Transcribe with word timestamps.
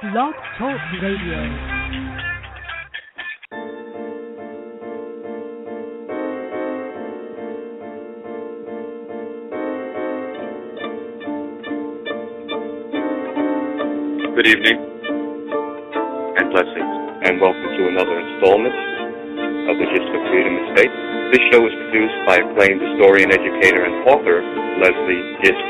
Blog 0.00 0.32
Talk 0.56 0.80
Radio. 1.02 1.40
Good 14.32 14.46
evening 14.46 14.80
and 16.32 16.48
blessings, 16.48 16.80
and 17.20 17.38
welcome 17.38 17.60
to 17.60 17.88
another 17.88 18.20
installment 18.20 18.72
of 19.68 19.76
the 19.76 19.84
Gist 19.84 20.08
of 20.08 20.22
Freedom 20.32 20.56
Estate. 20.64 20.88
This 21.28 21.44
show 21.52 21.60
is 21.60 21.76
produced 21.76 22.16
by 22.24 22.36
acclaimed 22.40 22.80
historian, 22.80 23.28
educator, 23.28 23.84
and 23.84 24.08
author 24.08 24.40
Leslie 24.80 25.36
Gist, 25.44 25.69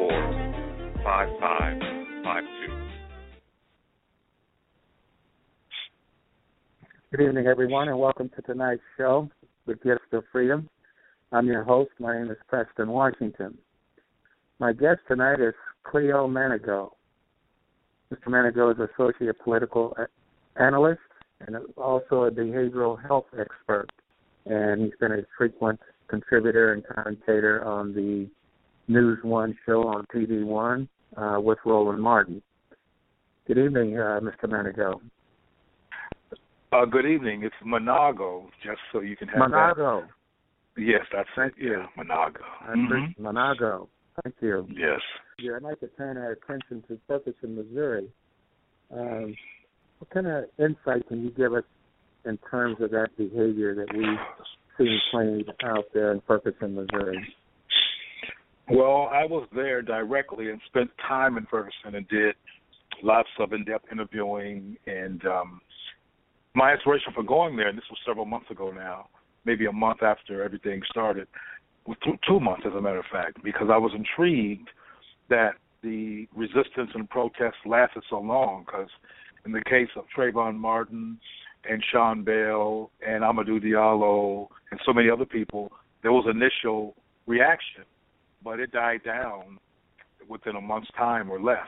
5552. 1.11 2.71
Good 7.11 7.21
evening, 7.21 7.47
everyone, 7.47 7.89
and 7.89 7.99
welcome 7.99 8.29
to 8.33 8.41
tonight's 8.43 8.79
show, 8.97 9.29
The 9.67 9.73
Gist 9.73 10.13
of 10.13 10.23
Freedom. 10.31 10.69
I'm 11.33 11.47
your 11.47 11.65
host. 11.65 11.89
My 11.99 12.17
name 12.17 12.31
is 12.31 12.37
Preston 12.47 12.87
Washington. 12.87 13.57
My 14.59 14.71
guest 14.71 15.01
tonight 15.09 15.41
is 15.41 15.53
Cleo 15.83 16.29
Manigault. 16.29 16.91
Mr. 18.13 18.29
Manigault 18.29 18.75
is 18.75 18.89
Associate 18.95 19.35
Political 19.43 19.97
Analyst 20.55 21.01
and 21.45 21.57
also 21.75 22.23
a 22.23 22.31
behavioral 22.31 22.97
health 23.05 23.25
expert. 23.37 23.87
And 24.45 24.81
he's 24.81 24.95
been 25.01 25.11
a 25.11 25.23
frequent 25.37 25.81
contributor 26.07 26.71
and 26.71 26.87
commentator 26.87 27.65
on 27.65 27.93
the 27.93 28.29
News 28.87 29.19
One 29.23 29.57
show 29.65 29.85
on 29.89 30.05
TV 30.15 30.45
One 30.45 30.87
uh, 31.17 31.39
with 31.39 31.57
Roland 31.65 32.01
Martin. 32.01 32.41
Good 33.47 33.57
evening, 33.57 33.97
uh, 33.97 34.19
Mr. 34.21 34.49
Manigault. 34.49 35.01
Uh, 36.71 36.85
good 36.85 37.05
evening. 37.05 37.43
It's 37.43 37.55
Manago, 37.65 38.45
just 38.63 38.79
so 38.93 39.01
you 39.01 39.17
can 39.17 39.27
have 39.27 39.49
Manago. 39.49 40.03
that. 40.75 40.81
Yes, 40.81 41.01
that's 41.11 41.27
it. 41.37 41.53
Yeah, 41.59 41.85
Manago. 41.97 42.39
Appreciate 42.63 43.19
Manago. 43.19 43.87
Thank 44.23 44.35
you. 44.41 44.67
Yes. 44.69 45.01
Yeah, 45.39 45.53
I'd 45.57 45.63
like 45.63 45.79
to 45.81 45.87
turn 45.87 46.17
our 46.17 46.31
attention 46.31 46.83
to 46.87 46.97
Ferguson, 47.07 47.55
Missouri. 47.55 48.09
Um, 48.93 49.35
what 49.99 50.09
kind 50.11 50.27
of 50.27 50.45
insight 50.59 51.07
can 51.07 51.23
you 51.23 51.31
give 51.31 51.53
us 51.53 51.63
in 52.25 52.37
terms 52.49 52.77
of 52.79 52.91
that 52.91 53.09
behavior 53.17 53.75
that 53.75 53.93
we 53.95 54.05
see 54.77 54.97
playing 55.11 55.43
out 55.63 55.85
there 55.93 56.11
in 56.11 56.21
Ferguson, 56.27 56.75
Missouri? 56.75 57.35
Well, 58.71 59.09
I 59.11 59.25
was 59.25 59.49
there 59.53 59.81
directly 59.81 60.49
and 60.49 60.61
spent 60.67 60.89
time 61.05 61.37
in 61.37 61.45
Ferguson 61.47 61.95
and 61.95 62.07
did 62.07 62.35
lots 63.03 63.27
of 63.37 63.51
in-depth 63.51 63.91
interviewing. 63.91 64.77
And 64.87 65.21
um, 65.25 65.59
my 66.55 66.71
inspiration 66.71 67.11
for 67.13 67.21
going 67.21 67.57
there, 67.57 67.67
and 67.67 67.77
this 67.77 67.83
was 67.89 67.99
several 68.05 68.25
months 68.25 68.49
ago 68.49 68.71
now, 68.71 69.09
maybe 69.43 69.65
a 69.65 69.73
month 69.73 70.03
after 70.03 70.41
everything 70.41 70.81
started, 70.89 71.27
two, 72.01 72.13
two 72.25 72.39
months 72.39 72.63
as 72.65 72.71
a 72.73 72.81
matter 72.81 72.99
of 72.99 73.05
fact, 73.11 73.43
because 73.43 73.67
I 73.69 73.77
was 73.77 73.91
intrigued 73.93 74.69
that 75.29 75.55
the 75.83 76.29
resistance 76.33 76.91
and 76.93 77.09
protests 77.09 77.65
lasted 77.65 78.03
so 78.09 78.21
long. 78.21 78.63
Because 78.65 78.87
in 79.45 79.51
the 79.51 79.63
case 79.69 79.89
of 79.97 80.05
Trayvon 80.17 80.55
Martin 80.55 81.19
and 81.69 81.83
Sean 81.91 82.23
Bell 82.23 82.89
and 83.05 83.21
Amadou 83.21 83.61
Diallo 83.61 84.47
and 84.71 84.79
so 84.85 84.93
many 84.93 85.09
other 85.09 85.25
people, 85.25 85.73
there 86.03 86.13
was 86.13 86.25
initial 86.29 86.95
reaction, 87.27 87.83
but 88.43 88.59
it 88.59 88.71
died 88.71 89.01
down 89.03 89.57
within 90.27 90.55
a 90.55 90.61
month's 90.61 90.91
time 90.97 91.29
or 91.29 91.41
less. 91.41 91.67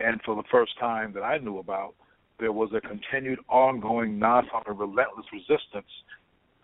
And 0.00 0.20
for 0.24 0.34
the 0.34 0.42
first 0.50 0.72
time 0.78 1.12
that 1.14 1.22
I 1.22 1.38
knew 1.38 1.58
about, 1.58 1.94
there 2.40 2.52
was 2.52 2.70
a 2.74 2.80
continued, 2.80 3.38
ongoing, 3.48 4.18
nonstop, 4.18 4.66
relentless 4.66 5.26
resistance 5.32 5.86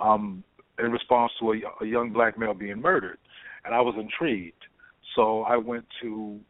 um, 0.01 0.43
in 0.79 0.91
response 0.91 1.33
to 1.41 1.53
a, 1.53 1.85
a 1.85 1.87
young 1.87 2.13
black 2.13 2.39
male 2.39 2.55
being 2.55 2.81
murdered. 2.81 3.19
And 3.65 3.75
I 3.75 3.81
was 3.81 3.95
intrigued. 3.99 4.65
So 5.15 5.43
I 5.43 5.57
went 5.57 5.85
to 6.03 6.41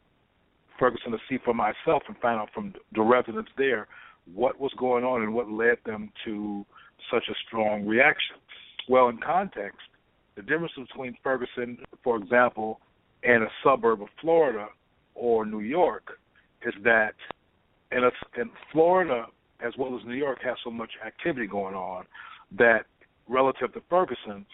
Ferguson 0.79 1.13
to 1.13 1.19
see 1.29 1.39
for 1.45 1.53
myself 1.53 2.03
and 2.09 2.17
find 2.19 2.41
out 2.41 2.49
from 2.55 2.73
the 2.95 3.03
residents 3.03 3.51
there 3.59 3.89
what 4.33 4.59
was 4.61 4.73
going 4.79 5.05
on 5.05 5.23
and 5.23 5.35
what 5.35 5.51
led 5.51 5.79
them 5.85 6.11
to 6.25 6.65
such 7.13 7.25
a 7.29 7.35
strong 7.47 7.87
reaction. 7.87 8.37
Well, 8.89 9.09
in 9.09 9.19
context, 9.19 9.81
the 10.41 10.47
difference 10.47 10.73
between 10.89 11.15
Ferguson, 11.23 11.77
for 12.03 12.17
example, 12.17 12.81
and 13.23 13.43
a 13.43 13.49
suburb 13.63 14.01
of 14.01 14.09
Florida 14.21 14.69
or 15.15 15.45
New 15.45 15.61
York 15.61 16.19
is 16.67 16.73
that 16.83 17.15
in, 17.93 18.05
a, 18.05 18.41
in 18.41 18.51
Florida 18.73 19.27
as 19.65 19.75
well 19.79 19.95
as 19.99 20.07
New 20.07 20.15
York 20.15 20.39
has 20.43 20.57
so 20.65 20.71
much 20.71 20.91
activity 21.07 21.47
going 21.47 21.75
on 21.75 22.07
that 22.59 22.87
relative 23.29 23.73
to 23.75 23.83
Ferguson, 23.91 24.47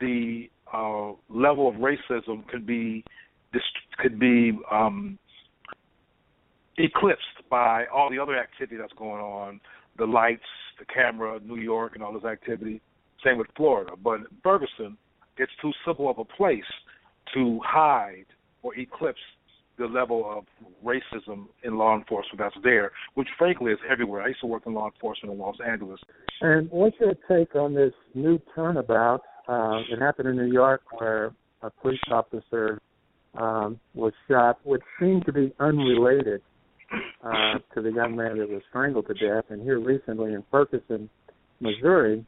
the 0.00 0.50
uh, 0.72 1.12
level 1.28 1.68
of 1.68 1.76
racism 1.76 2.46
could 2.48 2.66
be 2.66 3.04
could 3.98 4.18
be 4.18 4.58
um, 4.70 5.18
eclipsed 6.78 7.48
by 7.50 7.84
all 7.86 8.08
the 8.08 8.18
other 8.18 8.36
activity 8.36 8.76
that's 8.76 8.92
going 8.94 9.20
on, 9.20 9.60
the 9.98 10.04
lights, 10.04 10.42
the 10.78 10.84
camera, 10.86 11.38
New 11.44 11.56
York, 11.56 11.92
and 11.94 12.02
all 12.02 12.12
this 12.12 12.24
activity. 12.24 12.80
Same 13.24 13.38
with 13.38 13.48
Florida, 13.56 13.92
but 14.02 14.20
Ferguson, 14.42 14.96
it's 15.40 15.52
too 15.62 15.72
simple 15.86 16.10
of 16.10 16.18
a 16.18 16.24
place 16.24 16.62
to 17.34 17.60
hide 17.64 18.26
or 18.62 18.74
eclipse 18.76 19.18
the 19.78 19.86
level 19.86 20.30
of 20.30 20.44
racism 20.84 21.46
in 21.64 21.78
law 21.78 21.96
enforcement 21.96 22.38
that's 22.38 22.54
there, 22.62 22.92
which 23.14 23.28
frankly 23.38 23.72
is 23.72 23.78
everywhere. 23.90 24.22
I 24.22 24.28
used 24.28 24.40
to 24.40 24.46
work 24.46 24.64
in 24.66 24.74
law 24.74 24.90
enforcement 24.92 25.32
in 25.32 25.40
Los 25.40 25.56
Angeles. 25.66 25.98
And 26.42 26.70
what's 26.70 26.96
your 27.00 27.14
take 27.28 27.54
on 27.54 27.74
this 27.74 27.94
new 28.14 28.38
turnabout? 28.54 29.22
Uh, 29.48 29.78
it 29.90 29.98
happened 29.98 30.28
in 30.28 30.36
New 30.36 30.52
York 30.52 30.82
where 30.98 31.32
a 31.62 31.70
police 31.70 31.98
officer 32.10 32.78
um, 33.34 33.80
was 33.94 34.12
shot, 34.28 34.58
which 34.64 34.82
seemed 35.00 35.24
to 35.24 35.32
be 35.32 35.52
unrelated 35.58 36.42
uh, 37.24 37.54
to 37.74 37.80
the 37.80 37.90
young 37.90 38.14
man 38.14 38.38
that 38.38 38.50
was 38.50 38.62
strangled 38.68 39.06
to 39.06 39.14
death. 39.14 39.44
And 39.48 39.62
here 39.62 39.80
recently 39.80 40.34
in 40.34 40.44
Ferguson, 40.50 41.08
Missouri, 41.60 42.26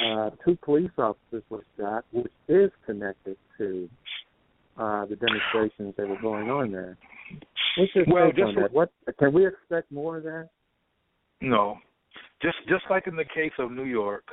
uh, 0.00 0.30
two 0.44 0.56
police 0.62 0.90
officers 0.98 1.42
were 1.50 1.64
shot, 1.78 2.04
which 2.12 2.32
is 2.48 2.70
connected 2.86 3.36
to 3.58 3.88
uh, 4.76 5.04
the 5.06 5.16
demonstrations 5.16 5.94
that 5.96 6.08
were 6.08 6.20
going 6.20 6.50
on 6.50 6.70
there. 6.70 6.96
What's 7.76 7.94
your 7.94 8.04
Well, 8.08 8.30
take 8.32 8.44
on 8.44 8.54
just- 8.54 8.62
that? 8.62 8.72
What 8.72 8.90
can 9.18 9.32
we 9.32 9.46
expect 9.46 9.90
more 9.92 10.18
of 10.18 10.24
that? 10.24 10.48
No, 11.40 11.78
just 12.42 12.56
just 12.68 12.84
like 12.90 13.06
in 13.06 13.14
the 13.16 13.24
case 13.24 13.52
of 13.58 13.70
New 13.70 13.84
York, 13.84 14.24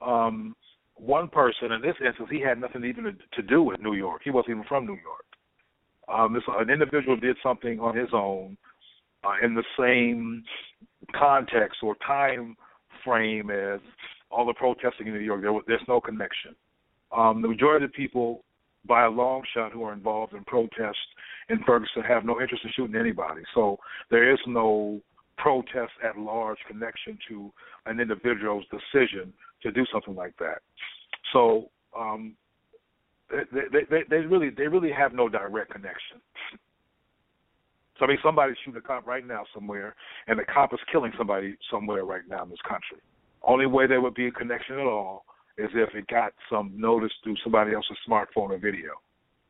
um, 0.00 0.56
one 0.96 1.28
person 1.28 1.72
in 1.72 1.80
this 1.80 1.94
instance 2.04 2.28
he 2.30 2.40
had 2.40 2.60
nothing 2.60 2.84
even 2.84 3.04
to, 3.04 3.12
to 3.12 3.42
do 3.42 3.62
with 3.62 3.80
New 3.80 3.94
York. 3.94 4.22
He 4.24 4.30
wasn't 4.30 4.50
even 4.50 4.64
from 4.64 4.84
New 4.86 4.94
York. 4.96 5.24
Um, 6.08 6.32
this, 6.34 6.42
an 6.48 6.70
individual 6.70 7.16
did 7.16 7.36
something 7.42 7.78
on 7.78 7.96
his 7.96 8.08
own 8.12 8.56
uh, 9.22 9.34
in 9.46 9.54
the 9.54 9.62
same 9.78 10.42
context 11.16 11.78
or 11.82 11.94
time 12.04 12.56
frame 13.04 13.50
as 13.50 13.78
all 14.30 14.46
the 14.46 14.54
protesting 14.54 15.06
in 15.06 15.14
New 15.14 15.20
York. 15.20 15.42
There, 15.42 15.52
there's 15.66 15.88
no 15.88 16.00
connection. 16.00 16.54
Um, 17.16 17.42
the 17.42 17.48
majority 17.48 17.84
of 17.84 17.90
the 17.90 17.96
people, 17.96 18.44
by 18.86 19.04
a 19.04 19.10
long 19.10 19.42
shot, 19.54 19.72
who 19.72 19.82
are 19.84 19.92
involved 19.92 20.32
in 20.32 20.44
protests 20.44 20.96
in 21.48 21.58
Ferguson 21.66 22.02
have 22.02 22.24
no 22.24 22.40
interest 22.40 22.64
in 22.64 22.70
shooting 22.74 22.96
anybody. 22.96 23.42
So 23.54 23.78
there 24.10 24.32
is 24.32 24.38
no 24.46 25.00
protest 25.36 25.92
at 26.04 26.18
large 26.18 26.58
connection 26.68 27.18
to 27.28 27.50
an 27.86 27.98
individual's 27.98 28.64
decision 28.70 29.32
to 29.62 29.72
do 29.72 29.84
something 29.92 30.14
like 30.14 30.34
that. 30.38 30.62
So 31.32 31.70
um, 31.98 32.34
they, 33.30 33.84
they, 33.90 34.02
they, 34.08 34.16
really 34.16 34.50
they 34.50 34.66
really 34.66 34.92
have 34.92 35.12
no 35.12 35.28
direct 35.28 35.72
connection. 35.72 36.18
So 37.98 38.06
I 38.06 38.08
mean, 38.08 38.18
somebody's 38.22 38.56
shooting 38.64 38.78
a 38.78 38.86
cop 38.86 39.06
right 39.06 39.26
now 39.26 39.44
somewhere, 39.54 39.94
and 40.26 40.38
the 40.38 40.44
cop 40.44 40.72
is 40.72 40.80
killing 40.90 41.12
somebody 41.18 41.56
somewhere 41.70 42.04
right 42.04 42.22
now 42.28 42.44
in 42.44 42.50
this 42.50 42.58
country. 42.66 42.98
Only 43.42 43.66
way 43.66 43.86
there 43.86 44.00
would 44.00 44.14
be 44.14 44.26
a 44.26 44.30
connection 44.30 44.78
at 44.78 44.86
all 44.86 45.24
is 45.58 45.70
if 45.74 45.94
it 45.94 46.06
got 46.08 46.32
some 46.50 46.72
notice 46.74 47.12
through 47.22 47.36
somebody 47.42 47.74
else's 47.74 47.96
smartphone 48.08 48.50
or 48.50 48.58
video. 48.58 48.92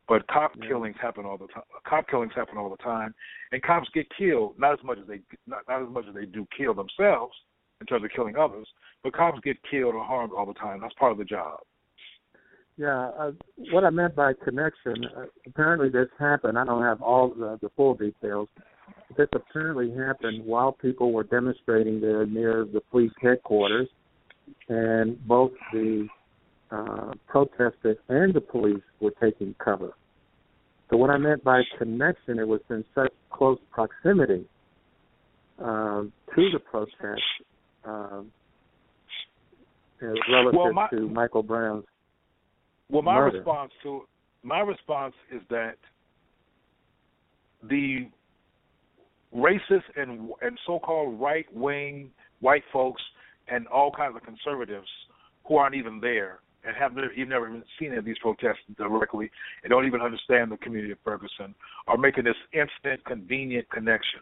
But 0.07 0.27
cop 0.27 0.55
Yeah. 0.57 0.67
killings 0.67 0.97
happen 0.97 1.25
all 1.25 1.37
the 1.37 1.47
time. 1.47 1.63
Cop 1.85 2.07
killings 2.07 2.33
happen 2.33 2.57
all 2.57 2.69
the 2.69 2.83
time, 2.83 3.13
and 3.51 3.61
cops 3.63 3.89
get 3.89 4.09
killed 4.09 4.57
not 4.59 4.73
as 4.73 4.83
much 4.83 4.97
as 4.97 5.07
they 5.07 5.21
not, 5.47 5.67
not 5.67 5.81
as 5.81 5.89
much 5.89 6.05
as 6.07 6.13
they 6.13 6.25
do 6.25 6.45
kill 6.55 6.73
themselves, 6.73 7.37
in 7.79 7.87
terms 7.87 8.03
of 8.03 8.11
killing 8.11 8.35
others, 8.37 8.67
but 9.03 9.13
cops 9.13 9.39
get 9.41 9.61
killed 9.63 9.95
or 9.95 10.03
harmed 10.03 10.33
all 10.33 10.45
the 10.45 10.53
time. 10.53 10.81
That's 10.81 10.93
part 10.95 11.11
of 11.11 11.17
the 11.17 11.25
job. 11.25 11.59
Yeah, 12.77 13.09
uh, 13.09 13.31
what 13.71 13.83
I 13.83 13.89
meant 13.89 14.15
by 14.15 14.33
connection, 14.33 15.05
uh, 15.05 15.25
apparently 15.45 15.89
this 15.89 16.09
happened. 16.17 16.57
I 16.57 16.63
don't 16.65 16.81
have 16.83 17.01
all 17.01 17.29
the, 17.29 17.57
the 17.61 17.69
full 17.75 17.93
details. 17.95 18.49
This 19.17 19.27
apparently 19.33 19.93
happened 19.95 20.45
while 20.45 20.71
people 20.71 21.11
were 21.11 21.23
demonstrating 21.23 21.99
there 21.99 22.25
near 22.25 22.65
the 22.65 22.81
police 22.91 23.11
headquarters, 23.21 23.87
and 24.69 25.25
both 25.27 25.51
the 25.73 26.07
uh, 26.71 27.11
protesters 27.27 27.97
and 28.09 28.33
the 28.33 28.41
police 28.41 28.83
were 28.99 29.13
taking 29.21 29.53
cover. 29.63 29.91
So 30.89 30.97
what 30.97 31.09
I 31.09 31.17
meant 31.17 31.43
by 31.43 31.61
connection, 31.77 32.39
it 32.39 32.47
was 32.47 32.61
in 32.69 32.83
such 32.93 33.11
close 33.29 33.57
proximity 33.71 34.45
um, 35.59 36.11
to 36.35 36.49
the 36.51 36.59
protest 36.59 37.21
um, 37.85 38.31
relative 40.01 40.57
well, 40.57 40.73
my, 40.73 40.87
to 40.89 41.07
Michael 41.07 41.43
Brown's 41.43 41.85
well, 42.89 43.01
my 43.01 43.15
murder. 43.15 43.37
response 43.37 43.71
to 43.83 44.01
my 44.43 44.59
response 44.59 45.13
is 45.33 45.41
that 45.49 45.75
the 47.69 48.09
racist 49.35 49.83
and 49.95 50.29
and 50.41 50.59
so-called 50.65 51.19
right-wing 51.19 52.11
white 52.41 52.63
folks 52.71 53.01
and 53.47 53.67
all 53.67 53.91
kinds 53.91 54.15
of 54.15 54.23
conservatives 54.23 54.87
who 55.47 55.55
aren't 55.55 55.75
even 55.75 55.99
there 55.99 56.39
and 56.63 56.75
have 56.75 56.93
never, 56.93 57.11
you've 57.13 57.29
never 57.29 57.47
even 57.47 57.63
seen 57.79 57.89
any 57.89 57.97
of 57.97 58.05
these 58.05 58.17
protests 58.21 58.59
directly 58.77 59.31
and 59.63 59.71
don't 59.71 59.85
even 59.85 60.01
understand 60.01 60.51
the 60.51 60.57
community 60.57 60.91
of 60.91 60.97
Ferguson 61.03 61.55
are 61.87 61.97
making 61.97 62.23
this 62.23 62.35
instant, 62.53 63.03
convenient 63.05 63.69
connection. 63.71 64.19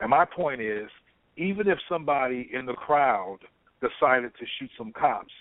And 0.00 0.10
my 0.10 0.24
point 0.24 0.60
is, 0.60 0.88
even 1.36 1.68
if 1.68 1.78
somebody 1.88 2.50
in 2.52 2.66
the 2.66 2.72
crowd 2.72 3.38
decided 3.80 4.32
to 4.38 4.46
shoot 4.58 4.70
some 4.76 4.92
cops, 4.92 5.32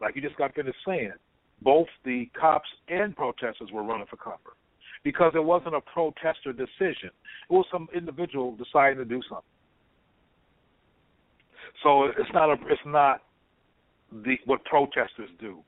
like 0.00 0.16
you 0.16 0.22
just 0.22 0.36
got 0.36 0.54
finished 0.54 0.78
saying, 0.86 1.12
both 1.60 1.86
the 2.04 2.28
cops 2.38 2.68
and 2.88 3.14
protesters 3.14 3.70
were 3.72 3.84
running 3.84 4.06
for 4.10 4.16
cover 4.16 4.56
because 5.04 5.32
it 5.34 5.44
wasn't 5.44 5.74
a 5.74 5.80
protester 5.80 6.52
decision. 6.52 7.10
It 7.50 7.52
was 7.52 7.66
some 7.70 7.88
individual 7.94 8.56
deciding 8.56 8.98
to 8.98 9.04
do 9.04 9.20
something. 9.28 9.44
So 11.82 12.04
it's 12.04 12.30
not 12.32 12.50
a 12.50 12.56
it's 12.68 12.80
not 12.86 13.22
the 14.12 14.36
what 14.46 14.64
protesters 14.64 15.30
do. 15.40 15.58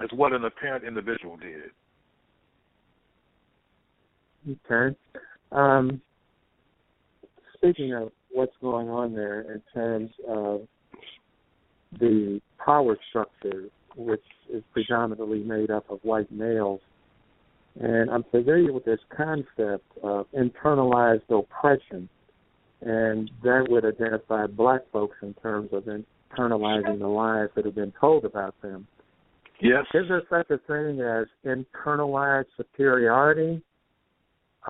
It's 0.00 0.12
what 0.12 0.32
an 0.32 0.44
apparent 0.44 0.84
individual 0.84 1.36
did. 1.36 1.70
Okay. 4.66 4.96
Um, 5.52 6.00
speaking 7.54 7.94
of 7.94 8.12
what's 8.30 8.52
going 8.60 8.88
on 8.88 9.14
there 9.14 9.40
in 9.52 9.62
terms 9.74 10.10
of 10.28 10.62
the 11.98 12.40
power 12.64 12.96
structure, 13.08 13.64
which 13.96 14.22
is 14.52 14.62
predominantly 14.72 15.42
made 15.42 15.70
up 15.70 15.90
of 15.90 16.00
white 16.02 16.30
males, 16.30 16.80
and 17.80 18.10
I'm 18.10 18.24
familiar 18.30 18.72
with 18.72 18.84
this 18.84 19.00
concept 19.16 19.84
of 20.02 20.26
internalized 20.32 21.22
oppression, 21.30 22.08
and 22.80 23.30
that 23.42 23.66
would 23.68 23.84
identify 23.84 24.46
black 24.46 24.82
folks 24.92 25.16
in 25.22 25.34
terms 25.34 25.70
of 25.72 25.84
internalizing 25.84 26.98
the 26.98 27.06
lies 27.06 27.48
that 27.54 27.64
have 27.64 27.74
been 27.74 27.92
told 28.00 28.24
about 28.24 28.54
them. 28.62 28.86
Yes. 29.60 29.84
Is 29.94 30.06
there 30.08 30.22
such 30.30 30.50
a 30.50 30.58
thing 30.66 31.00
as 31.00 31.26
internalized 31.44 32.46
superiority 32.56 33.60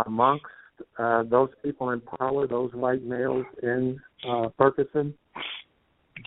amongst 0.06 0.46
uh, 0.98 1.24
those 1.24 1.50
people 1.62 1.90
in 1.90 2.00
power, 2.00 2.46
those 2.46 2.72
white 2.72 3.02
males 3.02 3.44
in 3.62 4.00
uh, 4.28 4.48
Ferguson, 4.56 5.12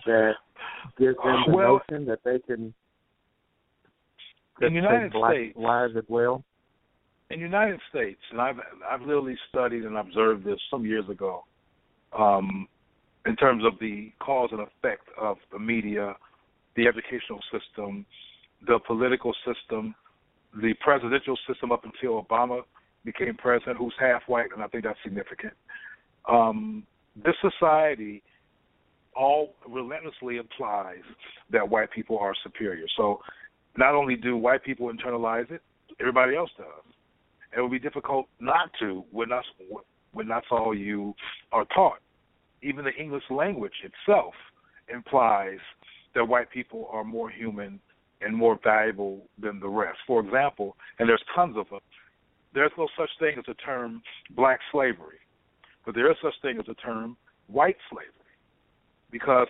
that 0.06 0.34
gives 0.98 1.18
them 1.24 1.44
the 1.48 1.56
Well- 1.56 1.82
notion 1.90 2.06
that 2.06 2.20
they 2.24 2.40
can 2.40 2.74
In 4.62 4.74
the 4.74 4.80
United 4.82 5.12
black 5.12 5.34
States, 5.34 5.58
lives 5.58 5.96
at 5.96 6.10
will? 6.10 6.44
In 7.34 7.40
the 7.40 7.46
United 7.46 7.80
States, 7.90 8.20
and 8.32 8.42
I've 8.42 8.58
I've 8.90 9.02
literally 9.02 9.38
studied 9.50 9.84
and 9.84 9.98
observed 9.98 10.46
this 10.46 10.60
some 10.70 10.86
years 10.86 11.08
ago, 11.10 11.44
um, 12.18 12.68
in 13.26 13.36
terms 13.36 13.64
of 13.66 13.74
the 13.80 14.12
cause 14.20 14.50
and 14.52 14.62
effect 14.62 15.08
of 15.20 15.38
the 15.52 15.60
media, 15.60 16.16
the 16.76 16.88
educational 16.88 17.40
system, 17.52 18.06
the 18.68 18.80
political 18.86 19.34
system, 19.46 19.96
the 20.62 20.74
presidential 20.82 21.38
system 21.48 21.72
up 21.72 21.84
until 21.86 22.24
Obama 22.24 22.62
became 23.06 23.36
president, 23.36 23.78
who's 23.78 23.94
half 24.00 24.22
white, 24.28 24.48
and 24.54 24.64
I 24.64 24.68
think 24.68 24.84
that's 24.84 25.00
significant. 25.04 25.54
Um, 26.30 26.84
this 27.16 27.36
society 27.42 28.24
all 29.16 29.56
relentlessly 29.68 30.38
implies 30.38 31.04
that 31.52 31.68
white 31.68 31.92
people 31.92 32.18
are 32.20 32.34
superior. 32.44 32.86
So 32.96 33.20
not 33.78 33.96
only 33.96 34.16
do 34.16 34.38
white 34.38 34.64
people 34.64 34.92
internalize 34.92 35.50
it, 35.52 35.62
everybody 36.00 36.36
else 36.36 36.50
does. 36.58 36.94
It 37.56 37.62
would 37.62 37.72
be 37.72 37.80
difficult 37.80 38.28
not 38.40 38.70
to 38.80 39.04
when 39.12 39.30
that's 39.30 39.48
when 40.14 40.28
that's 40.28 40.48
all 40.52 40.76
you 40.76 41.14
are 41.52 41.66
taught. 41.66 42.00
Even 42.62 42.86
the 42.86 42.94
English 42.94 43.24
language 43.30 43.74
itself 43.84 44.34
implies 44.94 45.60
that 46.14 46.28
white 46.28 46.50
people 46.52 46.90
are 46.92 47.04
more 47.04 47.30
human 47.30 47.80
and 48.22 48.36
more 48.36 48.60
valuable 48.64 49.24
than 49.42 49.60
the 49.60 49.68
rest. 49.68 49.98
For 50.06 50.22
example, 50.22 50.76
and 51.00 51.10
there's 51.10 51.24
tons 51.36 51.58
of 51.58 51.68
them. 51.70 51.80
There's 52.54 52.72
no 52.78 52.88
such 52.98 53.10
thing 53.20 53.36
as 53.40 53.46
the 53.48 53.54
term 53.56 54.02
black 54.36 54.60
slavery, 54.72 55.20
but 55.86 55.96
there 55.96 56.12
is 56.12 56.18
such 56.22 56.34
thing 56.42 56.58
as 56.60 56.66
the 56.66 56.74
term 56.76 57.18
white 57.48 57.78
slavery, 57.90 58.12
because 59.10 59.48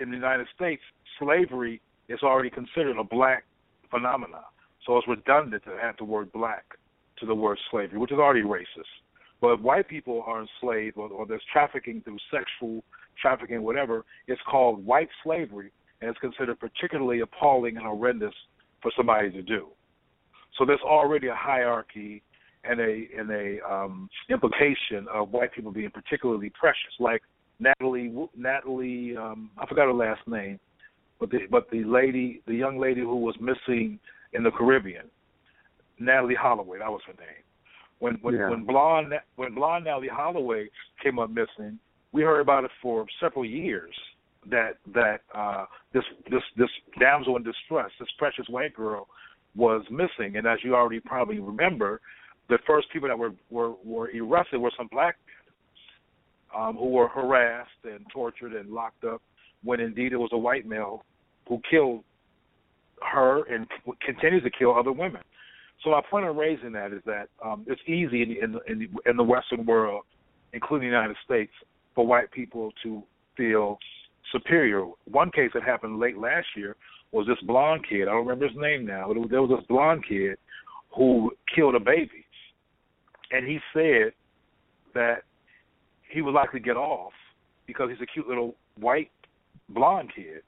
in 0.00 0.10
the 0.10 0.16
United 0.16 0.46
States, 0.54 0.82
slavery 1.18 1.80
is 2.08 2.20
already 2.22 2.50
considered 2.50 2.98
a 2.98 3.04
black 3.04 3.44
phenomenon. 3.90 4.44
So 4.86 4.98
it's 4.98 5.08
redundant 5.08 5.64
to 5.64 5.72
add 5.82 5.94
the 5.98 6.04
word 6.04 6.30
black 6.32 6.64
to 7.20 7.26
the 7.26 7.34
word 7.34 7.58
slavery, 7.70 7.98
which 7.98 8.12
is 8.12 8.18
already 8.18 8.42
racist. 8.42 8.92
But 9.40 9.60
white 9.60 9.88
people 9.88 10.24
are 10.26 10.40
enslaved 10.42 10.96
or, 10.96 11.08
or 11.08 11.26
there's 11.26 11.42
trafficking 11.52 12.00
through 12.02 12.18
sexual 12.30 12.82
trafficking, 13.20 13.62
whatever, 13.62 14.04
it's 14.26 14.40
called 14.50 14.84
white 14.84 15.08
slavery, 15.22 15.70
and 16.00 16.10
it's 16.10 16.18
considered 16.18 16.58
particularly 16.58 17.20
appalling 17.20 17.76
and 17.76 17.84
horrendous 17.86 18.34
for 18.82 18.90
somebody 18.96 19.30
to 19.30 19.42
do. 19.42 19.68
So 20.58 20.64
there's 20.64 20.80
already 20.84 21.28
a 21.28 21.34
hierarchy 21.34 22.22
and 22.64 22.80
a 22.80 23.08
and 23.18 23.30
a 23.30 23.58
um, 23.70 24.08
implication 24.30 25.06
of 25.12 25.30
white 25.30 25.52
people 25.52 25.72
being 25.72 25.90
particularly 25.90 26.50
precious, 26.58 26.94
like 26.98 27.22
Natalee 27.60 28.28
Natalee 28.38 29.16
um, 29.16 29.50
I 29.58 29.66
forgot 29.66 29.86
her 29.86 29.92
last 29.92 30.20
name, 30.26 30.58
but 31.20 31.30
the 31.30 31.40
but 31.50 31.70
the 31.70 31.84
lady 31.84 32.42
the 32.46 32.54
young 32.54 32.78
lady 32.78 33.00
who 33.00 33.16
was 33.16 33.34
missing 33.40 33.98
in 34.32 34.42
the 34.42 34.50
Caribbean, 34.50 35.06
Natalee 36.00 36.36
Holloway, 36.36 36.78
that 36.78 36.90
was 36.90 37.02
her 37.06 37.14
name. 37.14 37.42
When 37.98 38.14
when 38.16 38.34
Yeah. 38.34 38.50
when 38.50 38.64
blonde 38.64 39.14
when 39.36 39.54
blonde 39.54 39.86
Natalee 39.86 40.08
Holloway 40.08 40.68
came 41.02 41.18
up 41.18 41.30
missing, 41.30 41.78
we 42.12 42.22
heard 42.22 42.40
about 42.40 42.64
it 42.64 42.70
for 42.82 43.06
several 43.20 43.44
years. 43.44 43.94
That 44.46 44.76
that 44.92 45.22
uh, 45.34 45.66
this 45.92 46.04
this 46.30 46.42
this 46.56 46.70
damsel 46.98 47.36
in 47.36 47.42
distress, 47.42 47.90
this 47.98 48.10
precious 48.18 48.46
white 48.48 48.74
girl, 48.74 49.08
was 49.54 49.82
missing. 49.90 50.36
And 50.36 50.46
as 50.46 50.58
you 50.62 50.74
already 50.74 51.00
probably 51.00 51.38
remember, 51.38 52.00
the 52.48 52.58
first 52.66 52.90
people 52.92 53.08
that 53.08 53.18
were 53.18 53.32
were, 53.50 53.74
were 53.84 54.10
arrested 54.14 54.58
were 54.58 54.72
some 54.76 54.88
black 54.88 55.16
men 55.26 56.60
um, 56.62 56.76
who 56.76 56.90
were 56.90 57.08
harassed 57.08 57.70
and 57.84 58.04
tortured 58.12 58.52
and 58.52 58.70
locked 58.70 59.04
up. 59.04 59.22
When 59.62 59.80
indeed 59.80 60.12
it 60.12 60.18
was 60.18 60.30
a 60.32 60.38
white 60.38 60.66
male 60.66 61.04
who 61.48 61.60
killed 61.70 62.04
her 63.00 63.44
and 63.44 63.66
continues 64.04 64.42
to 64.42 64.50
kill 64.50 64.74
other 64.76 64.92
women. 64.92 65.22
So 65.82 65.90
my 65.90 66.00
point 66.10 66.26
of 66.26 66.36
raising 66.36 66.72
that 66.72 66.92
is 66.92 67.02
that 67.04 67.28
um, 67.44 67.64
it's 67.66 67.80
easy 67.86 68.22
in, 68.22 68.30
in, 68.30 68.58
in, 68.68 68.78
the, 68.78 69.10
in 69.10 69.16
the 69.16 69.22
Western 69.22 69.66
world, 69.66 70.04
including 70.52 70.88
the 70.88 70.94
United 70.94 71.16
States, 71.24 71.52
for 71.94 72.06
white 72.06 72.30
people 72.32 72.72
to 72.82 73.02
feel 73.36 73.78
superior. 74.32 74.86
One 75.04 75.30
case 75.30 75.50
that 75.54 75.62
happened 75.62 75.98
late 75.98 76.18
last 76.18 76.46
year 76.56 76.76
was 77.12 77.26
this 77.26 77.38
blonde 77.46 77.84
kid. 77.88 78.02
I 78.02 78.12
don't 78.12 78.26
remember 78.26 78.48
his 78.48 78.56
name 78.56 78.86
now, 78.86 79.08
but 79.08 79.16
was, 79.16 79.28
there 79.30 79.42
was 79.42 79.50
this 79.50 79.66
blonde 79.68 80.04
kid 80.08 80.36
who 80.96 81.30
killed 81.54 81.74
a 81.74 81.80
baby, 81.80 82.24
and 83.30 83.46
he 83.46 83.58
said 83.72 84.12
that 84.94 85.22
he 86.10 86.22
would 86.22 86.34
likely 86.34 86.60
get 86.60 86.76
off 86.76 87.12
because 87.66 87.90
he's 87.90 88.00
a 88.00 88.06
cute 88.06 88.28
little 88.28 88.54
white 88.78 89.10
blonde 89.68 90.10
kid. 90.14 90.42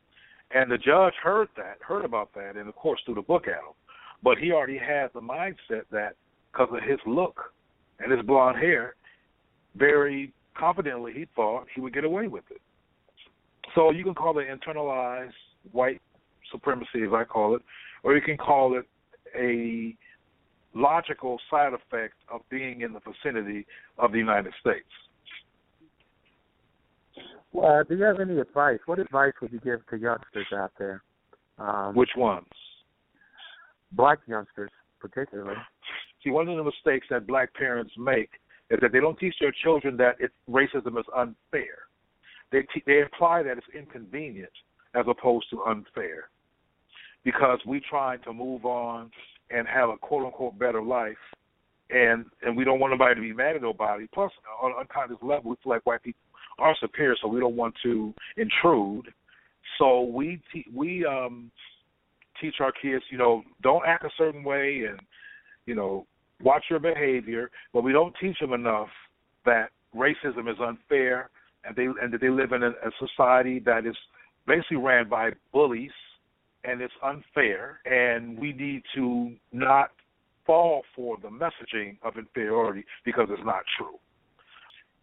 And 0.52 0.71
the 0.71 0.78
judge 0.78 1.14
heard 1.23 1.49
that, 1.56 1.78
heard 1.80 2.04
about 2.04 2.33
that, 2.35 2.56
and 2.56 2.68
of 2.68 2.76
course 2.76 3.00
threw 3.04 3.14
the 3.14 3.23
book 3.23 3.45
at 3.49 3.54
him. 3.54 3.75
But 4.23 4.38
he 4.38 4.52
already 4.52 4.78
had 4.78 5.08
the 5.14 5.20
mindset 5.20 5.82
that 5.90 6.14
because 6.52 6.68
of 6.73 6.82
his 6.88 6.99
look 7.06 7.52
and 8.00 8.11
his 8.12 8.25
blonde 8.25 8.58
hair, 8.58 8.94
very 9.76 10.32
confidently 10.56 11.12
he 11.12 11.26
thought 11.37 11.66
he 11.75 11.80
would 11.80 11.94
get 11.94 12.04
away 12.04 12.28
with 12.28 12.44
it. 12.50 12.61
So 13.75 13.90
you 13.90 14.04
can 14.04 14.14
call 14.14 14.38
it 14.38 14.46
internalized 14.49 15.32
white 15.73 16.00
supremacy, 16.50 17.02
as 17.06 17.12
I 17.12 17.25
call 17.25 17.56
it, 17.56 17.62
or 18.02 18.14
you 18.14 18.23
can 18.23 18.37
call 18.37 18.78
it 18.78 18.87
a 19.38 19.94
logical 20.75 21.38
side 21.50 21.73
effect 21.73 22.14
of 22.32 22.40
being 22.50 22.82
in 22.82 22.92
the 22.92 23.00
vicinity 23.00 23.66
of 23.99 24.12
the 24.12 24.18
United 24.18 24.52
States. 24.61 24.87
Well, 27.52 27.85
do 27.88 27.96
you 27.96 28.04
have 28.04 28.20
any 28.20 28.38
advice? 28.38 28.78
What 28.87 28.99
advice 28.99 29.32
would 29.40 29.52
you 29.52 29.61
give 29.61 29.87
to 29.88 29.96
youngsters 29.96 30.46
out 30.54 30.73
there? 30.78 31.02
Um, 31.58 31.94
Which 31.94 32.11
ones? 32.16 32.46
Black 33.93 34.19
youngsters, 34.26 34.71
particularly. 35.00 35.57
See, 36.23 36.31
one 36.31 36.49
of 36.49 36.57
the 36.57 36.64
mistakes 36.64 37.07
that 37.11 37.26
black 37.26 37.55
parents 37.55 37.93
make 37.97 38.31
is 38.71 38.78
that 38.83 38.93
they 38.93 39.00
don't 39.00 39.19
teach 39.19 39.35
their 39.40 39.55
children 39.62 39.97
that 39.99 40.16
it, 40.19 40.33
racism 40.50 40.99
is 40.99 41.07
unfair. 41.16 41.87
They 42.50 42.62
te- 42.75 42.83
they 42.87 43.00
imply 43.00 43.43
that 43.43 43.59
it's 43.59 43.66
inconvenient 43.76 44.50
as 44.95 45.05
opposed 45.09 45.49
to 45.50 45.62
unfair, 45.64 46.31
because 47.25 47.59
we 47.66 47.81
trying 47.81 48.21
to 48.23 48.33
move 48.33 48.64
on 48.64 49.11
and 49.50 49.69
have 49.69 49.88
a 49.88 49.97
quote 49.97 50.25
unquote 50.25 50.59
better 50.59 50.83
life, 50.83 51.16
and 51.90 52.25
and 52.43 52.57
we 52.57 52.64
don't 52.64 52.81
want 52.81 52.93
nobody 52.93 53.14
to 53.14 53.21
be 53.21 53.33
mad 53.33 53.57
at 53.57 53.62
nobody. 53.62 54.07
Plus, 54.12 54.33
on 54.62 54.73
an 54.73 54.76
unconscious 54.81 55.23
level, 55.23 55.50
we 55.50 55.57
feel 55.62 55.73
like 55.73 55.87
white 55.87 56.02
people 56.02 56.21
are 56.59 56.75
superior, 56.81 57.16
so 57.21 57.28
we 57.28 57.40
don't 57.40 57.57
want 57.57 57.75
to 57.83 58.12
intrude. 58.37 59.12
So 59.78 60.02
we 60.02 60.40
te- 60.52 60.66
we 60.75 61.05
um 61.05 61.50
teach 62.40 62.57
our 62.61 62.73
kids, 62.73 63.05
you 63.11 63.19
know, 63.19 63.43
don't 63.62 63.87
act 63.87 64.05
a 64.05 64.11
certain 64.16 64.45
way 64.45 64.85
and 64.88 65.00
you 65.66 65.75
know 65.75 66.07
watch 66.43 66.64
your 66.71 66.78
behavior, 66.78 67.50
but 67.73 67.83
we 67.83 67.93
don't 67.93 68.14
teach 68.21 68.38
them 68.38 68.52
enough 68.52 68.88
that 69.45 69.71
racism 69.95 70.50
is 70.50 70.59
unfair 70.61 71.31
and 71.64 71.75
they 71.76 71.85
and 71.85 72.12
that 72.12 72.21
they 72.21 72.31
live 72.31 72.52
in 72.52 72.62
a, 72.62 72.71
a 72.71 72.90
society 72.99 73.61
that 73.61 73.87
is 73.87 73.97
basically 74.47 74.76
ran 74.76 75.09
by 75.09 75.31
bullies 75.52 75.90
and 76.64 76.81
it's 76.81 76.95
unfair 77.02 77.81
and 77.85 78.38
we 78.38 78.52
need 78.52 78.83
to 78.95 79.33
not 79.52 79.90
fall 80.47 80.83
for 80.95 81.16
the 81.23 81.28
messaging 81.28 81.97
of 82.02 82.16
inferiority 82.16 82.85
because 83.05 83.28
it's 83.31 83.45
not 83.45 83.62
true. 83.76 83.99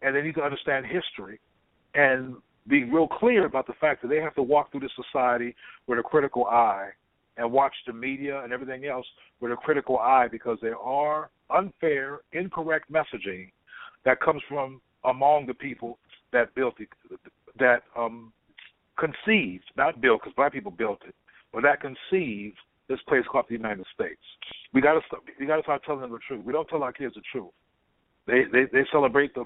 And 0.01 0.15
they 0.15 0.21
need 0.21 0.35
to 0.35 0.41
understand 0.41 0.85
history 0.85 1.39
and 1.95 2.35
be 2.67 2.85
real 2.85 3.07
clear 3.07 3.45
about 3.45 3.67
the 3.67 3.73
fact 3.73 4.01
that 4.01 4.07
they 4.07 4.17
have 4.17 4.35
to 4.35 4.43
walk 4.43 4.71
through 4.71 4.81
this 4.81 4.91
society 4.95 5.55
with 5.87 5.99
a 5.99 6.03
critical 6.03 6.45
eye 6.45 6.89
and 7.37 7.51
watch 7.51 7.73
the 7.87 7.93
media 7.93 8.43
and 8.43 8.53
everything 8.53 8.85
else 8.85 9.05
with 9.39 9.51
a 9.51 9.55
critical 9.55 9.97
eye 9.97 10.27
because 10.31 10.57
there 10.61 10.77
are 10.77 11.29
unfair, 11.49 12.19
incorrect 12.31 12.91
messaging 12.91 13.51
that 14.05 14.19
comes 14.21 14.41
from 14.47 14.81
among 15.05 15.45
the 15.45 15.53
people 15.53 15.97
that 16.31 16.53
built 16.55 16.75
it, 16.79 16.89
that 17.59 17.83
um, 17.97 18.31
conceived, 18.97 19.63
not 19.77 20.01
built, 20.01 20.21
because 20.21 20.33
black 20.35 20.53
people 20.53 20.71
built 20.71 20.99
it, 21.07 21.15
but 21.51 21.63
that 21.63 21.79
conceived 21.81 22.57
this 22.89 22.99
place 23.07 23.23
called 23.31 23.45
the 23.47 23.55
United 23.55 23.85
States. 23.93 24.21
We 24.73 24.81
got 24.81 24.93
to 24.93 25.01
we 25.39 25.45
got 25.45 25.57
to 25.57 25.63
start 25.63 25.83
telling 25.85 26.01
them 26.01 26.11
the 26.11 26.19
truth. 26.27 26.43
We 26.45 26.53
don't 26.53 26.67
tell 26.67 26.83
our 26.83 26.91
kids 26.91 27.15
the 27.15 27.21
truth. 27.31 27.51
They 28.27 28.43
they 28.51 28.63
they 28.71 28.85
celebrate 28.91 29.33
the 29.35 29.45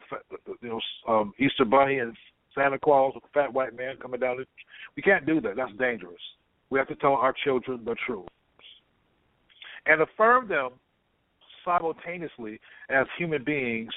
you 0.61 0.69
know 0.69 0.79
um, 1.07 1.33
Easter 1.37 1.65
Bunny 1.65 1.99
and 1.99 2.15
Santa 2.55 2.79
Claus 2.79 3.13
with 3.13 3.23
a 3.23 3.33
fat 3.33 3.53
white 3.53 3.75
man 3.75 3.97
coming 4.01 4.19
down. 4.19 4.43
We 4.95 5.01
can't 5.03 5.25
do 5.25 5.41
that. 5.41 5.55
That's 5.55 5.71
dangerous. 5.77 6.21
We 6.69 6.79
have 6.79 6.87
to 6.89 6.95
tell 6.95 7.13
our 7.13 7.33
children 7.43 7.81
the 7.85 7.95
truth 8.05 8.27
and 9.85 10.01
affirm 10.01 10.47
them 10.47 10.71
simultaneously 11.63 12.59
as 12.89 13.05
human 13.17 13.43
beings 13.43 13.91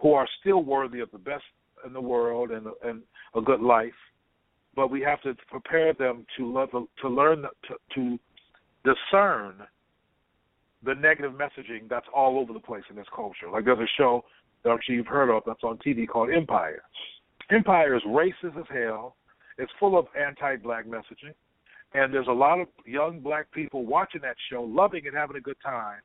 who 0.00 0.12
are 0.12 0.28
still 0.40 0.62
worthy 0.62 1.00
of 1.00 1.10
the 1.12 1.18
best 1.18 1.44
in 1.84 1.92
the 1.92 2.00
world 2.00 2.50
and 2.50 2.66
and 2.84 3.02
a 3.34 3.40
good 3.40 3.60
life. 3.60 3.92
But 4.74 4.90
we 4.90 5.00
have 5.02 5.22
to 5.22 5.34
prepare 5.48 5.94
them 5.94 6.26
to 6.36 6.52
love 6.52 6.70
to 6.72 7.08
learn 7.08 7.42
to, 7.42 7.74
to 7.94 8.18
discern 8.84 9.54
the 10.84 10.94
negative 10.94 11.32
messaging 11.32 11.88
that's 11.88 12.06
all 12.14 12.38
over 12.38 12.52
the 12.52 12.60
place 12.60 12.84
in 12.90 12.96
this 12.96 13.06
culture. 13.14 13.50
Like 13.50 13.64
there's 13.64 13.78
a 13.78 13.86
show 13.96 14.24
that 14.62 14.70
I'm 14.70 14.78
sure 14.86 14.94
you've 14.94 15.06
heard 15.06 15.34
of 15.34 15.42
that's 15.46 15.64
on 15.64 15.78
TV 15.78 16.06
called 16.06 16.30
Empire. 16.30 16.82
Empire 17.50 17.96
is 17.96 18.02
racist 18.06 18.58
as 18.58 18.66
hell. 18.72 19.16
It's 19.58 19.72
full 19.80 19.98
of 19.98 20.06
anti-black 20.18 20.86
messaging, 20.86 21.34
and 21.96 22.12
there's 22.12 22.28
a 22.28 22.32
lot 22.32 22.60
of 22.60 22.68
young 22.84 23.20
black 23.20 23.50
people 23.52 23.86
watching 23.86 24.20
that 24.20 24.36
show, 24.50 24.62
loving 24.62 25.06
and 25.06 25.16
having 25.16 25.36
a 25.36 25.40
good 25.40 25.56
time, 25.62 26.00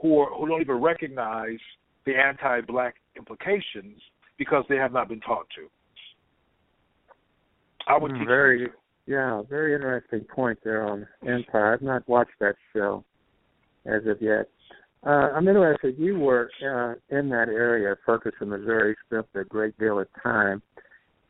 who 0.00 0.18
are 0.18 0.30
who 0.34 0.48
don't 0.48 0.60
even 0.60 0.76
recognize 0.76 1.58
the 2.06 2.14
anti-black 2.16 2.94
implications 3.16 4.00
because 4.38 4.64
they 4.68 4.76
have 4.76 4.92
not 4.92 5.08
been 5.08 5.20
taught 5.20 5.46
to. 5.56 5.68
I 7.86 7.98
would 7.98 8.12
Mm, 8.12 8.26
very 8.26 8.68
yeah, 9.06 9.42
very 9.48 9.74
interesting 9.74 10.24
point 10.24 10.58
there 10.64 10.84
on 10.86 11.06
Empire. 11.26 11.74
I've 11.74 11.82
not 11.82 12.08
watched 12.08 12.38
that 12.40 12.56
show 12.72 13.04
as 13.84 14.06
of 14.06 14.20
yet. 14.20 14.48
Uh, 15.06 15.30
I'm 15.34 15.46
interested. 15.46 15.94
You 15.98 16.18
were 16.18 16.50
uh, 16.62 16.94
in 17.16 17.28
that 17.28 17.48
area, 17.48 17.94
Ferguson, 18.04 18.48
Missouri, 18.48 18.96
spent 19.06 19.26
a 19.34 19.44
great 19.44 19.78
deal 19.78 20.00
of 20.00 20.08
time. 20.22 20.62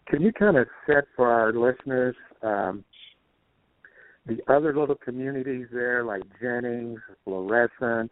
Can 0.06 0.22
you 0.22 0.32
kind 0.32 0.56
of 0.56 0.66
set 0.86 1.04
for 1.14 1.28
our 1.28 1.52
listeners 1.52 2.16
um, 2.42 2.84
the 4.26 4.38
other 4.52 4.76
little 4.76 4.94
communities 4.96 5.66
there, 5.72 6.04
like 6.04 6.22
Jennings, 6.40 7.00
Florissant, 7.24 8.10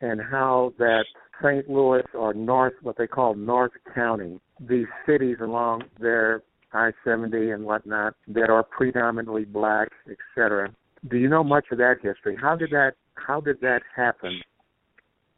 and 0.00 0.20
how 0.20 0.72
that 0.78 1.04
St. 1.42 1.68
Louis 1.68 2.02
or 2.14 2.34
North, 2.34 2.74
what 2.82 2.96
they 2.98 3.06
call 3.06 3.34
North 3.34 3.72
County, 3.94 4.40
these 4.60 4.86
cities 5.06 5.36
along 5.40 5.84
there, 6.00 6.42
I-70 6.72 7.54
and 7.54 7.64
whatnot, 7.64 8.14
that 8.28 8.50
are 8.50 8.62
predominantly 8.62 9.44
black, 9.44 9.88
et 10.10 10.16
cetera. 10.34 10.70
Do 11.08 11.16
you 11.16 11.28
know 11.28 11.44
much 11.44 11.66
of 11.70 11.78
that 11.78 11.96
history? 12.02 12.36
How 12.40 12.56
did 12.56 12.70
that 12.70 12.92
How 13.14 13.40
did 13.40 13.60
that 13.60 13.80
happen? 13.94 14.40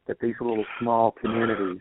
That 0.08 0.18
these 0.20 0.34
little 0.40 0.64
small 0.80 1.12
communities 1.12 1.80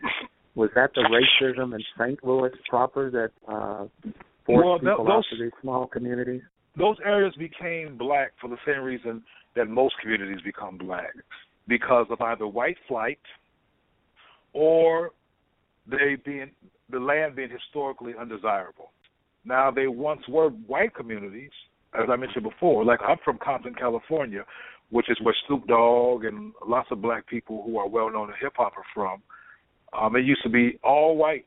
was 0.54 0.68
that 0.74 0.90
the 0.94 1.02
racism 1.02 1.74
in 1.74 1.82
St. 1.98 2.22
Louis 2.22 2.50
proper 2.68 3.10
that 3.10 3.30
uh, 3.48 3.86
forced 4.46 4.66
Well, 4.66 4.78
people 4.78 4.90
out 5.10 5.16
those- 5.16 5.28
to 5.38 5.42
these 5.44 5.52
small 5.62 5.86
communities? 5.86 6.42
Those 6.76 6.96
areas 7.04 7.34
became 7.36 7.96
black 7.96 8.32
for 8.40 8.48
the 8.48 8.56
same 8.66 8.82
reason 8.82 9.22
that 9.56 9.68
most 9.68 9.94
communities 10.00 10.40
become 10.44 10.78
black 10.78 11.12
because 11.66 12.06
of 12.10 12.20
either 12.20 12.46
white 12.46 12.76
flight 12.88 13.18
or 14.52 15.12
they 15.86 16.16
being 16.24 16.50
the 16.90 16.98
land 16.98 17.36
being 17.36 17.50
historically 17.50 18.12
undesirable. 18.18 18.90
Now 19.44 19.70
they 19.70 19.86
once 19.86 20.22
were 20.28 20.50
white 20.50 20.94
communities, 20.94 21.50
as 21.94 22.08
I 22.10 22.16
mentioned 22.16 22.44
before. 22.44 22.84
Like 22.84 23.00
I'm 23.06 23.18
from 23.24 23.38
Compton, 23.38 23.74
California, 23.74 24.44
which 24.90 25.08
is 25.08 25.16
where 25.22 25.34
Snoop 25.46 25.66
Dogg 25.66 26.24
and 26.24 26.52
lots 26.66 26.88
of 26.90 27.00
black 27.00 27.26
people 27.26 27.62
who 27.64 27.78
are 27.78 27.88
well 27.88 28.10
known 28.10 28.28
in 28.28 28.34
hip 28.40 28.54
hop 28.56 28.74
are 28.76 28.84
from. 28.94 29.22
Um, 29.98 30.14
it 30.16 30.24
used 30.24 30.42
to 30.42 30.48
be 30.48 30.78
all 30.84 31.16
white, 31.16 31.46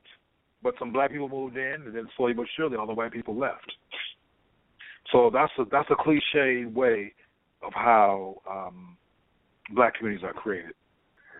but 0.61 0.73
some 0.79 0.91
black 0.91 1.11
people 1.11 1.29
moved 1.29 1.55
in, 1.55 1.83
and 1.85 1.95
then 1.95 2.07
slowly 2.17 2.33
but 2.33 2.45
surely 2.57 2.75
all 2.75 2.87
the 2.87 2.93
white 2.93 3.11
people 3.11 3.37
left. 3.37 3.71
So 5.11 5.29
that's 5.31 5.51
a 5.59 5.63
that's 5.71 5.89
a 5.91 5.95
cliche 6.01 6.65
way 6.65 7.13
of 7.61 7.73
how 7.73 8.41
um, 8.49 8.97
black 9.73 9.95
communities 9.95 10.23
are 10.25 10.33
created. 10.33 10.73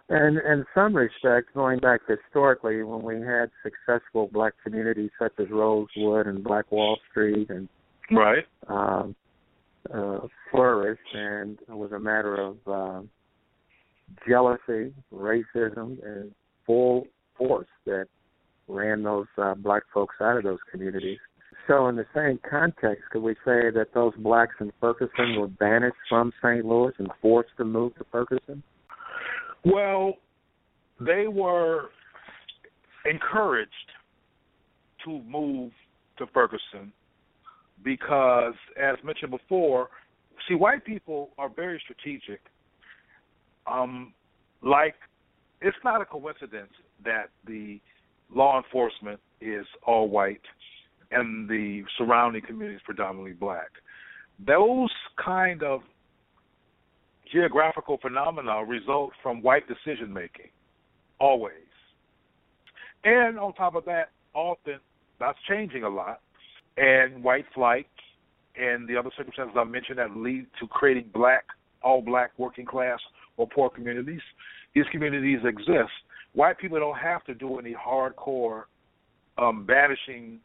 And 0.10 0.38
in 0.38 0.66
some 0.76 0.96
respects, 0.96 1.50
going 1.54 1.80
back 1.80 2.02
historically, 2.08 2.84
when 2.84 3.02
we 3.02 3.16
had 3.16 3.50
successful 3.64 4.30
black 4.32 4.54
communities 4.64 5.12
such 5.18 5.32
as 5.40 5.50
Rosewood 5.50 6.28
and 6.28 6.44
Black 6.44 6.72
Wall 6.72 6.98
Street 7.10 7.50
and 7.50 7.70
Right. 8.12 8.46
um, 8.68 9.16
uh, 9.92 10.20
flourished, 10.52 11.02
and 11.14 11.58
it 11.68 11.74
was 11.74 11.92
a 11.94 12.00
matter 12.00 12.36
of 12.36 12.58
uh, 12.68 13.02
jealousy, 14.28 14.94
racism, 15.14 16.04
and 16.06 16.32
full 16.66 17.08
force 17.38 17.68
that 17.86 18.08
ran 18.68 19.04
those 19.04 19.28
uh, 19.38 19.56
black 19.56 19.84
folks 19.94 20.16
out 20.22 20.38
of 20.38 20.44
those 20.44 20.60
communities. 20.72 21.20
So, 21.68 21.88
in 21.88 21.96
the 21.96 22.06
same 22.14 22.40
context, 22.50 23.04
could 23.12 23.22
we 23.22 23.36
say 23.46 23.70
that 23.72 23.88
those 23.94 24.14
blacks 24.18 24.56
in 24.60 24.74
Ferguson 24.82 25.40
were 25.40 25.48
banished 25.48 25.96
from 26.10 26.34
St. 26.42 26.66
Louis 26.66 26.92
and 26.98 27.10
forced 27.22 27.52
to 27.58 27.64
move 27.64 27.96
to 27.96 28.06
Ferguson? 28.12 28.62
Well, 29.64 30.16
they 31.00 31.28
were 31.28 31.90
encouraged 33.10 33.72
to 35.06 35.22
move 35.22 35.72
to 36.18 36.26
Ferguson 36.34 36.92
because, 37.84 38.56
as 38.82 38.96
mentioned 39.04 39.32
before, 39.32 39.90
see, 40.48 40.56
white 40.56 40.86
people 40.86 41.30
are 41.38 41.50
very 41.50 41.82
strategic. 41.84 42.42
Um, 43.68 44.14
like, 44.62 44.96
it's 45.62 45.78
not 45.86 46.02
a 46.02 46.06
coincidence 46.06 46.72
that 47.06 47.30
the 47.48 47.80
law 48.34 48.62
enforcement 48.62 49.20
is 49.40 49.66
all 49.86 50.10
white 50.10 50.42
and 51.14 51.50
the 51.50 51.84
surrounding 51.98 52.42
community 52.42 52.76
is 52.76 52.82
predominantly 52.86 53.34
black. 53.34 53.70
Those 54.46 54.90
kind 55.24 55.64
of 55.64 55.82
geographical 57.32 57.98
phenomena 58.02 58.64
result 58.66 59.12
from 59.22 59.42
white 59.42 59.64
decision 59.68 60.14
making, 60.14 60.50
always. 61.20 61.54
And 63.04 63.38
on 63.38 63.54
top 63.54 63.76
of 63.76 63.86
that, 63.86 64.12
often 64.34 64.80
that's 65.20 65.38
changing 65.48 65.84
a 65.84 65.90
lot, 65.90 66.22
and 66.78 67.24
white 67.24 67.46
flight 67.54 67.88
and 68.56 68.88
the 68.88 68.96
other 68.98 69.10
circumstances 69.18 69.56
I 69.58 69.64
mentioned 69.64 69.98
that 69.98 70.16
lead 70.16 70.46
to 70.60 70.68
creating 70.68 71.10
black, 71.14 71.46
all 71.82 72.02
black 72.02 72.32
working 72.38 72.66
class 72.66 73.00
or 73.38 73.48
poor 73.48 73.70
communities. 73.70 74.22
These 74.76 74.86
communities 74.92 75.40
exist. 75.44 75.92
White 76.34 76.60
people 76.60 76.80
don't 76.80 76.98
have 76.98 77.24
to 77.26 77.34
do 77.34 77.60
any 77.60 77.74
hardcore 77.74 78.64
um, 79.38 79.66
banishing 79.66 80.40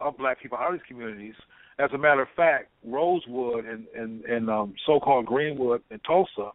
of 0.00 0.16
black 0.16 0.40
people 0.40 0.58
out 0.58 0.72
of 0.72 0.80
these 0.80 0.86
communities. 0.88 1.34
As 1.78 1.90
a 1.92 1.98
matter 1.98 2.22
of 2.22 2.28
fact, 2.36 2.70
Rosewood 2.84 3.64
and 3.64 3.86
and, 3.94 4.24
and 4.24 4.50
um, 4.50 4.74
so-called 4.86 5.26
Greenwood 5.26 5.82
and 5.90 6.00
Tulsa, 6.04 6.50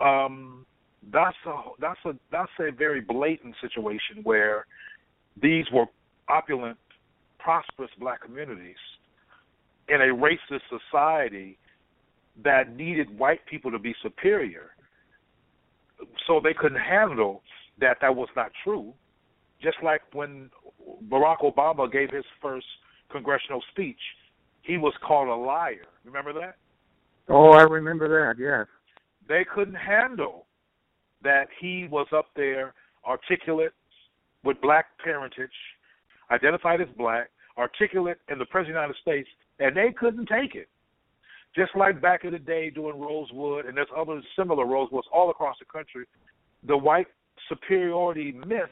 um, 0.00 0.66
that's 1.12 1.36
a 1.46 1.56
that's 1.80 2.00
a 2.04 2.12
that's 2.32 2.50
a 2.58 2.72
very 2.72 3.00
blatant 3.00 3.54
situation 3.60 4.22
where 4.24 4.66
these 5.40 5.64
were 5.72 5.86
opulent, 6.28 6.76
prosperous 7.38 7.90
black 8.00 8.22
communities 8.22 8.76
in 9.88 10.00
a 10.00 10.14
racist 10.14 10.62
society 10.68 11.58
that 12.42 12.74
needed 12.74 13.16
white 13.18 13.40
people 13.46 13.70
to 13.70 13.78
be 13.78 13.94
superior. 14.02 14.70
So 16.26 16.40
they 16.42 16.52
couldn't 16.52 16.80
handle 16.80 17.42
that 17.80 17.98
that 18.00 18.14
was 18.14 18.28
not 18.36 18.50
true. 18.64 18.92
Just 19.62 19.76
like 19.82 20.02
when 20.12 20.50
Barack 21.08 21.40
Obama 21.40 21.90
gave 21.90 22.10
his 22.10 22.24
first 22.42 22.66
congressional 23.10 23.62
speech, 23.72 24.00
he 24.62 24.76
was 24.76 24.92
called 25.06 25.28
a 25.28 25.34
liar. 25.34 25.86
Remember 26.04 26.32
that? 26.34 26.56
Oh, 27.28 27.52
I 27.52 27.62
remember 27.62 28.08
that. 28.08 28.40
Yes. 28.40 28.66
They 29.28 29.44
couldn't 29.52 29.74
handle 29.74 30.46
that 31.22 31.48
he 31.60 31.88
was 31.90 32.06
up 32.12 32.26
there 32.36 32.74
articulate 33.06 33.72
with 34.44 34.60
black 34.60 34.86
parentage, 35.02 35.50
identified 36.30 36.80
as 36.80 36.88
black, 36.96 37.30
articulate 37.58 38.18
in 38.30 38.38
the 38.38 38.44
President 38.46 38.76
of 38.76 38.90
the 38.90 39.10
United 39.10 39.24
States, 39.24 39.28
and 39.58 39.76
they 39.76 39.92
couldn't 39.98 40.26
take 40.26 40.54
it. 40.54 40.68
Just 41.54 41.74
like 41.74 42.02
back 42.02 42.24
in 42.24 42.32
the 42.32 42.38
day 42.38 42.70
doing 42.70 43.00
Rosewood, 43.00 43.66
and 43.66 43.76
there's 43.76 43.88
other 43.96 44.20
similar 44.38 44.66
Rosewoods 44.66 45.08
all 45.12 45.30
across 45.30 45.56
the 45.58 45.64
country, 45.64 46.04
the 46.66 46.76
white 46.76 47.06
superiority 47.48 48.32
myth 48.32 48.68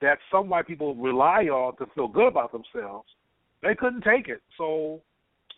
that 0.00 0.18
some 0.30 0.48
white 0.48 0.66
people 0.66 0.94
rely 0.94 1.44
on 1.44 1.76
to 1.76 1.86
feel 1.94 2.08
good 2.08 2.28
about 2.28 2.52
themselves, 2.52 3.08
they 3.62 3.74
couldn't 3.74 4.02
take 4.02 4.28
it. 4.28 4.40
So 4.56 5.00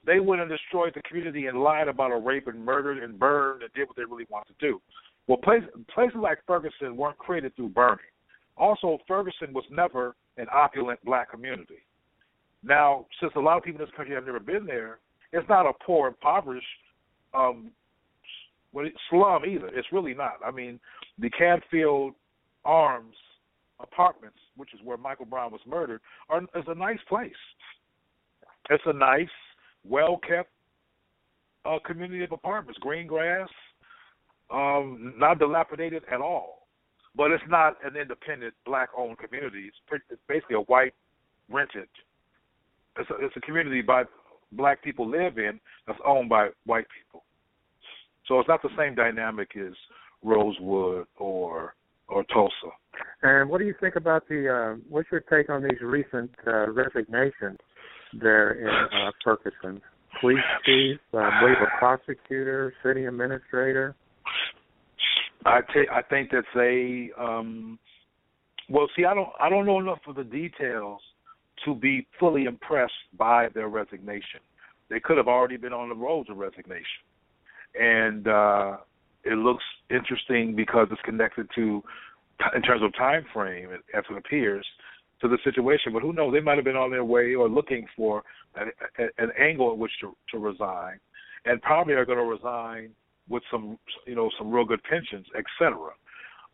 they 0.05 0.21
went 0.21 0.41
and 0.41 0.51
destroyed 0.51 0.93
the 0.95 1.03
community 1.03 1.47
and 1.47 1.63
lied 1.63 1.89
about 1.89 2.11
a 2.11 2.17
rape 2.17 2.49
and 2.49 2.65
murdered 2.65 3.03
and 3.03 3.19
burned 3.19 3.63
and 3.63 3.73
did 3.73 3.87
what 3.87 3.97
they 3.97 4.05
really 4.05 4.27
wanted 4.29 4.59
to 4.59 4.67
do. 4.67 4.81
Well, 5.29 5.39
places, 5.39 5.69
places 5.95 6.19
like 6.21 6.39
Ferguson 6.47 6.97
weren't 6.97 7.19
created 7.19 7.55
through 7.55 7.69
burning. 7.69 7.99
Also, 8.57 8.99
Ferguson 9.07 9.53
was 9.53 9.65
never 9.71 10.17
an 10.37 10.47
opulent 10.53 10.99
black 11.05 11.31
community. 11.31 11.87
Now, 12.65 13.07
since 13.21 13.33
a 13.37 13.41
lot 13.41 13.57
of 13.57 13.63
people 13.63 13.81
in 13.81 13.87
this 13.87 13.95
country 13.97 14.15
have 14.15 14.27
never 14.27 14.41
been 14.41 14.67
there, 14.67 14.99
it's 15.33 15.49
not 15.49 15.67
a 15.67 15.73
poor, 15.85 16.09
impoverished 16.09 16.67
um, 17.35 17.71
slum 19.11 19.45
either. 19.47 19.69
It's 19.69 19.89
really 19.93 20.15
not. 20.15 20.35
I 20.45 20.51
mean, 20.51 20.79
the 21.19 21.31
Canfield 21.31 22.15
Arms 22.65 23.15
apartments, 23.83 24.39
which 24.57 24.73
is 24.75 24.81
where 24.85 24.97
Michael 24.97 25.27
Brown 25.27 25.53
was 25.53 25.61
murdered, 25.67 26.01
are 26.29 26.43
is 26.43 26.65
a 26.67 26.75
nice 26.75 26.99
place. 27.09 27.33
It's 28.71 28.83
a 28.87 28.93
nice, 28.93 29.29
well 29.85 30.19
kept 30.27 30.51
uh, 31.65 31.79
community 31.85 32.25
of 32.25 32.33
apartments, 32.33 32.79
green 32.81 33.07
grass, 33.07 33.49
um, 34.51 35.15
not 35.17 35.39
dilapidated 35.39 36.03
at 36.11 36.21
all. 36.21 36.67
But 37.15 37.31
it's 37.31 37.45
not 37.49 37.77
an 37.85 37.97
independent 37.97 38.55
black 38.65 38.89
owned 38.97 39.19
community. 39.19 39.71
It's, 39.91 40.03
basically 40.29 40.57
a 40.57 40.61
white 40.61 40.95
rented. 41.51 41.89
It's 42.99 43.11
a, 43.11 43.15
it's 43.25 43.37
a 43.37 43.41
community 43.41 43.83
by 43.83 44.05
black 44.53 44.83
people 44.83 45.09
live 45.09 45.39
in 45.39 45.61
that's 45.87 45.99
owned 46.07 46.29
by 46.29 46.49
white 46.65 46.87
people. 46.99 47.25
So 48.27 48.39
it's 48.39 48.49
not 48.49 48.63
the 48.63 48.71
same 48.79 48.95
dynamic 48.95 49.51
as 49.57 49.75
Rosewood 50.23 51.07
or. 51.17 51.75
And 53.43 53.51
what 53.51 53.59
do 53.59 53.65
you 53.65 53.75
think 53.81 53.97
about 53.97 54.29
the? 54.29 54.49
Uh, 54.49 54.81
what's 54.89 55.09
your 55.11 55.21
take 55.23 55.51
on 55.51 55.65
these 55.65 55.81
recent 55.83 56.31
uh, 56.47 56.71
resignations 56.71 57.59
there 58.13 58.53
in 58.53 58.69
uh, 58.69 59.11
Ferguson? 59.25 59.83
Police 60.21 60.39
chief, 60.65 61.01
uh, 61.13 61.29
believe 61.41 61.57
a 61.61 61.77
prosecutor, 61.81 62.73
city 62.85 63.07
administrator. 63.07 63.97
I 65.45 65.59
t- 65.75 65.89
I 65.93 66.03
think 66.03 66.31
that's 66.31 66.47
a 66.57 67.11
um, 67.21 67.81
well. 68.69 68.87
See, 68.95 69.05
I 69.05 69.13
don't 69.13 69.31
I 69.41 69.49
don't 69.49 69.67
know 69.67 69.81
enough 69.81 69.99
of 70.07 70.15
the 70.15 70.23
details 70.23 71.01
to 71.65 71.75
be 71.75 72.07
fully 72.21 72.45
impressed 72.45 72.93
by 73.19 73.49
their 73.57 73.69
resignation. 73.69 74.39
They 74.89 75.01
could 75.01 75.17
have 75.17 75.27
already 75.27 75.57
been 75.57 75.73
on 75.73 75.89
the 75.89 75.97
road 75.97 76.29
to 76.29 76.35
resignation, 76.35 77.03
and 77.75 78.29
uh, 78.29 78.77
it 79.25 79.35
looks 79.35 79.65
interesting 79.91 80.55
because 80.55 80.87
it's 80.93 81.03
connected 81.03 81.49
to, 81.57 81.83
in 82.55 82.63
terms 82.63 82.83
of 82.83 82.95
time 82.97 83.25
frame, 83.33 83.71
as 83.73 84.05
it 84.11 84.17
appears, 84.17 84.67
to 85.21 85.29
the 85.29 85.39
situation. 85.45 85.93
But 85.93 86.03
who 86.03 86.13
knows? 86.13 86.33
They 86.33 86.41
might 86.41 86.57
have 86.57 86.65
been 86.65 86.77
on 86.77 86.91
their 86.91 87.05
way 87.05 87.35
or 87.35 87.49
looking 87.49 87.87
for 87.97 88.23
an, 88.57 88.71
an 89.19 89.31
angle 89.39 89.73
at 89.73 89.79
which 89.79 89.93
to, 90.01 90.17
to 90.33 90.39
resign, 90.39 90.99
and 91.45 91.61
probably 91.63 91.95
are 91.95 92.05
going 92.05 92.19
to 92.19 92.25
resign 92.25 92.91
with 93.29 93.43
some, 93.51 93.79
you 94.07 94.15
know, 94.15 94.31
some 94.39 94.51
real 94.51 94.65
good 94.65 94.83
pensions, 94.85 95.27
etc. 95.37 95.91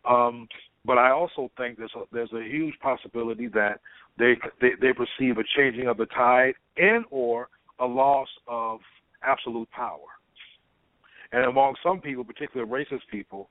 Um, 0.09 0.47
but 0.85 0.97
I 0.97 1.11
also 1.11 1.51
think 1.57 1.77
there's 1.77 1.91
a, 1.95 2.03
there's 2.11 2.31
a 2.33 2.43
huge 2.43 2.75
possibility 2.79 3.47
that 3.47 3.79
they, 4.17 4.35
they 4.61 4.71
they 4.81 4.93
perceive 4.93 5.37
a 5.37 5.43
changing 5.57 5.87
of 5.87 5.97
the 5.97 6.05
tide 6.07 6.53
and 6.77 7.05
or 7.09 7.49
a 7.79 7.85
loss 7.85 8.27
of 8.47 8.79
absolute 9.23 9.69
power. 9.71 9.99
And 11.31 11.45
among 11.45 11.75
some 11.83 12.01
people, 12.01 12.23
particularly 12.23 12.71
racist 12.71 13.01
people, 13.11 13.49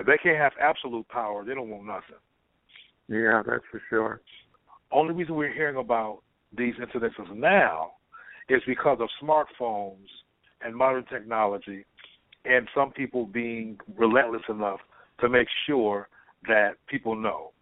if 0.00 0.06
they 0.06 0.16
can't 0.16 0.38
have 0.38 0.52
absolute 0.58 1.06
power, 1.08 1.44
they 1.44 1.54
don't 1.54 1.68
want 1.68 1.84
nothing. 1.86 2.16
Yeah, 3.08 3.42
that's 3.46 3.62
for 3.70 3.82
sure. 3.90 4.22
Only 4.90 5.12
reason 5.12 5.34
we're 5.34 5.52
hearing 5.52 5.76
about 5.76 6.22
these 6.56 6.74
incidences 6.76 7.36
now 7.36 7.92
is 8.48 8.62
because 8.66 8.98
of 9.00 9.08
smartphones 9.22 10.06
and 10.62 10.74
modern 10.74 11.04
technology 11.04 11.84
and 12.46 12.66
some 12.74 12.90
people 12.92 13.26
being 13.26 13.78
relentless 13.96 14.42
enough 14.48 14.80
to 15.20 15.28
make 15.28 15.48
sure 15.66 16.08
that 16.48 16.72
people 16.88 17.14
know. 17.14 17.52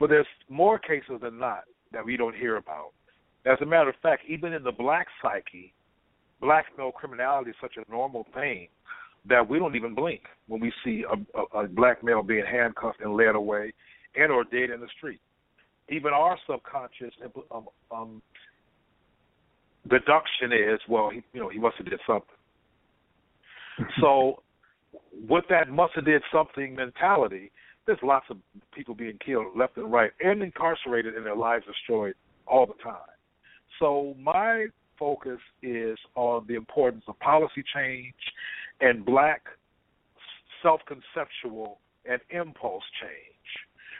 But 0.00 0.08
there's 0.08 0.26
more 0.48 0.78
cases 0.78 1.20
than 1.20 1.38
not 1.38 1.64
that 1.92 2.04
we 2.04 2.16
don't 2.16 2.34
hear 2.34 2.56
about. 2.56 2.92
As 3.44 3.58
a 3.60 3.66
matter 3.66 3.90
of 3.90 3.96
fact, 4.02 4.22
even 4.26 4.54
in 4.54 4.62
the 4.62 4.72
black 4.72 5.06
psyche, 5.20 5.74
black 6.40 6.66
male 6.78 6.92
criminality 6.92 7.50
is 7.50 7.56
such 7.60 7.76
a 7.76 7.90
normal 7.90 8.26
thing 8.34 8.68
that 9.28 9.48
we 9.48 9.58
don't 9.58 9.76
even 9.76 9.94
blink 9.94 10.22
when 10.46 10.60
we 10.60 10.72
see 10.84 11.04
a, 11.10 11.38
a, 11.38 11.64
a 11.64 11.68
black 11.68 12.02
male 12.02 12.22
being 12.22 12.44
handcuffed 12.50 13.00
and 13.00 13.14
led 13.14 13.34
away 13.34 13.72
and 14.16 14.32
or 14.32 14.44
dead 14.44 14.70
in 14.70 14.80
the 14.80 14.88
street. 14.96 15.20
Even 15.88 16.12
our 16.12 16.38
subconscious 16.48 17.14
um, 17.50 17.66
um, 17.90 18.22
deduction 19.88 20.52
is, 20.52 20.80
well, 20.88 21.10
he, 21.10 21.22
you 21.32 21.40
know, 21.40 21.48
he 21.48 21.58
must 21.58 21.76
have 21.76 21.88
did 21.88 22.00
something. 22.06 22.28
so, 24.00 24.42
with 25.28 25.44
that 25.50 25.68
must 25.68 25.94
have 25.94 26.04
did 26.04 26.22
something 26.32 26.74
mentality, 26.74 27.50
there's 27.86 27.98
lots 28.02 28.26
of 28.30 28.36
people 28.74 28.94
being 28.94 29.18
killed 29.24 29.46
left 29.56 29.76
and 29.76 29.90
right 29.90 30.10
and 30.20 30.42
incarcerated 30.42 31.14
and 31.14 31.24
their 31.24 31.36
lives 31.36 31.64
destroyed 31.66 32.14
all 32.46 32.66
the 32.66 32.74
time. 32.82 32.96
So 33.78 34.14
my 34.20 34.66
focus 34.98 35.38
is 35.62 35.98
on 36.14 36.44
the 36.48 36.54
importance 36.54 37.04
of 37.08 37.18
policy 37.20 37.62
change 37.74 38.14
and 38.80 39.04
black 39.04 39.42
self-conceptual 40.62 41.78
and 42.04 42.20
impulse 42.30 42.84
change 43.00 43.38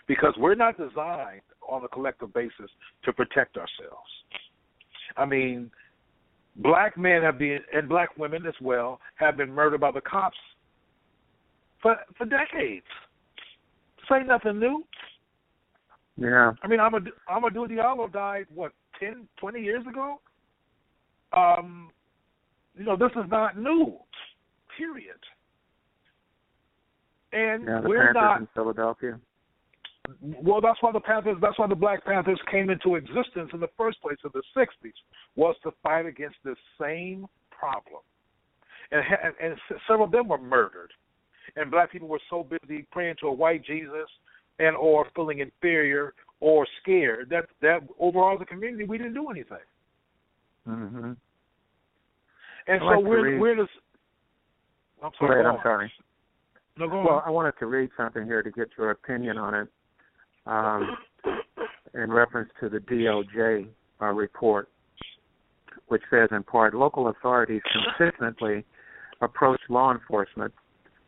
because 0.07 0.35
we're 0.39 0.55
not 0.55 0.77
designed 0.77 1.43
on 1.69 1.85
a 1.85 1.89
collective 1.89 2.33
basis 2.33 2.71
to 3.05 3.13
protect 3.13 3.57
ourselves. 3.57 4.11
I 5.17 5.27
mean, 5.27 5.71
black 6.57 6.97
men 6.97 7.23
have 7.23 7.39
been 7.39 7.61
and 7.73 7.89
black 7.89 8.17
women 8.19 8.47
as 8.47 8.55
well 8.61 9.01
have 9.17 9.37
been 9.37 9.53
murdered 9.53 9.81
by 9.81 9.93
the 9.93 10.01
cops 10.01 10.37
for 11.81 11.97
for 12.17 12.25
decades. 12.25 12.87
Say 14.11 14.23
nothing 14.25 14.59
new. 14.59 14.85
Yeah. 16.17 16.53
I 16.63 16.67
mean, 16.67 16.81
Amadou, 16.81 17.11
Amadou 17.31 17.69
Diallo 17.69 18.13
died 18.13 18.47
what 18.53 18.73
ten, 18.99 19.29
twenty 19.39 19.63
years 19.63 19.87
ago. 19.87 20.21
Um, 21.33 21.91
you 22.77 22.85
know, 22.85 22.97
this 22.97 23.11
is 23.12 23.31
not 23.31 23.59
new. 23.59 23.97
Period. 24.77 25.19
And 27.33 27.64
yeah, 27.67 27.81
the 27.83 27.88
we're 27.88 28.12
Panthers 28.12 28.14
not 28.14 28.41
in 28.41 28.49
Philadelphia. 28.55 29.21
Well, 30.23 30.61
that's 30.62 30.79
why 30.81 30.93
the 30.93 31.01
Panthers. 31.01 31.37
That's 31.43 31.59
why 31.59 31.67
the 31.67 31.75
Black 31.75 32.05
Panthers 32.05 32.41
came 32.51 32.71
into 32.71 32.95
existence 32.95 33.51
in 33.53 33.61
the 33.61 33.69
first 33.77 34.01
place 34.01 34.17
in 34.25 34.31
the 34.33 34.43
'60s 34.57 34.93
was 35.37 35.55
to 35.64 35.73
fight 35.83 36.07
against 36.07 36.37
this 36.45 36.57
same 36.81 37.27
problem, 37.51 38.01
and 38.91 39.03
and, 39.43 39.57
several 39.87 40.07
of 40.07 40.12
them 40.12 40.29
were 40.29 40.38
murdered, 40.38 40.93
and 41.57 41.71
black 41.71 41.93
people 41.93 42.09
were 42.09 42.21
so 42.31 42.43
busy 42.45 42.87
praying 42.91 43.17
to 43.21 43.27
a 43.27 43.33
white 43.33 43.64
Jesus 43.64 44.09
and 44.59 44.77
or 44.77 45.07
feeling 45.14 45.41
inferior 45.41 46.14
or 46.41 46.67
scared 46.81 47.29
that 47.31 47.47
that 47.61 47.81
overall 47.99 48.35
as 48.35 48.41
a 48.41 48.47
community 48.47 48.85
we 48.85 48.99
didn't 48.99 49.14
do 49.14 49.29
anything. 49.29 49.59
Mm-hmm. 50.68 51.12
And 52.66 52.85
like 52.85 52.96
so 52.96 53.00
we're 53.00 53.33
read... 53.33 53.40
we're 53.40 53.57
this. 53.57 53.68
I'm 55.02 55.11
sorry. 55.18 55.40
Ahead, 55.40 55.46
I'm 55.46 55.61
sorry. 55.62 55.92
No, 56.76 56.88
go 56.88 57.02
well, 57.02 57.14
on. 57.14 57.22
I 57.26 57.31
wanted 57.31 57.54
to 57.61 57.66
read 57.66 57.90
something 57.96 58.24
here 58.24 58.42
to 58.42 58.50
get 58.50 58.68
your 58.76 58.90
opinion 58.90 59.38
on 59.38 59.54
it 59.54 59.68
um, 60.46 60.96
in 61.94 62.12
reference 62.12 62.50
to 62.61 62.68
the 62.68 62.78
DOJ 62.78 63.66
uh, 64.00 64.07
report, 64.07 64.68
which 65.88 66.02
says 66.11 66.28
in 66.31 66.42
part 66.42 66.74
local 66.74 67.09
authorities 67.09 67.62
consistently 67.96 68.64
approach 69.20 69.61
law 69.68 69.92
enforcement 69.92 70.52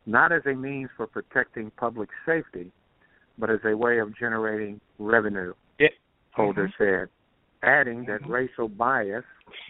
not 0.07 0.33
as 0.33 0.43
a 0.47 0.55
means 0.55 0.91
for 0.97 1.07
protecting 1.07 1.71
public 1.77 2.09
safety, 2.27 2.73
but 3.39 3.51
as 3.51 3.61
a 3.65 3.77
way 3.77 3.99
of 3.99 4.17
generating 4.19 4.81
revenue. 4.99 5.53
Yeah. 5.79 5.89
Holder 6.33 6.69
mm-hmm. 6.69 6.83
said, 6.83 7.09
adding 7.63 8.05
that 8.07 8.23
mm-hmm. 8.23 8.33
racial 8.33 8.69
bias, 8.69 9.25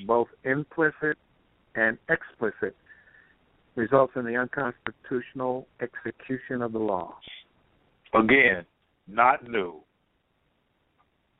both 0.06 0.28
implicit 0.44 1.16
and 1.74 1.98
explicit, 2.08 2.76
results 3.76 4.12
in 4.16 4.24
the 4.24 4.36
unconstitutional 4.36 5.66
execution 5.80 6.62
of 6.62 6.72
the 6.72 6.78
law. 6.78 7.16
Again, 8.14 8.64
not 9.06 9.48
new. 9.48 9.80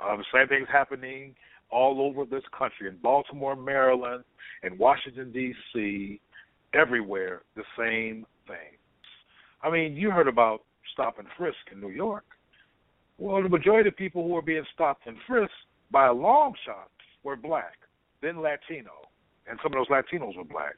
Uh, 0.00 0.16
the 0.16 0.24
same 0.32 0.48
thing's 0.48 0.68
happening 0.72 1.34
all 1.70 2.00
over 2.00 2.24
this 2.24 2.44
country 2.56 2.88
in 2.88 2.96
Baltimore, 3.02 3.54
Maryland, 3.54 4.24
in 4.62 4.76
Washington 4.78 5.30
D.C., 5.32 6.20
everywhere. 6.74 7.42
The 7.56 7.64
same 7.76 8.26
thing. 8.46 8.78
I 9.62 9.70
mean, 9.70 9.94
you 9.94 10.10
heard 10.10 10.28
about 10.28 10.62
stop 10.92 11.18
and 11.18 11.28
frisk 11.36 11.58
in 11.72 11.80
New 11.80 11.90
York. 11.90 12.24
Well, 13.18 13.42
the 13.42 13.48
majority 13.48 13.88
of 13.88 13.96
people 13.96 14.26
who 14.26 14.36
are 14.36 14.42
being 14.42 14.64
stopped 14.72 15.06
and 15.06 15.16
frisked 15.26 15.52
by 15.90 16.07
a 16.07 16.12
long 16.12 16.55
shot 16.64 16.90
were 17.22 17.37
black, 17.37 17.74
then 18.22 18.40
Latino, 18.40 18.92
and 19.48 19.59
some 19.62 19.72
of 19.72 19.79
those 19.79 19.88
Latinos 19.88 20.37
were 20.37 20.44
black. 20.44 20.76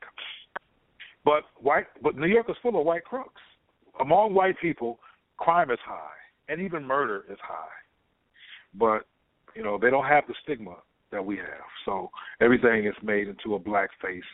But 1.24 1.44
white, 1.60 1.86
but 2.02 2.16
New 2.16 2.26
York 2.26 2.46
is 2.48 2.56
full 2.62 2.78
of 2.78 2.86
white 2.86 3.04
crooks. 3.04 3.40
Among 4.00 4.34
white 4.34 4.58
people, 4.60 4.98
crime 5.36 5.70
is 5.70 5.78
high, 5.84 6.18
and 6.48 6.60
even 6.60 6.84
murder 6.84 7.24
is 7.30 7.38
high. 7.42 7.68
But 8.74 9.06
you 9.54 9.62
know 9.62 9.78
they 9.80 9.90
don't 9.90 10.06
have 10.06 10.24
the 10.26 10.34
stigma 10.42 10.76
that 11.10 11.24
we 11.24 11.36
have, 11.36 11.66
so 11.84 12.10
everything 12.40 12.86
is 12.86 12.94
made 13.02 13.28
into 13.28 13.54
a 13.54 13.58
black-faced 13.58 14.26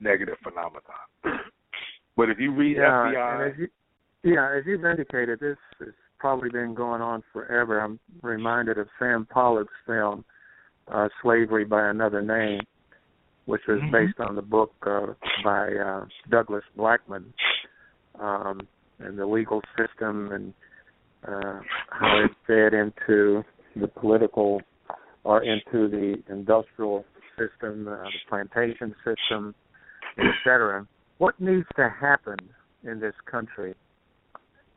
negative 0.00 0.36
phenomenon. 0.42 0.82
but 2.16 2.30
if 2.30 2.38
you 2.38 2.52
read 2.52 2.78
yeah, 2.78 3.12
FBI, 3.12 3.50
as 3.50 3.58
you, 3.58 3.68
yeah, 4.24 4.56
as 4.56 4.64
you've 4.66 4.84
indicated, 4.84 5.38
this 5.40 5.56
has 5.80 5.88
probably 6.18 6.50
been 6.50 6.74
going 6.74 7.02
on 7.02 7.22
forever. 7.32 7.80
I'm 7.80 7.98
reminded 8.22 8.78
of 8.78 8.88
Sam 8.98 9.26
Pollard's 9.30 9.70
film 9.86 10.24
uh, 10.88 11.08
"Slavery 11.22 11.64
by 11.64 11.88
Another 11.88 12.22
Name." 12.22 12.60
which 13.48 13.62
was 13.66 13.80
mm-hmm. 13.80 13.92
based 13.92 14.20
on 14.20 14.36
the 14.36 14.42
book 14.42 14.72
uh, 14.86 15.06
by 15.42 15.72
uh, 15.72 16.04
Douglas 16.30 16.64
Blackmon 16.76 17.24
um, 18.20 18.60
and 18.98 19.18
the 19.18 19.24
legal 19.24 19.62
system 19.74 20.30
and 20.32 20.54
uh, 21.26 21.60
how 21.88 22.24
it 22.24 22.30
fed 22.46 22.74
into 22.74 23.42
the 23.74 23.88
political 23.88 24.60
or 25.24 25.42
into 25.42 25.88
the 25.88 26.16
industrial 26.28 27.06
system, 27.38 27.88
uh, 27.88 28.04
the 28.04 28.10
plantation 28.28 28.94
system, 29.02 29.54
etc. 30.18 30.86
What 31.16 31.40
needs 31.40 31.66
to 31.76 31.88
happen 31.88 32.36
in 32.84 33.00
this 33.00 33.14
country 33.30 33.74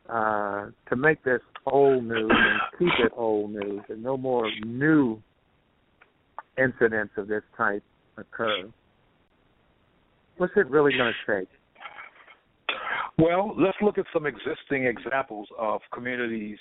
uh, 0.10 0.68
to 0.90 0.96
make 0.96 1.24
this 1.24 1.42
old 1.66 2.04
news 2.04 2.32
and 2.32 2.60
keep 2.80 3.06
it 3.06 3.12
old 3.16 3.52
news 3.52 3.82
and 3.90 4.04
no 4.04 4.18
more 4.18 4.50
new 4.66 5.22
incidents 6.58 7.14
of 7.18 7.28
this 7.28 7.44
type 7.58 7.84
occur? 8.18 8.70
What's 10.38 10.54
it 10.56 10.70
really 10.70 10.92
going 10.98 11.14
to 11.14 11.40
take? 11.40 11.50
Well, 13.18 13.54
let's 13.58 13.78
look 13.82 13.98
at 13.98 14.06
some 14.14 14.26
existing 14.26 14.86
examples 14.86 15.48
of 15.60 15.82
communities, 15.94 16.58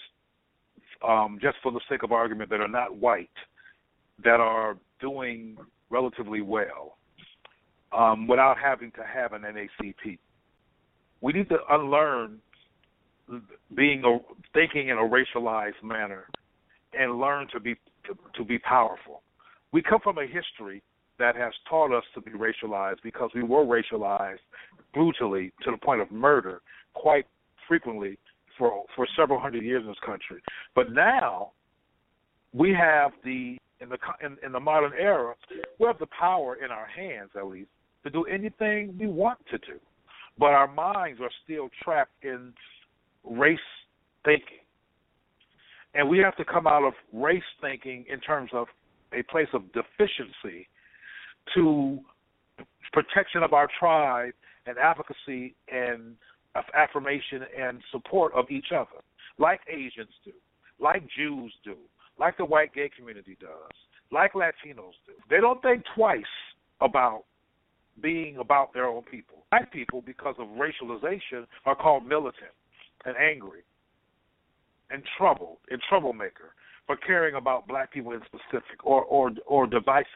um, 1.07 1.39
just 1.41 1.57
for 1.63 1.73
the 1.73 1.81
sake 1.89 2.03
of 2.03 2.13
argument, 2.13 2.51
that 2.51 2.61
are 2.61 2.69
not 2.69 2.97
white, 2.97 3.31
that 4.23 4.41
are 4.41 4.77
doing 5.01 5.57
relatively 5.89 6.43
well 6.43 6.99
um, 7.93 8.27
without 8.27 8.57
having 8.63 8.91
to 8.93 9.03
have 9.03 9.33
an 9.33 9.43
NACP. 9.43 10.19
We 11.21 11.33
need 11.33 11.49
to 11.49 11.59
unlearn 11.71 12.39
being 13.75 14.05
a, 14.05 14.19
thinking 14.55 14.89
in 14.89 14.97
a 14.97 15.09
racialized 15.09 15.83
manner 15.83 16.27
and 16.93 17.19
learn 17.19 17.47
to 17.53 17.61
be 17.61 17.75
to, 18.07 18.17
to 18.37 18.45
be 18.45 18.59
powerful. 18.59 19.23
We 19.73 19.83
come 19.83 20.01
from 20.03 20.19
a 20.19 20.27
history 20.27 20.83
that 21.19 21.37
has 21.37 21.53
taught 21.69 21.97
us 21.97 22.05
to 22.15 22.21
be 22.21 22.33
racialized 22.33 23.03
because 23.03 23.31
we 23.35 23.43
were 23.43 23.65
racialized 23.65 24.39
brutally 24.93 25.53
to 25.63 25.71
the 25.71 25.77
point 25.77 26.01
of 26.01 26.11
murder 26.11 26.63
quite 26.95 27.27
frequently 27.69 28.19
for 28.59 28.85
for 28.97 29.07
several 29.17 29.39
hundred 29.39 29.63
years 29.65 29.83
in 29.83 29.89
this 29.89 29.99
country. 30.05 30.43
But 30.75 30.93
now 30.93 31.53
we 32.53 32.75
have 32.75 33.13
the 33.25 33.59
in 33.81 33.89
the 33.89 33.99
in, 34.25 34.37
in 34.45 34.53
the 34.53 34.61
modern 34.61 34.93
era 34.99 35.35
we 35.79 35.87
have 35.87 35.99
the 35.99 36.09
power 36.19 36.57
in 36.57 36.71
our 36.71 36.87
hands 36.87 37.31
at 37.37 37.47
least 37.47 37.71
to 38.05 38.11
do 38.11 38.25
anything 38.25 38.97
we 38.99 39.07
want 39.07 39.39
to 39.51 39.59
do. 39.59 39.79
But 40.39 40.47
our 40.47 40.69
minds 40.73 41.21
are 41.21 41.31
still 41.45 41.69
trapped 41.83 42.13
in 42.23 42.53
race 43.25 43.59
thinking. 44.25 44.59
And 45.95 46.09
we 46.09 46.19
have 46.19 46.37
to 46.37 46.45
come 46.45 46.67
out 46.67 46.85
of 46.85 46.95
race 47.13 47.43
thinking 47.61 48.05
in 48.11 48.21
terms 48.21 48.51
of 48.53 48.69
a 49.13 49.23
place 49.25 49.49
of 49.53 49.63
deficiency 49.73 50.69
to 51.55 51.99
protection 52.93 53.43
of 53.43 53.53
our 53.53 53.69
tribe 53.79 54.33
and 54.67 54.79
advocacy 54.79 55.55
and 55.73 56.17
affirmation 56.75 57.43
and 57.59 57.81
support 57.93 58.33
of 58.35 58.51
each 58.51 58.73
other, 58.75 59.03
like 59.39 59.61
Asians 59.69 60.11
do, 60.25 60.33
like 60.81 61.03
Jews 61.17 61.53
do, 61.65 61.77
like 62.19 62.37
the 62.37 62.45
white 62.45 62.75
gay 62.75 62.91
community 62.97 63.37
does, 63.41 63.49
like 64.13 64.35
Latinos 64.35 64.95
do. 65.07 65.13
They 65.29 65.39
don't 65.39 65.63
think 65.63 65.85
twice 65.95 66.23
about 66.81 67.25
being 68.03 68.39
about 68.39 68.73
their 68.73 68.87
own 68.87 69.03
people. 69.03 69.45
Black 69.51 69.73
people, 69.73 70.03
because 70.05 70.35
of 70.39 70.49
racialization, 70.49 71.47
are 71.67 71.75
called 71.75 72.07
militant 72.07 72.51
and 73.05 73.17
angry 73.17 73.63
and 74.91 75.03
troubled 75.17 75.59
and 75.71 75.81
troublemaker 75.89 76.55
for 76.87 76.97
caring 76.97 77.37
about 77.37 77.67
black 77.69 77.93
people 77.93 78.13
in 78.13 78.21
specific 78.27 78.85
or 78.85 79.05
or 79.05 79.31
or 79.47 79.67
divisive. 79.67 80.07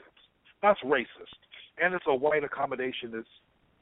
That's 0.63 0.81
racist. 0.81 1.39
And 1.83 1.95
it's 1.95 2.05
a 2.09 2.15
white 2.15 2.43
accommodationist 2.43 3.25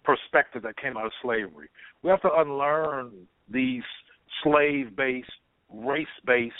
perspective 0.04 0.62
that 0.62 0.76
came 0.76 0.96
out 0.96 1.06
of 1.06 1.12
slavery. 1.22 1.68
We 2.02 2.10
have 2.10 2.22
to 2.22 2.30
unlearn 2.34 3.12
these 3.48 3.82
slave 4.42 4.96
based, 4.96 5.30
race 5.72 6.06
based 6.26 6.54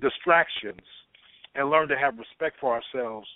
distractions 0.00 0.80
and 1.54 1.70
learn 1.70 1.88
to 1.88 1.98
have 1.98 2.18
respect 2.18 2.56
for 2.60 2.74
ourselves 2.74 3.28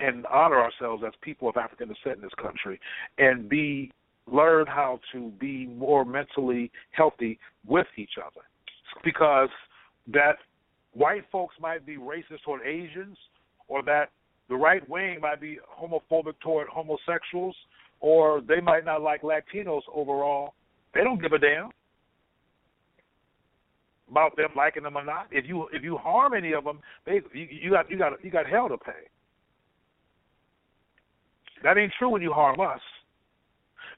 and 0.00 0.26
honor 0.26 0.60
ourselves 0.60 1.02
as 1.06 1.12
people 1.22 1.48
of 1.48 1.56
African 1.56 1.88
descent 1.88 2.16
in 2.16 2.22
this 2.22 2.34
country 2.40 2.80
and 3.18 3.48
be 3.48 3.92
learn 4.30 4.66
how 4.66 5.00
to 5.12 5.30
be 5.40 5.66
more 5.66 6.04
mentally 6.04 6.70
healthy 6.92 7.38
with 7.66 7.86
each 7.96 8.12
other. 8.18 8.44
Because 9.04 9.48
that 10.12 10.36
white 10.92 11.24
folks 11.30 11.54
might 11.60 11.86
be 11.86 11.96
racist 11.96 12.42
toward 12.44 12.66
Asians 12.66 13.16
or 13.68 13.82
that 13.84 14.10
the 14.48 14.56
right 14.56 14.86
wing 14.88 15.20
might 15.20 15.40
be 15.40 15.58
homophobic 15.80 16.34
toward 16.42 16.66
homosexuals, 16.68 17.54
or 18.00 18.40
they 18.40 18.60
might 18.60 18.84
not 18.84 19.00
like 19.00 19.22
Latinos 19.22 19.82
overall. 19.94 20.54
They 20.92 21.04
don't 21.04 21.22
give 21.22 21.32
a 21.32 21.38
damn 21.38 21.70
about 24.10 24.36
them 24.36 24.50
liking 24.56 24.82
them 24.82 24.96
or 24.96 25.04
not. 25.04 25.28
If 25.30 25.46
you 25.46 25.68
if 25.72 25.84
you 25.84 25.96
harm 25.96 26.34
any 26.34 26.52
of 26.52 26.64
them, 26.64 26.80
they 27.06 27.20
you, 27.32 27.46
you 27.48 27.70
got 27.70 27.88
you 27.90 27.96
got 27.96 28.24
you 28.24 28.30
got 28.30 28.46
hell 28.46 28.68
to 28.68 28.76
pay. 28.76 29.08
That 31.62 31.78
ain't 31.78 31.92
true 31.98 32.08
when 32.08 32.22
you 32.22 32.32
harm 32.32 32.58
us, 32.58 32.80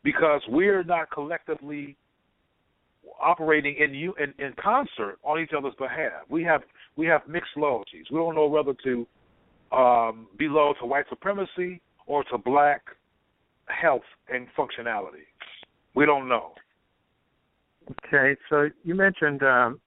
because 0.03 0.41
we're 0.49 0.83
not 0.85 1.11
collectively 1.11 1.97
operating 3.21 3.77
in 3.79 3.95
you 3.95 4.15
in, 4.15 4.33
in 4.45 4.53
concert 4.63 5.19
on 5.25 5.41
each 5.41 5.51
other's 5.57 5.75
behalf. 5.79 6.23
We 6.29 6.43
have 6.45 6.63
we 6.97 7.07
have 7.07 7.23
mixed 7.29 7.57
loyalties. 7.57 8.07
We 8.11 8.19
don't 8.19 8.35
know 8.35 8.47
whether 8.47 8.75
to 8.85 9.07
um, 9.73 10.27
loyal 10.41 10.75
to 10.75 10.87
white 10.87 11.07
supremacy 11.09 11.81
or 12.07 12.25
to 12.25 12.39
black 12.39 12.83
health 13.67 14.03
and 14.29 14.47
functionality. 14.59 15.27
We 15.95 16.05
don't 16.07 16.29
know. 16.29 16.53
Okay, 18.07 18.39
so 18.49 18.69
you 18.85 18.95
mentioned 18.95 19.43
um, 19.43 19.81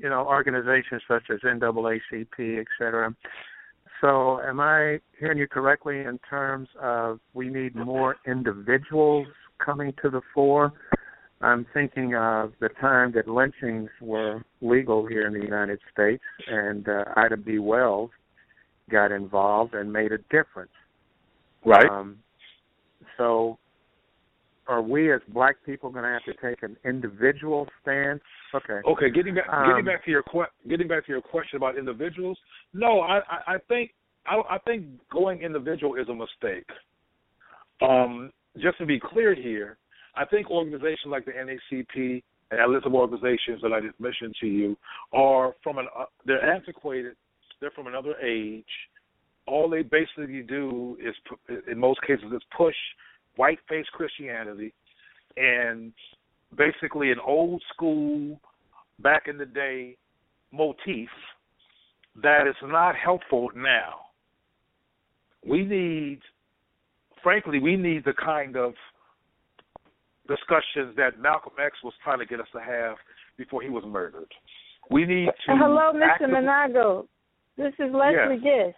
you 0.00 0.08
know 0.08 0.26
organizations 0.26 1.02
such 1.08 1.24
as 1.32 1.40
NAACP, 1.40 2.60
et 2.60 2.66
cetera. 2.78 3.14
So, 4.00 4.40
am 4.42 4.60
I 4.60 5.00
hearing 5.18 5.38
you 5.38 5.48
correctly 5.48 6.00
in 6.00 6.20
terms 6.30 6.68
of 6.80 7.18
we 7.34 7.48
need 7.48 7.74
more 7.74 8.16
individuals 8.26 9.26
coming 9.58 9.92
to 10.02 10.10
the 10.10 10.20
fore? 10.34 10.72
I'm 11.40 11.66
thinking 11.72 12.14
of 12.16 12.52
the 12.60 12.68
time 12.80 13.12
that 13.12 13.28
lynchings 13.28 13.90
were 14.00 14.42
legal 14.60 15.06
here 15.06 15.26
in 15.26 15.32
the 15.32 15.44
United 15.44 15.78
States, 15.92 16.22
and 16.48 16.88
uh, 16.88 17.04
Ida 17.16 17.36
B. 17.36 17.58
Wells 17.58 18.10
got 18.90 19.12
involved 19.12 19.74
and 19.74 19.92
made 19.92 20.10
a 20.12 20.18
difference. 20.30 20.72
Right. 21.64 21.88
Um, 21.88 22.18
so, 23.16 23.58
are 24.66 24.82
we 24.82 25.12
as 25.12 25.20
black 25.28 25.56
people 25.64 25.90
going 25.90 26.04
to 26.04 26.10
have 26.10 26.24
to 26.24 26.34
take 26.46 26.62
an 26.62 26.76
individual 26.84 27.68
stance? 27.82 28.20
Okay. 28.54 28.80
Okay. 28.86 29.10
Getting 29.10 29.36
back, 29.36 29.48
um, 29.52 29.68
getting 29.68 29.84
back 29.84 30.04
to 30.04 30.10
your 30.10 30.22
que- 30.24 30.68
getting 30.68 30.88
back 30.88 31.06
to 31.06 31.12
your 31.12 31.22
question 31.22 31.56
about 31.56 31.78
individuals. 31.78 32.38
No, 32.74 33.00
I, 33.00 33.18
I, 33.18 33.54
I 33.54 33.58
think 33.68 33.92
I, 34.26 34.40
I 34.50 34.58
think 34.58 34.86
going 35.12 35.42
individual 35.42 35.94
is 35.94 36.08
a 36.08 36.14
mistake. 36.14 36.66
Um, 37.80 38.32
just 38.60 38.78
to 38.78 38.86
be 38.86 39.00
clear 39.00 39.34
here, 39.34 39.78
I 40.14 40.24
think 40.24 40.50
organizations 40.50 41.06
like 41.06 41.24
the 41.24 41.32
NAACP 41.32 42.22
and 42.50 42.60
that 42.60 42.68
list 42.68 42.86
of 42.86 42.94
organizations 42.94 43.60
that 43.62 43.72
I 43.72 43.80
just 43.80 43.98
mentioned 44.00 44.34
to 44.40 44.46
you 44.46 44.76
are 45.12 45.54
from 45.62 45.78
an 45.78 45.86
uh, 45.96 46.04
they're 46.24 46.44
antiquated. 46.44 47.14
They're 47.60 47.70
from 47.72 47.88
another 47.88 48.14
age. 48.24 48.64
All 49.46 49.68
they 49.68 49.82
basically 49.82 50.42
do 50.42 50.96
is, 51.00 51.14
in 51.70 51.78
most 51.78 52.00
cases, 52.06 52.26
is 52.34 52.42
push 52.56 52.74
white 53.36 53.58
face 53.68 53.86
Christianity 53.92 54.72
and 55.36 55.92
basically 56.56 57.10
an 57.10 57.18
old 57.24 57.62
school, 57.72 58.40
back 59.00 59.24
in 59.28 59.38
the 59.38 59.46
day 59.46 59.96
motif 60.52 61.08
that 62.22 62.46
is 62.48 62.56
not 62.64 62.94
helpful 62.96 63.48
now. 63.54 64.00
We 65.46 65.64
need, 65.64 66.20
frankly, 67.22 67.58
we 67.58 67.76
need 67.76 68.04
the 68.04 68.12
kind 68.12 68.56
of 68.56 68.74
discussions 70.28 70.94
that 70.96 71.18
Malcolm 71.18 71.54
X 71.64 71.76
was 71.82 71.94
trying 72.04 72.18
to 72.18 72.26
get 72.26 72.40
us 72.40 72.46
to 72.52 72.60
have 72.60 72.96
before 73.36 73.62
he 73.62 73.68
was 73.68 73.84
murdered. 73.86 74.32
We 74.90 75.04
need 75.04 75.26
to. 75.26 75.56
Hello, 75.56 75.92
Mr. 75.94 76.08
actively... 76.10 76.34
Manago. 76.34 77.06
This 77.56 77.72
is 77.78 77.92
Leslie 77.92 78.40
yes. 78.42 78.66
Gist. 78.66 78.76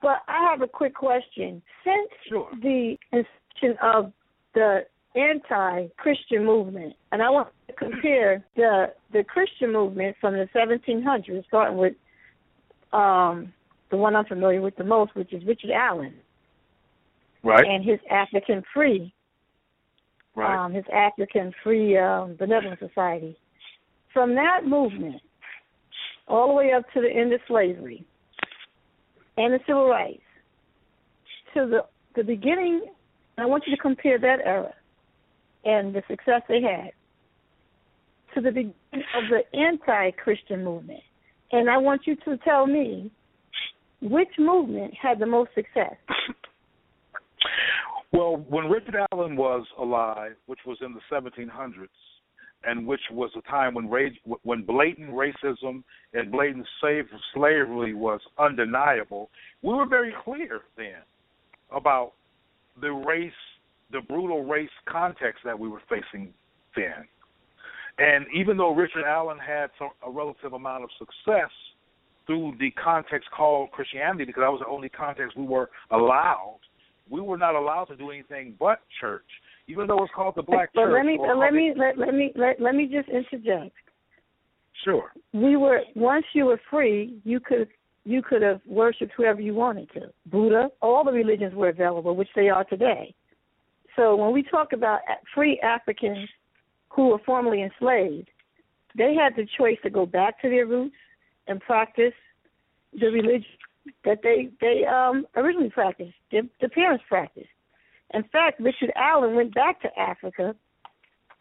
But 0.00 0.18
I 0.28 0.50
have 0.50 0.62
a 0.62 0.68
quick 0.68 0.94
question. 0.94 1.62
Since 1.84 2.10
sure. 2.28 2.48
the 2.60 2.96
inception 3.12 3.78
of 3.82 4.12
the 4.54 4.80
anti-Christian 5.14 6.44
movement, 6.44 6.94
and 7.12 7.22
I 7.22 7.30
want 7.30 7.48
to 7.68 7.74
compare 7.74 8.44
the 8.56 8.92
the 9.12 9.24
Christian 9.24 9.72
movement 9.72 10.16
from 10.20 10.34
the 10.34 10.48
1700s, 10.54 11.44
starting 11.46 11.76
with 11.76 11.94
um, 12.92 13.52
the 13.90 13.96
one 13.96 14.16
I'm 14.16 14.24
familiar 14.24 14.60
with 14.60 14.76
the 14.76 14.84
most, 14.84 15.14
which 15.14 15.32
is 15.32 15.44
Richard 15.46 15.70
Allen, 15.70 16.14
right, 17.42 17.64
and 17.64 17.84
his 17.84 17.98
African 18.10 18.62
Free 18.72 19.12
right. 20.34 20.64
um, 20.64 20.72
his 20.72 20.84
African 20.92 21.52
Free 21.62 21.98
um, 21.98 22.36
Benevolent 22.38 22.78
Society. 22.78 23.36
From 24.12 24.34
that 24.34 24.66
movement, 24.66 25.20
all 26.28 26.48
the 26.48 26.54
way 26.54 26.72
up 26.72 26.84
to 26.94 27.00
the 27.00 27.08
end 27.08 27.32
of 27.32 27.40
slavery 27.48 28.04
and 29.36 29.54
the 29.54 29.60
civil 29.66 29.88
rights, 29.88 30.22
to 31.54 31.66
the 31.66 31.84
the 32.14 32.22
beginning, 32.22 32.82
I 33.38 33.46
want 33.46 33.64
you 33.66 33.74
to 33.74 33.80
compare 33.80 34.18
that 34.18 34.40
era 34.44 34.74
and 35.64 35.94
the 35.94 36.02
success 36.08 36.42
they 36.48 36.60
had 36.60 36.90
to 38.34 38.40
the 38.40 38.50
beginning 38.50 38.74
of 38.92 39.24
the 39.30 39.58
anti-Christian 39.58 40.64
movement. 40.64 41.00
And 41.52 41.68
I 41.68 41.76
want 41.76 42.02
you 42.06 42.16
to 42.24 42.36
tell 42.38 42.66
me 42.66 43.10
which 44.00 44.28
movement 44.38 44.94
had 45.00 45.18
the 45.18 45.26
most 45.26 45.50
success. 45.54 45.94
Well, 48.12 48.44
when 48.48 48.66
Richard 48.66 48.96
Allen 49.12 49.36
was 49.36 49.66
alive, 49.78 50.32
which 50.46 50.60
was 50.66 50.76
in 50.82 50.94
the 50.94 51.00
1700s, 51.10 51.88
and 52.64 52.86
which 52.86 53.00
was 53.10 53.30
a 53.36 53.50
time 53.50 53.74
when 53.74 53.88
rage, 53.88 54.14
when 54.42 54.62
blatant 54.64 55.10
racism 55.10 55.82
and 56.12 56.30
blatant 56.30 56.66
slave, 56.80 57.06
slavery 57.34 57.94
was 57.94 58.20
undeniable, 58.38 59.30
we 59.62 59.74
were 59.74 59.86
very 59.86 60.14
clear 60.24 60.60
then 60.76 61.02
about 61.74 62.12
the 62.80 62.92
race, 62.92 63.32
the 63.90 64.00
brutal 64.02 64.44
race 64.44 64.70
context 64.86 65.40
that 65.44 65.58
we 65.58 65.68
were 65.68 65.82
facing 65.88 66.32
then. 66.76 67.08
And 67.98 68.26
even 68.34 68.56
though 68.56 68.74
Richard 68.74 69.04
Allen 69.06 69.38
had 69.38 69.70
some, 69.78 69.90
a 70.06 70.10
relative 70.10 70.52
amount 70.52 70.84
of 70.84 70.90
success 70.98 71.50
through 72.26 72.54
the 72.60 72.70
context 72.72 73.28
called 73.36 73.70
Christianity, 73.72 74.24
because 74.24 74.42
that 74.42 74.52
was 74.52 74.60
the 74.64 74.70
only 74.70 74.88
context 74.88 75.36
we 75.36 75.44
were 75.44 75.70
allowed 75.90 76.60
we 77.12 77.20
were 77.20 77.36
not 77.36 77.54
allowed 77.54 77.84
to 77.84 77.96
do 77.96 78.10
anything 78.10 78.54
but 78.58 78.80
church, 78.98 79.26
even 79.68 79.86
though 79.86 80.02
it's 80.02 80.12
called 80.16 80.34
the 80.34 80.42
black 80.42 80.72
church 80.72 80.76
but 80.76 80.84
church. 80.86 80.92
Let 80.94 81.04
me 81.04 81.18
let 81.20 81.52
me 81.52 81.74
let, 81.76 81.98
let 81.98 82.14
me 82.14 82.32
let, 82.34 82.60
let 82.60 82.74
me 82.74 82.86
just 82.86 83.08
interject. 83.10 83.74
Sure. 84.82 85.12
We 85.34 85.56
were 85.56 85.82
once 85.94 86.24
you 86.32 86.46
were 86.46 86.60
free, 86.70 87.20
you 87.22 87.38
could 87.38 87.68
you 88.04 88.22
could 88.22 88.40
have 88.40 88.62
worshipped 88.66 89.12
whoever 89.14 89.42
you 89.42 89.54
wanted 89.54 89.92
to. 89.92 90.08
Buddha, 90.26 90.70
all 90.80 91.04
the 91.04 91.12
religions 91.12 91.54
were 91.54 91.68
available, 91.68 92.16
which 92.16 92.30
they 92.34 92.48
are 92.48 92.64
today. 92.64 93.14
So 93.94 94.16
when 94.16 94.32
we 94.32 94.42
talk 94.42 94.72
about 94.72 95.00
free 95.34 95.60
Africans 95.62 96.28
who 96.88 97.08
were 97.08 97.20
formerly 97.26 97.62
enslaved, 97.62 98.30
they 98.96 99.14
had 99.14 99.36
the 99.36 99.46
choice 99.58 99.76
to 99.82 99.90
go 99.90 100.06
back 100.06 100.40
to 100.40 100.48
their 100.48 100.66
roots 100.66 100.96
and 101.46 101.60
practice 101.60 102.14
the 102.98 103.06
religion 103.06 103.44
that 104.04 104.18
they 104.22 104.48
they 104.60 104.84
um 104.84 105.26
originally 105.36 105.70
practiced, 105.70 106.14
the, 106.30 106.48
the 106.60 106.68
parents 106.68 107.04
practiced. 107.08 107.48
In 108.14 108.22
fact, 108.24 108.60
Richard 108.60 108.92
Allen 108.94 109.34
went 109.34 109.54
back 109.54 109.80
to 109.82 109.88
Africa 109.98 110.54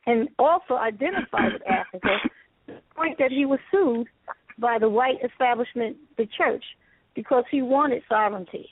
and 0.07 0.29
also 0.39 0.75
identified 0.75 1.53
with 1.53 1.61
Africa 1.67 2.09
to 2.67 2.73
the 2.73 2.81
point 2.95 3.17
that 3.19 3.31
he 3.31 3.45
was 3.45 3.59
sued 3.71 4.07
by 4.57 4.77
the 4.79 4.89
white 4.89 5.17
establishment, 5.23 5.97
the 6.17 6.27
church, 6.37 6.63
because 7.15 7.43
he 7.51 7.61
wanted 7.61 8.01
sovereignty 8.07 8.69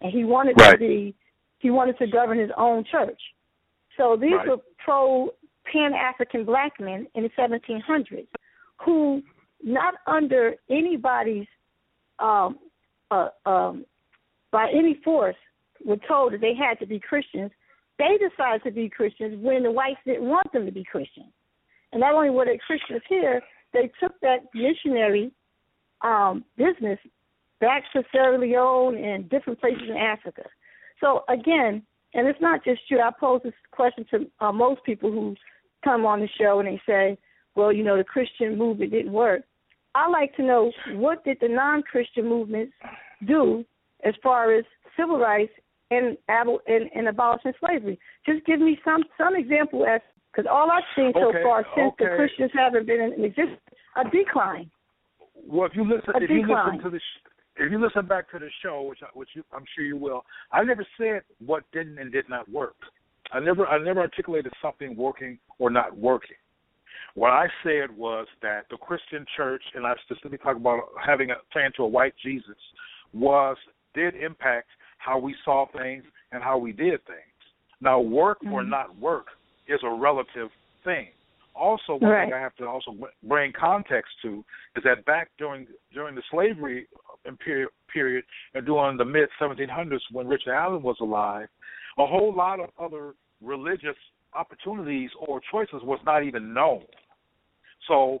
and 0.00 0.12
he 0.12 0.24
wanted 0.24 0.60
right. 0.60 0.72
to 0.72 0.78
be 0.78 1.14
he 1.58 1.70
wanted 1.70 1.98
to 1.98 2.06
govern 2.06 2.38
his 2.38 2.50
own 2.56 2.84
church. 2.90 3.20
So 3.96 4.16
these 4.16 4.32
right. 4.32 4.48
were 4.48 4.58
pro 4.84 5.30
pan 5.72 5.92
African 5.92 6.44
black 6.44 6.78
men 6.78 7.06
in 7.14 7.24
the 7.24 7.30
1700s 7.30 8.26
who, 8.84 9.22
not 9.62 9.94
under 10.06 10.54
anybody's 10.70 11.46
um, 12.20 12.58
uh, 13.10 13.28
um, 13.46 13.84
by 14.50 14.70
any 14.70 15.00
force 15.04 15.36
were 15.84 15.98
told 16.08 16.32
that 16.32 16.40
they 16.40 16.54
had 16.54 16.78
to 16.80 16.86
be 16.86 17.00
Christians, 17.00 17.50
they 17.98 18.18
decided 18.18 18.62
to 18.64 18.70
be 18.70 18.88
Christians 18.88 19.42
when 19.42 19.62
the 19.62 19.70
whites 19.70 20.00
didn't 20.04 20.28
want 20.28 20.52
them 20.52 20.66
to 20.66 20.72
be 20.72 20.84
Christians. 20.84 21.32
And 21.92 22.00
not 22.00 22.14
only 22.14 22.30
were 22.30 22.44
they 22.44 22.58
Christians 22.66 23.02
here, 23.08 23.40
they 23.72 23.90
took 24.00 24.18
that 24.20 24.38
missionary 24.54 25.32
um, 26.02 26.44
business 26.56 26.98
back 27.60 27.82
to 27.92 28.02
Sierra 28.12 28.38
Leone 28.38 28.96
and 28.96 29.28
different 29.28 29.60
places 29.60 29.88
in 29.88 29.96
Africa. 29.96 30.42
So 31.00 31.24
again, 31.28 31.82
and 32.14 32.26
it's 32.26 32.40
not 32.40 32.64
just 32.64 32.80
you. 32.88 33.00
I 33.00 33.10
pose 33.18 33.40
this 33.44 33.52
question 33.70 34.06
to 34.10 34.30
uh, 34.40 34.52
most 34.52 34.82
people 34.84 35.10
who 35.10 35.34
come 35.84 36.06
on 36.06 36.20
the 36.20 36.28
show 36.40 36.60
and 36.60 36.68
they 36.68 36.80
say, 36.86 37.18
"Well, 37.54 37.72
you 37.72 37.84
know, 37.84 37.96
the 37.96 38.04
Christian 38.04 38.56
movement 38.56 38.92
didn't 38.92 39.12
work." 39.12 39.42
I 39.94 40.08
like 40.08 40.34
to 40.36 40.42
know 40.42 40.72
what 40.92 41.24
did 41.24 41.38
the 41.40 41.48
non-Christian 41.48 42.28
movements 42.28 42.72
do 43.26 43.64
as 44.04 44.14
far 44.22 44.54
as 44.54 44.64
civil 44.96 45.18
rights 45.18 45.52
and 45.90 46.16
and, 46.28 46.90
and 46.94 47.08
abolishing 47.08 47.52
slavery. 47.60 47.98
Just 48.26 48.44
give 48.46 48.60
me 48.60 48.78
some 48.84 49.02
some 49.16 49.34
example 49.34 49.86
as 49.86 50.00
because 50.30 50.48
all 50.50 50.70
I've 50.70 50.84
seen 50.94 51.12
so 51.14 51.30
okay, 51.30 51.42
far 51.42 51.64
since 51.74 51.92
okay. 51.94 52.04
the 52.04 52.16
Christians 52.16 52.50
haven't 52.54 52.86
been 52.86 53.00
in 53.00 53.24
existence 53.24 53.60
a 53.96 54.04
decline. 54.04 54.70
Well, 55.34 55.66
if 55.66 55.74
you 55.74 55.84
listen, 55.84 56.10
a 56.14 56.18
if 56.18 56.28
decline. 56.28 56.38
you 56.38 56.54
listen 56.54 56.84
to 56.84 56.90
the, 56.90 56.98
sh- 56.98 57.30
if 57.56 57.72
you 57.72 57.80
listen 57.80 58.06
back 58.06 58.30
to 58.32 58.38
the 58.38 58.48
show, 58.62 58.82
which 58.82 59.00
I, 59.02 59.06
which 59.14 59.30
you, 59.34 59.42
I'm 59.52 59.64
sure 59.74 59.84
you 59.84 59.96
will, 59.96 60.24
I 60.52 60.62
never 60.62 60.86
said 60.98 61.22
what 61.44 61.64
didn't 61.72 61.98
and 61.98 62.12
did 62.12 62.28
not 62.28 62.48
work. 62.48 62.76
I 63.32 63.40
never 63.40 63.66
I 63.66 63.82
never 63.82 64.00
articulated 64.00 64.52
something 64.62 64.96
working 64.96 65.38
or 65.58 65.70
not 65.70 65.96
working. 65.96 66.36
What 67.14 67.30
I 67.30 67.46
said 67.62 67.96
was 67.96 68.26
that 68.42 68.66
the 68.70 68.76
Christian 68.76 69.24
church, 69.36 69.62
and 69.74 69.86
I 69.86 69.94
specifically 70.04 70.38
talk 70.38 70.56
about 70.56 70.80
having 71.04 71.30
a 71.30 71.36
plan 71.52 71.72
to 71.76 71.82
a 71.82 71.88
white 71.88 72.14
Jesus, 72.22 72.56
was 73.12 73.56
did 73.94 74.14
impact 74.14 74.68
how 74.98 75.18
we 75.18 75.34
saw 75.44 75.66
things 75.76 76.04
and 76.32 76.42
how 76.42 76.58
we 76.58 76.72
did 76.72 77.04
things. 77.06 77.38
Now, 77.80 78.00
work 78.00 78.38
mm-hmm. 78.40 78.52
or 78.52 78.64
not 78.64 78.98
work 78.98 79.26
is 79.68 79.80
a 79.82 79.90
relative 79.90 80.48
thing. 80.84 81.08
Also, 81.54 81.94
one 81.94 82.10
right. 82.10 82.26
thing 82.26 82.34
I 82.34 82.40
have 82.40 82.54
to 82.56 82.66
also 82.66 82.96
bring 83.24 83.52
context 83.58 84.12
to 84.22 84.44
is 84.76 84.84
that 84.84 85.04
back 85.06 85.30
during 85.38 85.66
during 85.92 86.14
the 86.14 86.22
slavery 86.30 86.86
period, 87.44 87.70
period 87.92 88.24
and 88.54 88.64
during 88.64 88.96
the 88.96 89.04
mid 89.04 89.28
1700s 89.40 89.98
when 90.12 90.28
Richard 90.28 90.54
Allen 90.54 90.82
was 90.82 90.96
alive, 91.00 91.48
a 91.98 92.06
whole 92.06 92.32
lot 92.32 92.60
of 92.60 92.70
other 92.78 93.14
religious 93.42 93.96
opportunities 94.34 95.10
or 95.26 95.40
choices 95.50 95.82
was 95.82 96.00
not 96.04 96.24
even 96.24 96.52
known. 96.52 96.82
So, 97.86 98.20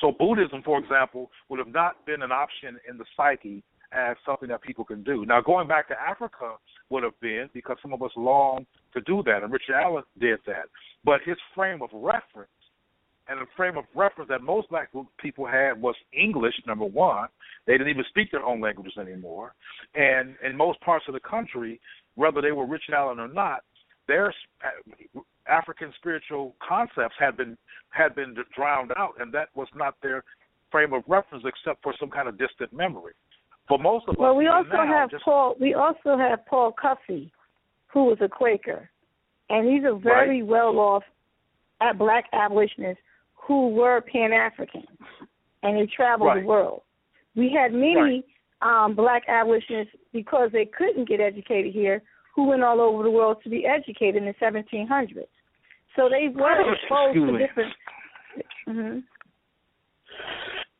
so 0.00 0.12
Buddhism, 0.18 0.62
for 0.64 0.78
example, 0.78 1.30
would 1.48 1.58
have 1.58 1.68
not 1.68 2.04
been 2.06 2.22
an 2.22 2.32
option 2.32 2.78
in 2.88 2.98
the 2.98 3.04
psyche 3.16 3.62
as 3.92 4.16
something 4.24 4.48
that 4.48 4.62
people 4.62 4.84
can 4.84 5.02
do. 5.02 5.24
Now, 5.26 5.40
going 5.40 5.68
back 5.68 5.88
to 5.88 5.94
Africa 6.00 6.54
would 6.88 7.02
have 7.02 7.18
been 7.20 7.48
because 7.52 7.76
some 7.82 7.92
of 7.92 8.02
us 8.02 8.10
long 8.16 8.66
to 8.94 9.00
do 9.02 9.22
that, 9.26 9.42
and 9.42 9.52
Richard 9.52 9.74
Allen 9.74 10.04
did 10.18 10.38
that. 10.46 10.66
But 11.04 11.20
his 11.24 11.36
frame 11.54 11.82
of 11.82 11.90
reference 11.92 12.50
and 13.28 13.40
the 13.40 13.46
frame 13.56 13.76
of 13.76 13.84
reference 13.94 14.28
that 14.28 14.42
most 14.42 14.68
black 14.68 14.90
people 15.18 15.46
had 15.46 15.80
was 15.80 15.94
English, 16.12 16.54
number 16.66 16.84
one. 16.84 17.28
They 17.66 17.74
didn't 17.74 17.88
even 17.88 18.04
speak 18.08 18.30
their 18.32 18.42
own 18.42 18.60
languages 18.60 18.94
anymore. 18.98 19.54
And 19.94 20.34
in 20.44 20.56
most 20.56 20.80
parts 20.80 21.04
of 21.06 21.14
the 21.14 21.20
country, 21.20 21.80
whether 22.14 22.42
they 22.42 22.52
were 22.52 22.66
Richard 22.66 22.94
Allen 22.94 23.20
or 23.20 23.28
not, 23.28 23.60
their 24.08 24.34
African 25.48 25.92
spiritual 25.96 26.54
concepts 26.66 27.14
had 27.18 27.36
been 27.36 27.56
had 27.90 28.14
been 28.14 28.34
drowned 28.54 28.92
out, 28.96 29.14
and 29.20 29.32
that 29.34 29.48
was 29.54 29.68
not 29.74 29.94
their 30.02 30.24
frame 30.70 30.92
of 30.92 31.02
reference 31.06 31.44
except 31.46 31.82
for 31.82 31.94
some 32.00 32.10
kind 32.10 32.28
of 32.28 32.38
distant 32.38 32.72
memory. 32.72 33.12
For 33.68 33.78
most 33.78 34.08
of 34.08 34.16
well, 34.18 34.32
us, 34.32 34.38
we 34.38 34.48
also 34.48 34.70
now, 34.72 34.86
have 34.86 35.10
just, 35.10 35.24
Paul. 35.24 35.54
We 35.60 35.74
also 35.74 36.16
have 36.16 36.44
Paul 36.46 36.72
Cuffe, 36.72 37.30
who 37.92 38.04
was 38.04 38.18
a 38.20 38.28
Quaker, 38.28 38.90
and 39.50 39.68
he's 39.68 39.84
a 39.84 39.94
very 39.94 40.42
well 40.42 40.78
off 40.78 41.04
at 41.80 41.98
black 41.98 42.24
abolitionists 42.32 43.02
who 43.34 43.68
were 43.68 44.00
Pan 44.00 44.32
Africans, 44.32 44.86
and 45.62 45.76
they 45.76 45.86
traveled 45.94 46.28
Right. 46.28 46.40
the 46.40 46.46
world. 46.46 46.82
We 47.34 47.50
had 47.52 47.72
many 47.72 48.24
um, 48.62 48.94
black 48.94 49.24
abolitionists 49.28 49.94
because 50.12 50.50
they 50.52 50.66
couldn't 50.66 51.08
get 51.08 51.20
educated 51.20 51.72
here, 51.72 52.02
who 52.34 52.48
went 52.48 52.62
all 52.62 52.80
over 52.80 53.02
the 53.02 53.10
world 53.10 53.38
to 53.44 53.50
be 53.50 53.66
educated 53.66 54.16
in 54.16 54.24
the 54.24 54.34
1700s. 54.40 55.26
So 55.96 56.08
they 56.08 56.28
were 56.34 56.72
exposed 56.72 57.16
Excuse 57.16 57.30
to 57.30 57.46
different. 57.46 57.72
hmm 58.66 58.98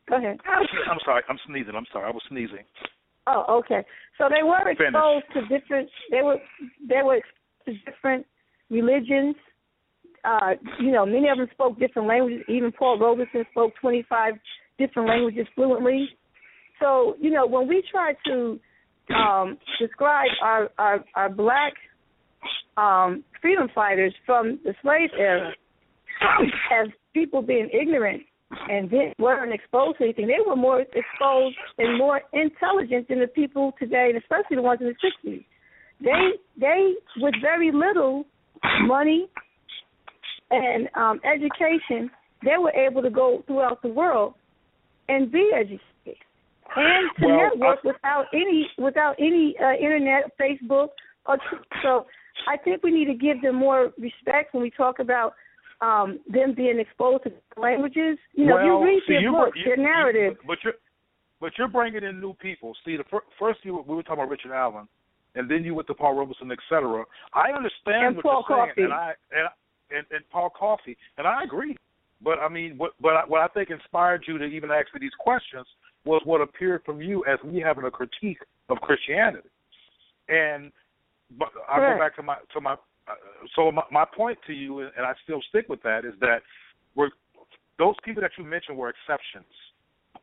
Go 0.09 0.17
ahead. 0.17 0.37
I'm 0.45 0.99
sorry, 1.05 1.23
I'm 1.29 1.39
sneezing. 1.47 1.75
I'm 1.75 1.85
sorry, 1.91 2.07
I 2.07 2.11
was 2.11 2.21
sneezing. 2.29 2.65
Oh, 3.25 3.61
okay. 3.63 3.85
So 4.17 4.25
they 4.29 4.43
were 4.43 4.59
Finish. 4.63 4.79
exposed 4.81 5.25
to 5.33 5.41
different. 5.47 5.89
They 6.11 6.21
were 6.21 6.37
they 6.87 7.01
were 7.03 7.19
to 7.65 7.73
different 7.85 8.25
religions. 8.69 9.35
Uh, 10.25 10.51
you 10.79 10.91
know, 10.91 11.05
many 11.05 11.29
of 11.29 11.37
them 11.37 11.47
spoke 11.53 11.79
different 11.79 12.07
languages. 12.07 12.43
Even 12.49 12.71
Paul 12.71 12.99
Robeson 12.99 13.45
spoke 13.51 13.73
25 13.81 14.33
different 14.77 15.07
languages 15.09 15.47
fluently. 15.55 16.09
So, 16.79 17.15
you 17.19 17.29
know, 17.31 17.45
when 17.45 17.67
we 17.67 17.83
try 17.89 18.13
to 18.27 18.59
um, 19.09 19.57
describe 19.79 20.29
our, 20.41 20.69
our 20.77 21.03
our 21.15 21.29
black 21.29 21.73
um, 22.77 23.23
freedom 23.41 23.67
fighters 23.73 24.13
from 24.25 24.59
the 24.63 24.73
slave 24.81 25.09
era 25.17 25.51
as 26.71 26.87
people 27.13 27.41
being 27.41 27.69
ignorant 27.73 28.21
and 28.69 28.89
didn't 28.89 29.17
weren't 29.19 29.53
exposed 29.53 29.97
to 29.97 30.05
anything. 30.05 30.27
They 30.27 30.37
were 30.45 30.55
more 30.55 30.81
exposed 30.81 31.57
and 31.77 31.97
more 31.97 32.21
intelligent 32.33 33.07
than 33.09 33.19
the 33.19 33.27
people 33.27 33.73
today, 33.79 34.11
especially 34.17 34.55
the 34.55 34.61
ones 34.61 34.79
in 34.81 34.87
the 34.87 34.95
sixties. 35.01 35.43
They 36.01 36.31
they 36.59 36.93
with 37.17 37.35
very 37.41 37.71
little 37.71 38.25
money 38.83 39.27
and 40.51 40.87
um 40.95 41.19
education, 41.25 42.09
they 42.43 42.57
were 42.59 42.71
able 42.71 43.01
to 43.01 43.09
go 43.09 43.43
throughout 43.47 43.81
the 43.81 43.89
world 43.89 44.35
and 45.09 45.31
be 45.31 45.51
educated 45.53 45.81
and 46.75 47.09
to 47.19 47.25
Well, 47.27 47.37
network 47.37 47.79
I- 47.83 47.87
without 47.87 48.25
any 48.33 48.69
without 48.77 49.15
any 49.19 49.55
uh, 49.59 49.73
internet, 49.73 50.31
Facebook, 50.39 50.89
or 51.25 51.37
so. 51.81 52.05
I 52.47 52.57
think 52.57 52.83
we 52.83 52.91
need 52.91 53.05
to 53.05 53.13
give 53.13 53.41
them 53.41 53.55
more 53.55 53.91
respect 53.97 54.53
when 54.53 54.63
we 54.63 54.71
talk 54.71 54.99
about 54.99 55.33
um 55.81 56.19
them 56.27 56.53
being 56.55 56.79
exposed 56.79 57.23
to 57.25 57.31
languages. 57.57 58.17
You 58.33 58.45
know, 58.47 58.55
well, 58.55 58.65
you 58.65 58.83
read 58.85 59.01
see, 59.07 59.13
their 59.13 59.21
you 59.21 59.31
books, 59.31 59.57
you- 59.57 59.65
their 59.65 59.77
you- 59.77 59.83
narrative. 59.83 60.37
but 60.47 60.57
you're 60.63 60.73
but 61.39 61.51
you're 61.57 61.67
bringing 61.67 62.03
in 62.03 62.19
new 62.21 62.33
people. 62.35 62.75
See, 62.85 62.95
the 62.97 63.03
fir- 63.05 63.25
first 63.37 63.59
you 63.63 63.83
we 63.87 63.95
were 63.95 64.03
talking 64.03 64.19
about 64.23 64.29
Richard 64.29 64.51
Allen, 64.53 64.87
and 65.35 65.49
then 65.49 65.63
you 65.63 65.75
went 65.75 65.87
to 65.87 65.93
Paul 65.93 66.13
Robeson, 66.15 66.51
et 66.51 66.59
cetera. 66.69 67.03
I 67.33 67.51
understand 67.51 68.05
And 68.07 68.15
what 68.17 68.23
Paul 68.23 68.45
you're 68.49 68.73
saying, 68.75 68.85
and 68.85 68.93
I 68.93 69.13
and, 69.31 69.47
and 69.97 70.05
and 70.11 70.29
Paul 70.31 70.49
Cuffe, 70.57 70.95
and 71.17 71.27
I 71.27 71.43
agree. 71.43 71.77
But 72.21 72.39
I 72.39 72.47
mean, 72.49 72.77
what 72.77 72.93
but 73.01 73.15
I, 73.15 73.23
what 73.27 73.41
I 73.41 73.47
think 73.47 73.69
inspired 73.69 74.23
you 74.27 74.37
to 74.37 74.45
even 74.45 74.71
ask 74.71 74.87
me 74.93 74.99
these 75.01 75.15
questions 75.19 75.67
was 76.05 76.21
what 76.25 76.41
appeared 76.41 76.83
from 76.85 77.01
you 77.01 77.23
as 77.25 77.39
me 77.43 77.59
having 77.61 77.85
a 77.85 77.91
critique 77.91 78.39
of 78.69 78.77
Christianity, 78.81 79.47
and 80.29 80.71
but 81.37 81.49
I 81.69 81.79
go 81.93 81.99
back 81.99 82.15
to 82.17 82.23
my 82.23 82.37
to 82.53 82.61
my 82.61 82.73
uh, 82.73 83.13
so 83.55 83.71
my, 83.71 83.83
my 83.91 84.05
point 84.05 84.37
to 84.47 84.53
you, 84.53 84.79
and 84.79 85.05
I 85.05 85.13
still 85.23 85.41
stick 85.49 85.67
with 85.69 85.81
that, 85.83 86.05
is 86.05 86.13
that 86.21 86.41
we're 86.95 87.09
those 87.79 87.95
people 88.03 88.21
that 88.21 88.31
you 88.37 88.43
mentioned 88.43 88.77
were 88.77 88.89
exceptions. 88.89 89.45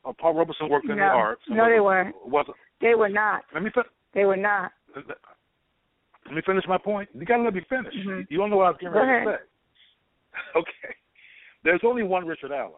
Uh, 0.04 0.12
Paul 0.18 0.34
Robeson 0.34 0.68
worked 0.68 0.88
in 0.88 0.96
the 0.96 1.02
arts. 1.02 1.42
No, 1.48 1.68
they 1.68 1.80
weren't. 1.80 2.14
Was 2.26 2.46
They 2.80 2.94
were 2.94 3.08
not. 3.08 3.42
let 3.52 3.62
me 3.62 3.70
fin- 3.74 3.82
They 4.14 4.24
were 4.24 4.36
not. 4.36 4.72
let 4.96 6.34
me 6.34 6.42
finish 6.46 6.64
my 6.68 6.78
point. 6.78 7.08
You 7.14 7.26
gotta 7.26 7.42
let 7.42 7.54
me 7.54 7.62
finish. 7.68 7.92
Mhm. 7.94 8.26
You 8.30 8.38
don't 8.38 8.50
know 8.50 8.56
what 8.56 8.66
I 8.66 8.70
was 8.70 8.78
getting 8.80 8.94
ready 8.94 9.24
to 9.26 9.36
say. 9.38 9.42
Okay. 10.56 10.94
There's 11.64 11.80
only 11.84 12.02
one 12.04 12.24
Richard 12.26 12.52
Allen. 12.52 12.72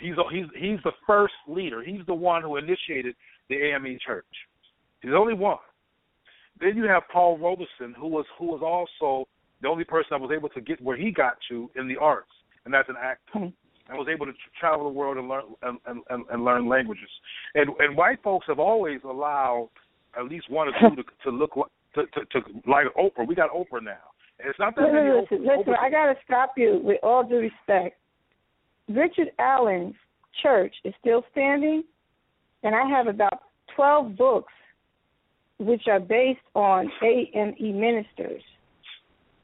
He's 0.00 0.14
he's 0.32 0.46
he's 0.56 0.78
the 0.84 0.92
first 1.06 1.34
leader. 1.46 1.82
He's 1.82 2.00
the 2.06 2.14
one 2.14 2.42
who 2.42 2.56
initiated 2.56 3.14
the 3.48 3.56
AME 3.56 3.98
Church. 4.04 4.24
He's 5.02 5.10
the 5.10 5.16
only 5.16 5.34
one. 5.34 5.58
Then 6.60 6.76
you 6.76 6.84
have 6.84 7.02
Paul 7.12 7.38
Robeson, 7.38 7.94
who 7.98 8.08
was 8.08 8.26
who 8.38 8.46
was 8.46 8.60
also 8.62 9.28
the 9.62 9.68
only 9.68 9.84
person 9.84 10.08
that 10.12 10.20
was 10.20 10.30
able 10.34 10.48
to 10.50 10.60
get 10.60 10.80
where 10.82 10.96
he 10.96 11.10
got 11.10 11.34
to 11.50 11.70
in 11.76 11.86
the 11.88 11.96
arts, 11.96 12.30
and 12.64 12.72
that's 12.72 12.88
an 12.88 12.96
actor, 13.00 13.38
Mhm. 13.38 13.52
and 13.88 13.98
was 13.98 14.08
able 14.08 14.26
to 14.26 14.32
travel 14.58 14.84
the 14.84 14.90
world 14.90 15.16
and 15.18 15.28
learn 15.28 15.42
and, 15.62 15.78
and, 15.86 16.24
and, 16.30 16.44
learn 16.44 16.66
languages. 16.68 17.10
And 17.54 17.70
and 17.78 17.96
white 17.96 18.22
folks 18.22 18.46
have 18.48 18.58
always 18.58 19.00
allowed 19.04 19.68
at 20.18 20.24
least 20.24 20.50
one 20.50 20.68
or 20.68 20.72
two 20.80 20.96
to, 20.96 21.02
to 21.24 21.30
look 21.30 21.56
like 21.56 21.70
to, 21.94 22.06
to, 22.06 22.24
to 22.26 22.38
like 22.66 22.86
Oprah. 22.96 23.26
We 23.26 23.34
got 23.34 23.50
Oprah 23.50 23.82
now. 23.82 23.98
And 24.38 24.48
it's 24.48 24.58
not 24.58 24.74
that 24.76 24.82
Listen, 24.82 24.94
many 24.94 25.10
listen, 25.10 25.38
Oprahs. 25.38 25.58
listen, 25.58 25.72
Oprahs- 25.74 25.78
I 25.80 25.90
got 25.90 26.06
to 26.06 26.14
stop 26.24 26.52
you 26.56 26.80
with 26.82 26.98
all 27.02 27.22
due 27.24 27.38
respect. 27.38 27.98
Richard 28.90 29.28
Allen's 29.38 29.94
church 30.42 30.74
is 30.84 30.92
still 31.00 31.22
standing, 31.30 31.84
and 32.62 32.74
I 32.74 32.88
have 32.88 33.06
about 33.06 33.40
12 33.76 34.16
books 34.16 34.52
which 35.58 35.82
are 35.88 36.00
based 36.00 36.40
on 36.54 36.90
AME 37.02 37.80
ministers. 37.80 38.42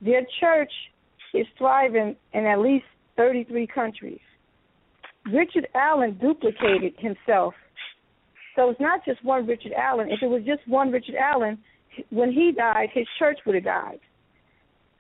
Their 0.01 0.23
church 0.41 0.73
is 1.35 1.47
thriving 1.59 2.17
in 2.33 2.47
at 2.47 2.59
least 2.59 2.87
33 3.17 3.67
countries. 3.67 4.21
Richard 5.33 5.69
Allen 5.75 6.19
duplicated 6.21 6.95
himself. 6.99 7.55
So 8.55 8.71
it's 8.71 8.81
not 8.81 9.05
just 9.05 9.23
one 9.25 9.47
Richard 9.47 9.73
Allen. 9.73 10.09
If 10.11 10.23
it 10.23 10.29
was 10.29 10.43
just 10.45 10.67
one 10.67 10.91
Richard 10.91 11.17
Allen, 11.17 11.59
when 12.11 12.33
he 12.33 12.53
died, 12.57 12.89
his 12.95 13.07
church 13.19 13.39
would 13.47 13.55
have 13.55 13.65
died. 13.65 14.01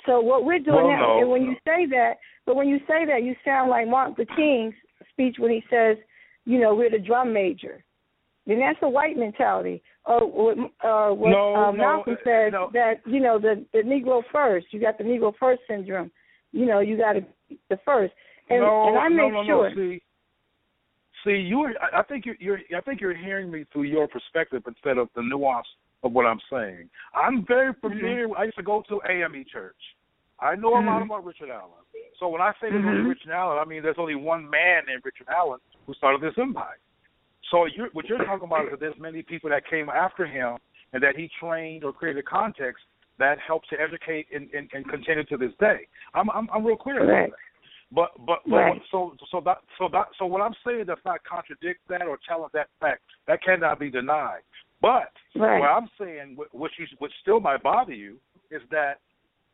So 0.07 0.21
what 0.21 0.45
we're 0.45 0.59
doing 0.59 0.77
Well, 0.77 0.89
now, 0.89 1.01
no, 1.01 1.21
and 1.21 1.31
when 1.31 1.43
you 1.43 1.55
say 1.65 1.87
that, 1.91 2.15
but 2.47 2.57
when 2.57 2.69
you 2.69 2.79
say 2.87 3.05
that, 3.07 3.23
you 3.25 3.35
sound 3.45 3.71
like 3.71 3.89
Martin 3.89 4.15
Luther 4.17 4.35
King's 4.37 4.75
speech 5.11 5.37
when 5.39 5.51
he 5.51 5.63
says, 5.69 5.97
you 6.45 6.61
know, 6.61 6.75
we're 6.75 6.91
the 6.91 6.99
drum 6.99 7.33
major. 7.33 7.85
Then 8.47 8.61
that's 8.61 8.79
a 8.83 8.89
white 8.89 9.17
mentality. 9.17 9.83
Or 10.05 10.21
what, 10.21 10.59
uh, 10.85 11.13
what 11.13 11.31
No, 11.31 11.71
no, 11.71 11.73
Malcolm 11.73 12.15
uh, 12.15 12.25
says 12.25 12.53
no. 12.53 12.71
that 12.73 13.01
you 13.05 13.19
know 13.19 13.41
the 13.41 13.67
the 13.73 13.81
Negro 13.81 14.23
first. 14.33 14.67
You 14.71 14.81
got 14.81 14.99
the 14.99 15.05
Negro 15.05 15.33
first 15.39 15.63
syndrome. 15.69 16.13
You 16.53 16.67
know, 16.67 16.79
you 16.79 16.97
got 16.97 17.15
to 17.15 17.27
the 17.69 17.79
first. 17.85 18.15
And 18.49 18.61
no, 18.61 18.89
and 18.89 18.99
I 18.99 19.09
no, 19.09 19.25
make 19.25 19.33
no, 19.33 19.45
sure. 19.45 19.71
no. 19.71 19.75
See, 19.75 20.03
see, 21.25 21.39
you. 21.39 21.67
I 21.81 21.99
I 21.99 22.03
think 22.05 22.25
you're, 22.25 22.37
you're. 22.39 22.61
I 22.77 22.81
think 22.83 23.01
you're 23.01 23.17
hearing 23.17 23.51
me 23.51 23.65
through 23.73 23.85
your 23.85 24.07
perspective 24.07 24.63
instead 24.69 24.97
of 24.97 25.09
the 25.17 25.23
nuance 25.23 25.67
of 26.05 26.13
what 26.13 26.25
I'm 26.25 26.41
saying. 26.51 26.89
I'm 27.15 27.45
very 27.45 27.73
familiar. 27.81 28.29
I 28.39 28.45
used 28.45 28.57
to 28.59 28.63
go 28.63 28.85
to 28.89 29.01
AME 29.11 29.45
church. 29.53 29.75
I 30.41 30.55
know 30.55 30.75
a 30.75 30.81
lot 30.85 31.01
Mhm. 31.01 31.07
about 31.07 31.25
Richard 31.25 31.51
Allen. 31.51 31.73
So 32.19 32.29
when 32.29 32.41
I 32.41 32.53
say 32.61 32.71
there's 32.71 32.85
Mhm. 32.85 33.09
Richard 33.09 33.31
Allen, 33.31 33.59
I 33.59 33.65
mean 33.65 33.83
there's 33.83 33.99
only 33.99 34.15
one 34.15 34.49
man 34.49 34.85
named 34.87 35.03
Richard 35.05 35.29
Allen 35.29 35.61
who 35.87 35.95
started 35.95 36.21
this 36.21 36.37
empire. 36.39 36.79
So 37.51 37.67
you're, 37.67 37.89
what 37.91 38.07
you're 38.07 38.25
talking 38.25 38.47
about 38.47 38.65
is 38.67 38.71
that 38.73 38.81
there's 38.81 38.99
many 38.99 39.23
people 39.23 39.51
that 39.51 39.67
came 39.67 39.89
after 39.89 40.27
him 40.27 40.59
and 40.93 41.03
that 41.03 41.17
he 41.17 41.29
trained 41.41 41.85
or 41.85 41.93
created 41.93 42.25
context 42.27 42.85
that 43.19 43.39
helps 43.39 43.69
to 43.69 43.81
educate 43.81 44.27
and, 44.33 44.51
and, 44.53 44.69
and 44.75 44.87
continue 44.89 45.25
to 45.25 45.37
this 45.37 45.55
day. 45.57 45.87
I'm 46.15 46.29
I'm, 46.31 46.49
I'm 46.53 46.65
real 46.65 46.77
clear 46.77 47.03
about 47.05 47.31
that. 47.31 47.39
But 47.93 48.11
but, 48.27 48.41
but 48.47 48.57
Right. 48.57 48.83
so 48.91 49.15
so 49.31 49.41
that 49.43 49.59
so 49.79 49.89
that 49.89 50.09
so 50.19 50.27
what 50.27 50.43
I'm 50.43 50.55
saying 50.67 50.87
does 50.87 50.99
not 51.05 51.23
contradict 51.25 51.87
that 51.89 52.03
or 52.03 52.17
challenge 52.19 52.53
that 52.53 52.69
fact. 52.81 53.03
That 53.27 53.43
cannot 53.43 53.79
be 53.79 53.91
denied. 53.91 54.43
But 54.83 55.13
Right. 55.35 55.61
what 55.61 55.71
I'm 55.71 55.89
saying, 55.99 56.37
wh- 56.37 56.53
which 56.55 56.79
you, 56.79 56.87
which 56.99 57.13
still 57.21 57.41
might 57.41 57.63
bother 57.63 57.95
you, 57.95 58.19
is 58.51 58.63
that 58.71 59.01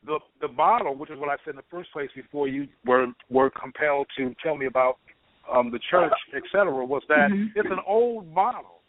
the 0.04 0.18
the 0.40 0.48
model, 0.48 0.94
which 0.94 1.10
is 1.10 1.18
what 1.18 1.28
I 1.28 1.36
said 1.44 1.50
in 1.50 1.56
the 1.56 1.62
first 1.70 1.92
place 1.92 2.10
before 2.14 2.48
you 2.48 2.68
were 2.84 3.06
were 3.30 3.50
compelled 3.50 4.06
to 4.16 4.34
tell 4.42 4.56
me 4.56 4.66
about 4.66 4.98
um, 5.50 5.70
the 5.70 5.80
church, 5.90 6.12
et 6.34 6.42
cetera, 6.52 6.84
was 6.84 7.02
that 7.08 7.30
Mhm. 7.30 7.52
it's 7.54 7.70
an 7.70 7.80
old 7.86 8.26
model. 8.32 8.82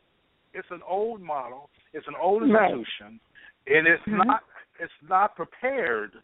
It's 0.53 0.70
an 0.70 0.82
old 0.88 1.22
model. 1.22 1.70
It's 1.93 2.07
an 2.07 2.16
old 2.16 2.49
Right. 2.49 2.72
institution, 2.72 3.20
and 3.68 3.88
it's 3.88 4.03
Mhm. 4.05 4.26
not 4.26 4.43
it's 4.80 5.01
not 5.03 5.36
prepared 5.36 6.22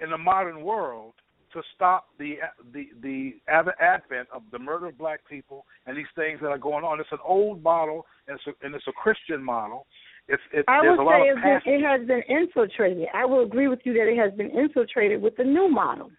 in 0.00 0.10
the 0.10 0.18
modern 0.18 0.62
world 0.62 1.14
to 1.52 1.62
stop 1.74 2.08
the 2.18 2.40
the 2.72 2.90
the 3.00 3.40
advent 3.48 4.28
of 4.30 4.42
the 4.50 4.58
murder 4.58 4.86
of 4.86 4.98
black 4.98 5.24
people 5.26 5.66
and 5.86 5.96
these 5.96 6.10
things 6.14 6.40
that 6.40 6.50
are 6.50 6.58
going 6.58 6.84
on. 6.84 7.00
It's 7.00 7.12
an 7.12 7.18
old 7.22 7.62
model, 7.62 8.06
and 8.26 8.38
it's 8.38 8.46
a, 8.46 8.54
and 8.64 8.74
it's 8.74 8.86
a 8.88 8.92
Christian 8.92 9.42
model. 9.42 9.86
It's 10.26 10.42
it, 10.52 10.64
I 10.68 10.80
would 10.80 10.98
say 10.98 11.28
it's 11.28 11.64
been, 11.64 11.74
it 11.74 11.82
has 11.82 12.06
been 12.06 12.22
infiltrated. 12.28 13.08
I 13.12 13.26
will 13.26 13.44
agree 13.44 13.68
with 13.68 13.80
you 13.84 13.92
that 13.94 14.08
it 14.08 14.16
has 14.16 14.32
been 14.32 14.50
infiltrated 14.50 15.20
with 15.20 15.36
the 15.36 15.44
new 15.44 15.68
model. 15.68 16.10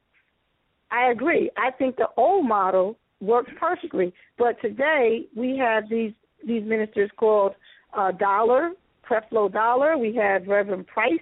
I 0.91 1.11
agree. 1.11 1.49
I 1.57 1.71
think 1.71 1.95
the 1.95 2.09
old 2.15 2.47
model 2.47 2.97
works 3.19 3.51
perfectly, 3.59 4.13
but 4.37 4.61
today 4.61 5.25
we 5.35 5.57
have 5.57 5.89
these 5.89 6.13
these 6.45 6.63
ministers 6.63 7.09
called 7.17 7.53
uh, 7.97 8.11
Dollar, 8.11 8.71
Creflo 9.09 9.51
Dollar. 9.51 9.97
We 9.97 10.15
have 10.15 10.47
Reverend 10.47 10.85
Price. 10.85 11.13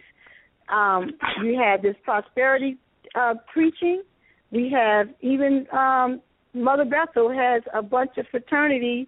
Um, 0.70 1.12
we 1.42 1.56
have 1.56 1.82
this 1.82 1.96
prosperity 2.04 2.78
uh, 3.16 3.36
preaching. 3.52 4.04
We 4.52 4.70
have 4.76 5.08
even 5.22 5.68
um, 5.72 6.22
Mother 6.54 6.86
Bethel 6.86 7.32
has 7.32 7.64
a 7.74 7.82
bunch 7.82 8.12
of 8.18 8.26
fraternity 8.30 9.08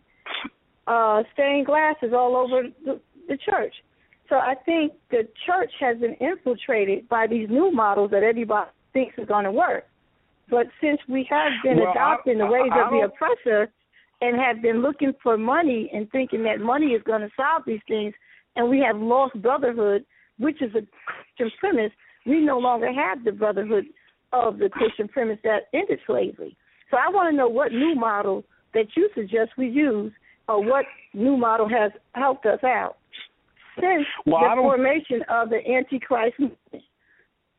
uh, 0.87 1.23
stained 1.33 1.65
glasses 1.65 2.11
all 2.13 2.35
over 2.35 2.69
the, 2.85 2.99
the 3.27 3.37
church. 3.37 3.73
So 4.29 4.35
I 4.35 4.55
think 4.65 4.93
the 5.11 5.27
church 5.45 5.71
has 5.79 5.97
been 5.97 6.15
infiltrated 6.15 7.07
by 7.07 7.27
these 7.27 7.47
new 7.49 7.71
models 7.71 8.11
that 8.11 8.23
everybody 8.23 8.69
thinks 8.93 9.15
is 9.17 9.27
going 9.27 9.45
to 9.45 9.51
work. 9.51 9.85
But 10.49 10.67
since 10.81 10.99
we 11.07 11.27
have 11.29 11.51
been 11.63 11.79
well, 11.79 11.91
adopting 11.91 12.41
I, 12.41 12.45
the 12.45 12.51
ways 12.51 12.71
I, 12.71 12.79
I 12.79 12.85
of 12.85 12.91
the 12.91 13.05
oppressor 13.05 13.71
and 14.21 14.39
have 14.39 14.61
been 14.61 14.81
looking 14.81 15.13
for 15.21 15.37
money 15.37 15.89
and 15.93 16.09
thinking 16.11 16.43
that 16.43 16.59
money 16.59 16.87
is 16.87 17.03
going 17.03 17.21
to 17.21 17.29
solve 17.35 17.63
these 17.65 17.81
things, 17.87 18.13
and 18.55 18.69
we 18.69 18.79
have 18.79 18.97
lost 18.97 19.39
brotherhood, 19.41 20.05
which 20.39 20.61
is 20.61 20.71
a 20.75 20.81
Christian 21.35 21.57
premise, 21.59 21.91
we 22.25 22.39
no 22.41 22.57
longer 22.57 22.91
have 22.91 23.23
the 23.23 23.31
brotherhood 23.31 23.85
of 24.33 24.57
the 24.57 24.69
Christian 24.69 25.07
premise 25.07 25.37
that 25.43 25.63
ended 25.73 25.99
slavery. 26.07 26.57
So 26.89 26.97
I 26.97 27.09
want 27.09 27.31
to 27.31 27.37
know 27.37 27.47
what 27.47 27.71
new 27.71 27.95
model 27.95 28.43
that 28.73 28.85
you 28.95 29.09
suggest 29.13 29.51
we 29.57 29.67
use, 29.67 30.11
or 30.47 30.63
what 30.63 30.85
new 31.13 31.37
model 31.37 31.67
has 31.67 31.91
helped 32.13 32.45
us 32.45 32.63
out 32.63 32.97
since 33.79 34.05
well, 34.25 34.41
the 34.41 34.61
formation 34.61 35.23
of 35.29 35.49
the 35.49 35.59
Antichrist 35.67 36.39
movement. 36.39 36.83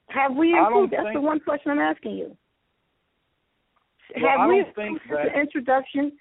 Have 0.08 0.36
we 0.36 0.56
improved? 0.56 0.92
That's 0.92 1.14
the 1.14 1.20
one 1.20 1.40
question 1.40 1.72
I'm 1.72 1.78
asking 1.78 2.16
you. 2.16 2.36
Well, 4.20 4.38
have 4.38 4.48
we 4.48 4.60
improved 4.60 5.00
that... 5.10 5.32
the 5.32 5.40
introduction? 5.40 6.12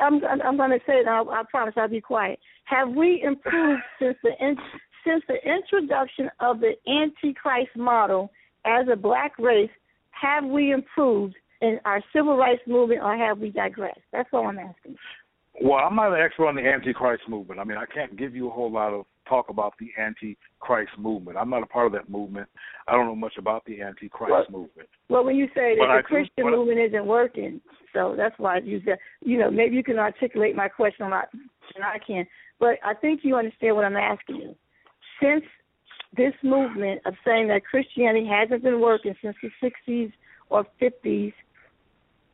I'm 0.00 0.20
I'm 0.24 0.56
going 0.56 0.70
to 0.70 0.80
say 0.86 0.94
it. 0.94 1.08
I, 1.08 1.20
I 1.20 1.42
promise 1.50 1.74
I'll 1.76 1.88
be 1.88 2.00
quiet. 2.00 2.38
Have 2.64 2.90
we 2.90 3.22
improved 3.22 3.82
since 3.98 4.16
the 4.22 4.30
in, 4.40 4.56
since 5.06 5.22
the 5.28 5.36
introduction 5.44 6.30
of 6.40 6.60
the 6.60 6.72
Antichrist 6.88 7.76
model 7.76 8.30
as 8.64 8.86
a 8.92 8.96
black 8.96 9.38
race? 9.38 9.70
Have 10.10 10.44
we 10.44 10.72
improved 10.72 11.36
in 11.60 11.78
our 11.84 12.02
civil 12.14 12.36
rights 12.36 12.62
movement, 12.66 13.02
or 13.02 13.16
have 13.16 13.38
we 13.38 13.50
digressed? 13.50 14.00
That's 14.12 14.28
all 14.32 14.46
I'm 14.46 14.58
asking. 14.58 14.95
Well, 15.62 15.78
I'm 15.78 15.96
not 15.96 16.12
an 16.12 16.20
expert 16.20 16.48
on 16.48 16.56
the 16.56 16.66
Antichrist 16.66 17.22
movement. 17.28 17.60
I 17.60 17.64
mean, 17.64 17.78
I 17.78 17.86
can't 17.86 18.16
give 18.16 18.34
you 18.34 18.48
a 18.48 18.50
whole 18.50 18.70
lot 18.70 18.92
of 18.92 19.06
talk 19.28 19.48
about 19.48 19.74
the 19.78 19.90
Antichrist 19.98 20.92
movement. 20.98 21.36
I'm 21.36 21.50
not 21.50 21.62
a 21.62 21.66
part 21.66 21.86
of 21.86 21.92
that 21.92 22.10
movement. 22.10 22.48
I 22.86 22.92
don't 22.92 23.06
know 23.06 23.16
much 23.16 23.34
about 23.38 23.64
the 23.64 23.80
Antichrist 23.80 24.30
well, 24.30 24.44
movement. 24.50 24.88
Well, 25.08 25.24
when 25.24 25.36
you 25.36 25.46
say 25.48 25.74
that 25.74 25.78
but 25.78 25.86
the 25.86 25.98
I 25.98 26.02
Christian 26.02 26.44
do, 26.44 26.50
movement 26.50 26.80
isn't 26.80 27.06
working, 27.06 27.60
so 27.92 28.14
that's 28.16 28.34
why 28.38 28.58
you 28.58 28.80
said, 28.84 28.98
you 29.22 29.38
know, 29.38 29.50
maybe 29.50 29.76
you 29.76 29.82
can 29.82 29.98
articulate 29.98 30.54
my 30.54 30.68
question 30.68 31.06
a 31.06 31.08
lot 31.08 31.28
than 31.32 31.82
I 31.82 31.98
can. 32.06 32.26
But 32.60 32.76
I 32.84 32.94
think 32.94 33.20
you 33.22 33.36
understand 33.36 33.76
what 33.76 33.84
I'm 33.84 33.96
asking 33.96 34.36
you. 34.36 34.56
Since 35.20 35.44
this 36.16 36.34
movement 36.42 37.00
of 37.06 37.14
saying 37.24 37.48
that 37.48 37.64
Christianity 37.64 38.26
hasn't 38.26 38.62
been 38.62 38.80
working 38.80 39.14
since 39.22 39.36
the 39.42 39.50
60s 39.88 40.12
or 40.50 40.66
50s, 40.80 41.32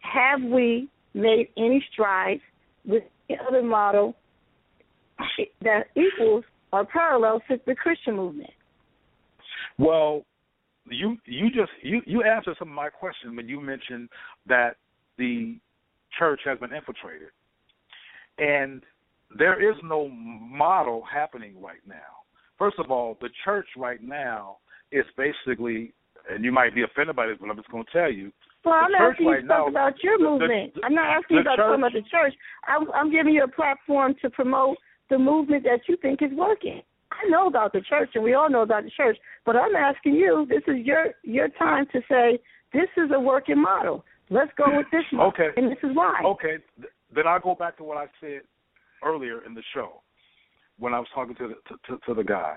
have 0.01 0.43
we 0.43 0.89
made 1.15 1.49
any 1.57 1.85
strides 1.93 2.43
with 2.85 3.05
the 3.29 3.37
other 3.49 3.63
model 3.63 4.15
that 5.63 5.85
equals 5.97 6.45
or 6.73 6.85
parallels 6.85 7.43
to 7.49 7.61
the 7.67 7.75
Christian 7.75 8.17
movement? 8.17 8.51
Well, 9.79 10.25
you 10.89 11.17
you 11.27 11.49
just 11.49 11.71
you 11.83 12.03
you 12.07 12.23
answered 12.23 12.57
some 12.59 12.69
of 12.69 12.75
my 12.75 12.89
questions 12.89 13.37
when 13.37 13.49
you 13.49 13.61
mentioned 13.61 14.09
that 14.47 14.77
the 15.19 15.59
church 16.19 16.41
has 16.45 16.59
been 16.59 16.73
infiltrated, 16.73 17.29
and 18.39 18.83
there 19.39 19.71
is 19.71 19.77
no 19.83 20.09
model 20.09 21.05
happening 21.11 21.61
right 21.61 21.81
now. 21.87 22.25
First 22.59 22.79
of 22.79 22.91
all, 22.91 23.17
the 23.21 23.31
church 23.45 23.67
right 23.77 24.03
now 24.03 24.59
is 24.91 25.05
basically, 25.17 25.93
and 26.31 26.45
you 26.45 26.53
might 26.53 26.75
be 26.75 26.83
offended 26.83 27.17
by 27.17 27.27
this, 27.27 27.39
but 27.41 27.49
I'm 27.49 27.57
just 27.57 27.71
going 27.71 27.85
to 27.85 27.91
tell 27.93 28.13
you, 28.13 28.31
well, 28.65 28.75
I'm 28.75 28.95
asking 28.95 29.27
right 29.27 29.43
you 29.43 29.49
now, 29.49 29.67
about 29.67 30.03
your 30.03 30.19
movement. 30.19 30.75
The, 30.75 30.85
I'm 30.85 30.95
not 30.95 31.17
asking 31.17 31.37
you 31.37 31.41
about 31.41 31.57
church, 31.57 31.67
talking 31.67 31.81
about 31.81 31.93
the 31.93 32.03
church. 32.11 32.35
I'm, 32.67 32.91
I'm 32.93 33.11
giving 33.11 33.35
you 33.35 33.45
a 33.45 33.49
platform 33.49 34.15
to 34.23 34.31
promote 34.31 34.77
the 35.11 35.19
movement 35.19 35.65
that 35.65 35.81
you 35.89 35.97
think 35.97 36.23
is 36.23 36.31
working. 36.33 36.83
I 37.11 37.29
know 37.29 37.47
about 37.47 37.73
the 37.73 37.83
church, 37.83 38.11
and 38.15 38.25
we 38.25 38.35
all 38.35 38.49
know 38.49 38.63
about 38.63 38.85
the 38.85 38.91
church, 38.91 39.19
but 39.45 39.57
I'm 39.57 39.77
asking 39.77 40.15
you. 40.15 40.47
This 40.49 40.63
is 40.67 40.85
your 40.85 41.09
your 41.23 41.49
time 41.49 41.87
to 41.93 42.01
say 42.09 42.39
this 42.73 42.89
is 42.97 43.11
a 43.15 43.21
working 43.21 43.61
model. 43.61 44.05
Let's 44.31 44.51
go 44.57 44.65
with 44.69 44.87
this 44.91 45.05
model, 45.13 45.29
okay. 45.29 45.49
and 45.61 45.71
this 45.71 45.79
is 45.83 45.91
why. 45.95 46.21
Okay, 46.25 46.57
then 47.15 47.27
I'll 47.27 47.41
go 47.41 47.55
back 47.55 47.77
to 47.79 47.85
what 47.85 47.99
I 47.99 48.07
said 48.21 48.41
earlier 49.05 49.45
in 49.45 49.55
the 49.55 49.63
show 49.75 50.01
when 50.79 50.95
I 50.95 50.99
was 50.99 51.09
talking 51.15 51.35
to 51.37 51.49
the 51.49 51.55
to, 51.55 51.99
to, 51.99 52.07
to 52.07 52.15
the 52.15 52.25
guy. 52.25 52.57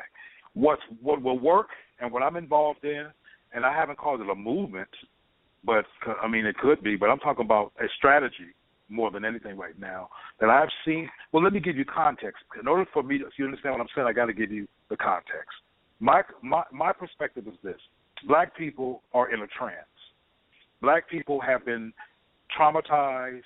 What 0.54 0.80
what 1.02 1.22
will 1.22 1.40
work 1.40 1.68
and 2.00 2.12
what 2.12 2.24
I'm 2.24 2.38
involved 2.38 2.86
in, 2.86 3.08
and 3.54 3.66
I 3.66 3.74
haven't 3.74 3.98
called 3.98 4.22
it 4.22 4.30
a 4.30 4.36
movement 4.36 4.90
but 5.66 5.86
uh, 6.08 6.14
I 6.22 6.28
mean 6.28 6.46
it 6.46 6.58
could 6.58 6.82
be. 6.84 6.96
But 6.96 7.10
I'm 7.10 7.20
talking 7.20 7.46
about 7.46 7.72
a 7.80 7.86
strategy 7.98 8.54
more 8.90 9.10
than 9.12 9.26
anything 9.26 9.58
right 9.58 9.78
now 9.80 10.10
that 10.40 10.50
I've 10.50 10.70
seen. 10.86 11.10
Well, 11.32 11.44
let 11.44 11.54
me 11.54 11.60
give 11.60 11.76
you 11.76 11.86
context. 11.86 12.44
In 12.60 12.68
order 12.68 12.86
for 12.94 13.04
me 13.04 13.18
to 13.18 13.26
you 13.38 13.46
understand 13.46 13.74
what 13.74 13.82
I'm 13.82 13.88
saying, 13.96 14.08
I 14.08 14.14
got 14.14 14.26
to 14.26 14.34
give 14.34 14.52
you 14.52 14.68
the 14.90 14.98
context. 14.98 15.58
My 16.00 16.22
my 16.42 16.64
my 16.72 16.92
perspective 16.92 17.48
is 17.48 17.56
this: 17.64 17.80
Black 18.28 18.56
people 18.56 19.02
are 19.14 19.34
in 19.34 19.42
a 19.42 19.48
trance. 19.48 19.86
Black 20.82 21.10
people 21.10 21.42
have 21.42 21.66
been 21.66 21.94
traumatized 22.58 23.42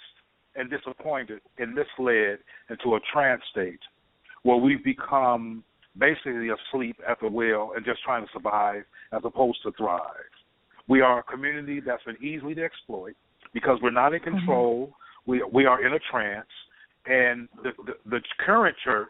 and 0.56 0.70
disappointed 0.70 1.40
and 1.58 1.74
misled 1.74 2.40
into 2.70 2.96
a 2.96 3.00
trance 3.14 3.42
state 3.52 3.80
where 4.44 4.58
we've 4.58 4.84
become 4.84 5.64
basically 5.98 6.50
asleep 6.50 6.98
at 7.08 7.20
the 7.22 7.28
wheel 7.28 7.72
and 7.76 7.86
just 7.86 8.04
trying 8.04 8.26
to 8.26 8.32
survive 8.32 8.84
as 9.12 9.22
opposed 9.24 9.62
to 9.64 9.72
thrive. 9.74 10.02
We 10.90 11.02
are 11.02 11.20
a 11.20 11.24
community 11.24 11.80
that's 11.80 12.04
been 12.04 12.18
easily 12.22 12.56
to 12.56 12.64
exploit 12.64 13.14
because 13.54 13.80
we're 13.82 13.92
not 13.92 14.14
in 14.14 14.20
control. 14.20 14.88
Mm-hmm. 14.88 15.32
We 15.32 15.44
we 15.54 15.66
are 15.66 15.86
in 15.86 15.94
a 15.94 16.00
trance, 16.12 16.48
and 17.06 17.48
the, 17.64 17.72
the 17.86 17.94
the 18.10 18.20
current 18.46 18.76
church 18.84 19.08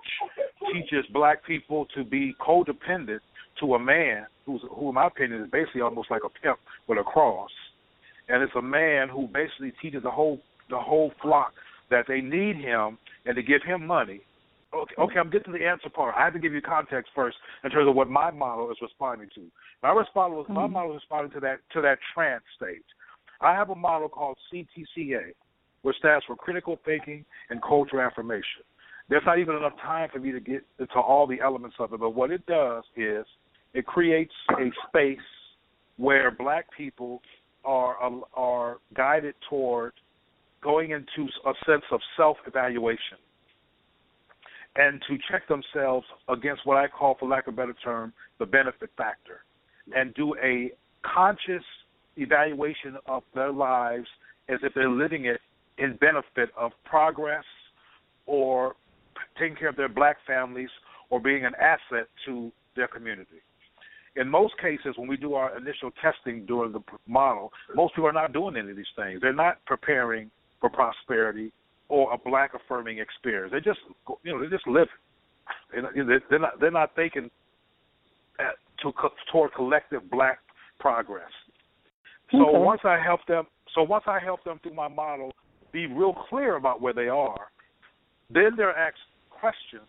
teaches 0.74 1.06
black 1.14 1.46
people 1.46 1.88
to 1.96 2.04
be 2.04 2.36
codependent 2.42 3.22
to 3.62 3.76
a 3.76 3.80
man 3.80 4.26
who's 4.46 4.62
who, 4.70 4.90
in 4.90 4.96
my 4.96 5.08
opinion, 5.08 5.42
is 5.42 5.50
basically 5.50 5.82
almost 5.82 6.12
like 6.12 6.22
a 6.26 6.30
pimp 6.42 6.60
with 6.88 7.00
a 7.00 7.04
cross, 7.04 7.52
and 8.28 8.44
it's 8.44 8.56
a 8.58 8.62
man 8.62 9.08
who 9.08 9.28
basically 9.28 9.72
teaches 9.82 10.04
the 10.04 10.12
whole 10.12 10.42
the 10.70 10.80
whole 10.80 11.12
flock 11.22 11.54
that 11.90 12.06
they 12.08 12.22
need 12.22 12.58
him 12.58 12.98
and 13.26 13.36
to 13.36 13.42
give 13.42 13.64
him 13.64 13.88
money. 13.88 14.22
Okay, 14.74 14.96
okay, 15.00 15.20
I'm 15.20 15.32
getting 15.32 15.54
to 15.54 15.58
the 15.58 15.66
answer 15.66 15.90
part. 15.90 16.14
I 16.16 16.26
have 16.26 16.34
to 16.34 16.40
give 16.40 16.54
you 16.54 16.62
context 16.62 17.12
first 17.16 17.38
in 17.64 17.72
terms 17.72 17.90
of 17.90 17.96
what 17.96 18.08
my 18.08 18.30
model 18.30 18.70
is 18.70 18.78
responding 18.82 19.30
to. 19.34 19.42
My 19.82 19.92
response 19.92 20.34
mm-hmm. 20.34 20.54
my 20.54 20.68
model 20.68 20.92
is 20.92 21.02
responding 21.02 21.32
to 21.34 21.40
that 21.42 21.60
to 21.74 21.82
that 21.82 22.00
trance 22.14 22.44
state. 22.56 22.84
I 23.42 23.54
have 23.54 23.70
a 23.70 23.76
model 23.76 24.10
called 24.10 24.38
CTCA, 24.52 25.32
which 25.84 25.96
stands 25.98 26.26
for 26.26 26.36
Critical 26.36 26.80
Thinking 26.84 27.24
and 27.50 27.62
Cultural 27.62 28.06
Affirmation. 28.06 28.64
There's 29.08 29.24
not 29.26 29.40
even 29.40 29.56
enough 29.56 29.78
time 29.82 30.10
for 30.12 30.20
me 30.20 30.32
to 30.32 30.40
get 30.40 30.64
into 30.78 31.00
all 31.00 31.26
the 31.26 31.40
elements 31.42 31.78
of 31.80 31.94
it, 31.94 32.00
but 32.00 32.12
what 32.12 32.32
it 32.32 32.46
does 32.46 32.84
is 32.96 33.26
it 33.74 33.86
creates 33.86 34.34
a 34.52 34.70
space 34.88 35.18
where 35.98 36.32
black 36.32 36.66
people 36.76 37.22
are 37.64 37.96
are 38.34 38.78
guided 38.96 39.36
toward 39.50 39.94
going 40.62 40.92
into 40.92 41.30
a 41.46 41.54
sense 41.66 41.84
of 41.92 42.02
self-evaluation 42.18 43.18
and 44.76 45.02
to 45.08 45.18
check 45.32 45.48
themselves 45.48 46.06
against 46.28 46.66
what 46.66 46.78
I 46.78 46.88
call, 46.88 47.16
for 47.18 47.30
lack 47.30 47.48
of 47.48 47.54
a 47.54 47.58
better 47.58 47.76
term, 47.84 48.14
the 48.40 48.46
benefit 48.46 48.90
factor 48.98 49.42
and 49.96 50.14
do 50.14 50.36
a 50.44 50.72
conscious 51.04 51.64
evaluation 52.18 52.98
of 53.06 53.24
their 53.34 53.52
lives 53.52 54.08
as 54.50 54.60
if 54.64 54.74
they're 54.74 54.90
living 54.90 55.26
it 55.26 55.40
in 55.78 55.96
benefit 55.98 56.50
of 56.58 56.72
progress 56.84 57.46
or 58.26 58.76
taking 59.40 59.56
care 59.56 59.70
of 59.70 59.76
their 59.76 59.90
black 59.90 60.18
families 60.28 60.70
or 61.10 61.20
being 61.20 61.46
an 61.46 61.54
asset 61.56 62.08
to 62.26 62.52
their 62.76 62.88
community. 62.88 63.42
In 64.16 64.28
most 64.28 64.54
cases, 64.60 64.96
when 64.98 65.08
we 65.08 65.18
do 65.18 65.36
our 65.36 65.58
initial 65.58 65.92
testing 66.02 66.46
during 66.46 66.74
the 66.74 66.82
model, 67.08 67.52
most 67.76 67.96
people 67.96 68.10
are 68.10 68.14
not 68.14 68.34
doing 68.34 68.58
any 68.58 68.72
of 68.72 68.76
these 68.76 68.86
things. 68.96 69.22
They're 69.22 69.34
not 69.34 69.64
preparing 69.66 70.30
for 70.60 70.70
prosperity 70.70 71.52
or 71.88 72.12
a 72.14 72.18
black 72.18 72.54
affirming 72.54 73.00
experience. 73.00 73.52
They 73.52 73.62
just, 73.62 73.80
you 74.24 74.34
know, 74.34 74.42
they 74.42 74.50
just 74.50 74.68
live. 74.68 74.88
They're 75.72 76.40
not, 76.40 76.60
they're 76.60 76.72
not 76.72 76.96
thinking 76.96 77.32
to 78.82 78.92
toward 79.32 79.54
collective 79.54 80.10
black 80.10 80.40
progress. 80.80 81.32
So 82.32 82.42
okay. 82.48 82.58
once 82.58 82.82
I 82.84 82.98
help 83.04 83.22
them, 83.28 83.46
so 83.76 83.84
once 83.84 84.04
I 84.08 84.20
help 84.20 84.44
them 84.44 84.60
through 84.62 84.76
my 84.76 84.88
model 84.88 85.32
be 85.72 85.86
real 85.86 86.16
clear 86.30 86.56
about 86.56 86.82
where 86.82 86.94
they 86.94 87.08
are, 87.08 87.48
then 88.30 88.52
they're 88.58 88.76
asked 88.76 88.98
questions 89.30 89.88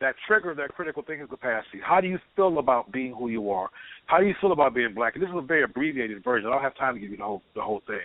that 0.00 0.14
trigger 0.26 0.54
their 0.54 0.68
critical 0.68 1.02
thinking 1.06 1.26
capacity. 1.26 1.78
How 1.84 2.00
do 2.00 2.08
you 2.08 2.18
feel 2.34 2.58
about 2.58 2.90
being 2.90 3.12
who 3.12 3.28
you 3.28 3.50
are? 3.50 3.68
How 4.06 4.18
do 4.18 4.26
you 4.26 4.34
feel 4.40 4.52
about 4.52 4.74
being 4.74 4.94
black? 4.94 5.14
And 5.14 5.22
this 5.22 5.28
is 5.28 5.36
a 5.36 5.42
very 5.42 5.62
abbreviated 5.62 6.24
version. 6.24 6.48
I 6.48 6.52
don't 6.52 6.62
have 6.62 6.76
time 6.76 6.94
to 6.94 7.00
give 7.00 7.10
you 7.10 7.18
the 7.18 7.24
whole 7.24 7.42
the 7.54 7.60
whole 7.60 7.82
thing. 7.86 7.98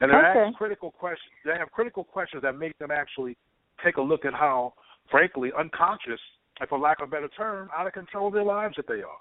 And 0.00 0.10
they're 0.10 0.30
okay. 0.30 0.48
asked 0.48 0.56
critical 0.56 0.90
questions. 0.90 1.30
They 1.44 1.56
have 1.58 1.70
critical 1.70 2.04
questions 2.04 2.42
that 2.42 2.58
make 2.58 2.76
them 2.78 2.90
actually 2.90 3.36
take 3.84 3.96
a 3.96 4.02
look 4.02 4.24
at 4.24 4.32
how, 4.32 4.74
frankly, 5.10 5.50
unconscious, 5.58 6.20
and 6.60 6.68
for 6.68 6.78
lack 6.78 7.00
of 7.00 7.08
a 7.08 7.10
better 7.10 7.28
term, 7.28 7.68
out 7.76 7.86
of 7.86 7.92
control 7.92 8.28
of 8.28 8.34
their 8.34 8.44
lives 8.44 8.74
that 8.76 8.86
they 8.88 9.02
are. 9.02 9.20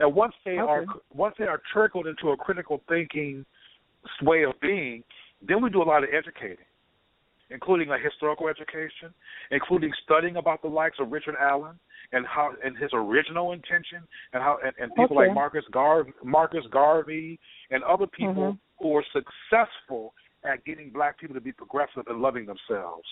Now, 0.00 0.08
once 0.08 0.34
they 0.44 0.52
okay. 0.52 0.60
are 0.60 0.84
once 1.12 1.34
they 1.38 1.46
are 1.46 1.60
trickled 1.72 2.06
into 2.06 2.30
a 2.30 2.36
critical 2.36 2.82
thinking 2.88 3.44
way 4.22 4.44
of 4.44 4.52
being, 4.60 5.02
then 5.46 5.62
we 5.62 5.70
do 5.70 5.82
a 5.82 5.84
lot 5.84 6.02
of 6.04 6.10
educating. 6.12 6.64
including 7.50 7.90
a 7.90 7.98
historical 7.98 8.48
education, 8.48 9.12
including 9.50 9.90
studying 10.04 10.36
about 10.36 10.62
the 10.62 10.68
likes 10.68 10.96
of 11.00 11.10
Richard 11.10 11.34
Allen 11.40 11.78
and 12.12 12.26
how 12.26 12.52
and 12.64 12.76
his 12.76 12.90
original 12.92 13.52
intention, 13.52 14.00
and 14.32 14.42
how 14.42 14.58
and, 14.64 14.72
and 14.78 14.90
people 14.94 15.16
okay. 15.16 15.28
like 15.28 15.34
Marcus 15.34 15.64
Garvey, 15.72 16.12
Marcus 16.24 16.64
Garvey, 16.70 17.38
and 17.70 17.82
other 17.84 18.06
people 18.06 18.34
mm-hmm. 18.34 18.84
who 18.84 18.88
were 18.90 19.04
successful 19.12 20.14
at 20.44 20.64
getting 20.64 20.90
black 20.90 21.18
people 21.18 21.34
to 21.34 21.40
be 21.40 21.52
progressive 21.52 22.04
and 22.06 22.20
loving 22.20 22.46
themselves. 22.46 23.06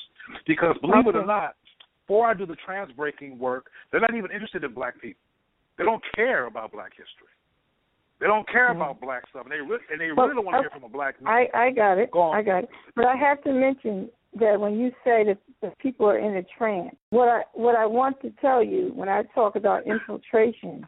Because 0.46 0.76
believe 0.80 1.06
it 1.06 1.16
or 1.16 1.26
not, 1.26 1.56
before 2.06 2.26
I 2.26 2.34
do 2.34 2.46
the 2.46 2.56
trans 2.64 2.92
breaking 2.92 3.38
work, 3.38 3.66
they're 3.90 4.00
not 4.00 4.14
even 4.14 4.30
interested 4.30 4.64
in 4.64 4.72
black 4.72 5.00
people. 5.00 5.20
They 5.78 5.84
don't 5.84 6.02
care 6.14 6.46
about 6.46 6.72
black 6.72 6.92
history. 6.92 7.32
They 8.20 8.26
don't 8.26 8.48
care 8.48 8.70
mm-hmm. 8.70 8.80
about 8.80 9.00
black 9.00 9.28
stuff, 9.28 9.44
and 9.44 9.52
they 9.52 9.56
really, 9.56 9.82
and 9.90 10.00
they 10.00 10.10
well, 10.16 10.26
really 10.26 10.36
don't 10.36 10.46
want 10.46 10.56
to 10.56 10.62
hear 10.62 10.70
from 10.70 10.84
a 10.84 10.88
black 10.88 11.20
man. 11.20 11.32
I 11.32 11.48
I 11.54 11.70
got 11.70 11.98
it. 11.98 12.10
I 12.14 12.42
got 12.42 12.64
it. 12.64 12.70
But 12.94 13.04
I 13.04 13.16
have 13.16 13.42
to 13.44 13.52
mention 13.52 14.08
that 14.40 14.58
when 14.58 14.78
you 14.78 14.90
say 15.04 15.24
that 15.24 15.38
the 15.60 15.72
people 15.80 16.06
are 16.06 16.18
in 16.18 16.36
a 16.36 16.42
trance, 16.56 16.94
what 17.10 17.28
I 17.28 17.42
what 17.52 17.76
I 17.76 17.84
want 17.86 18.20
to 18.22 18.32
tell 18.40 18.62
you 18.62 18.92
when 18.94 19.08
I 19.08 19.22
talk 19.34 19.56
about 19.56 19.86
infiltration, 19.86 20.86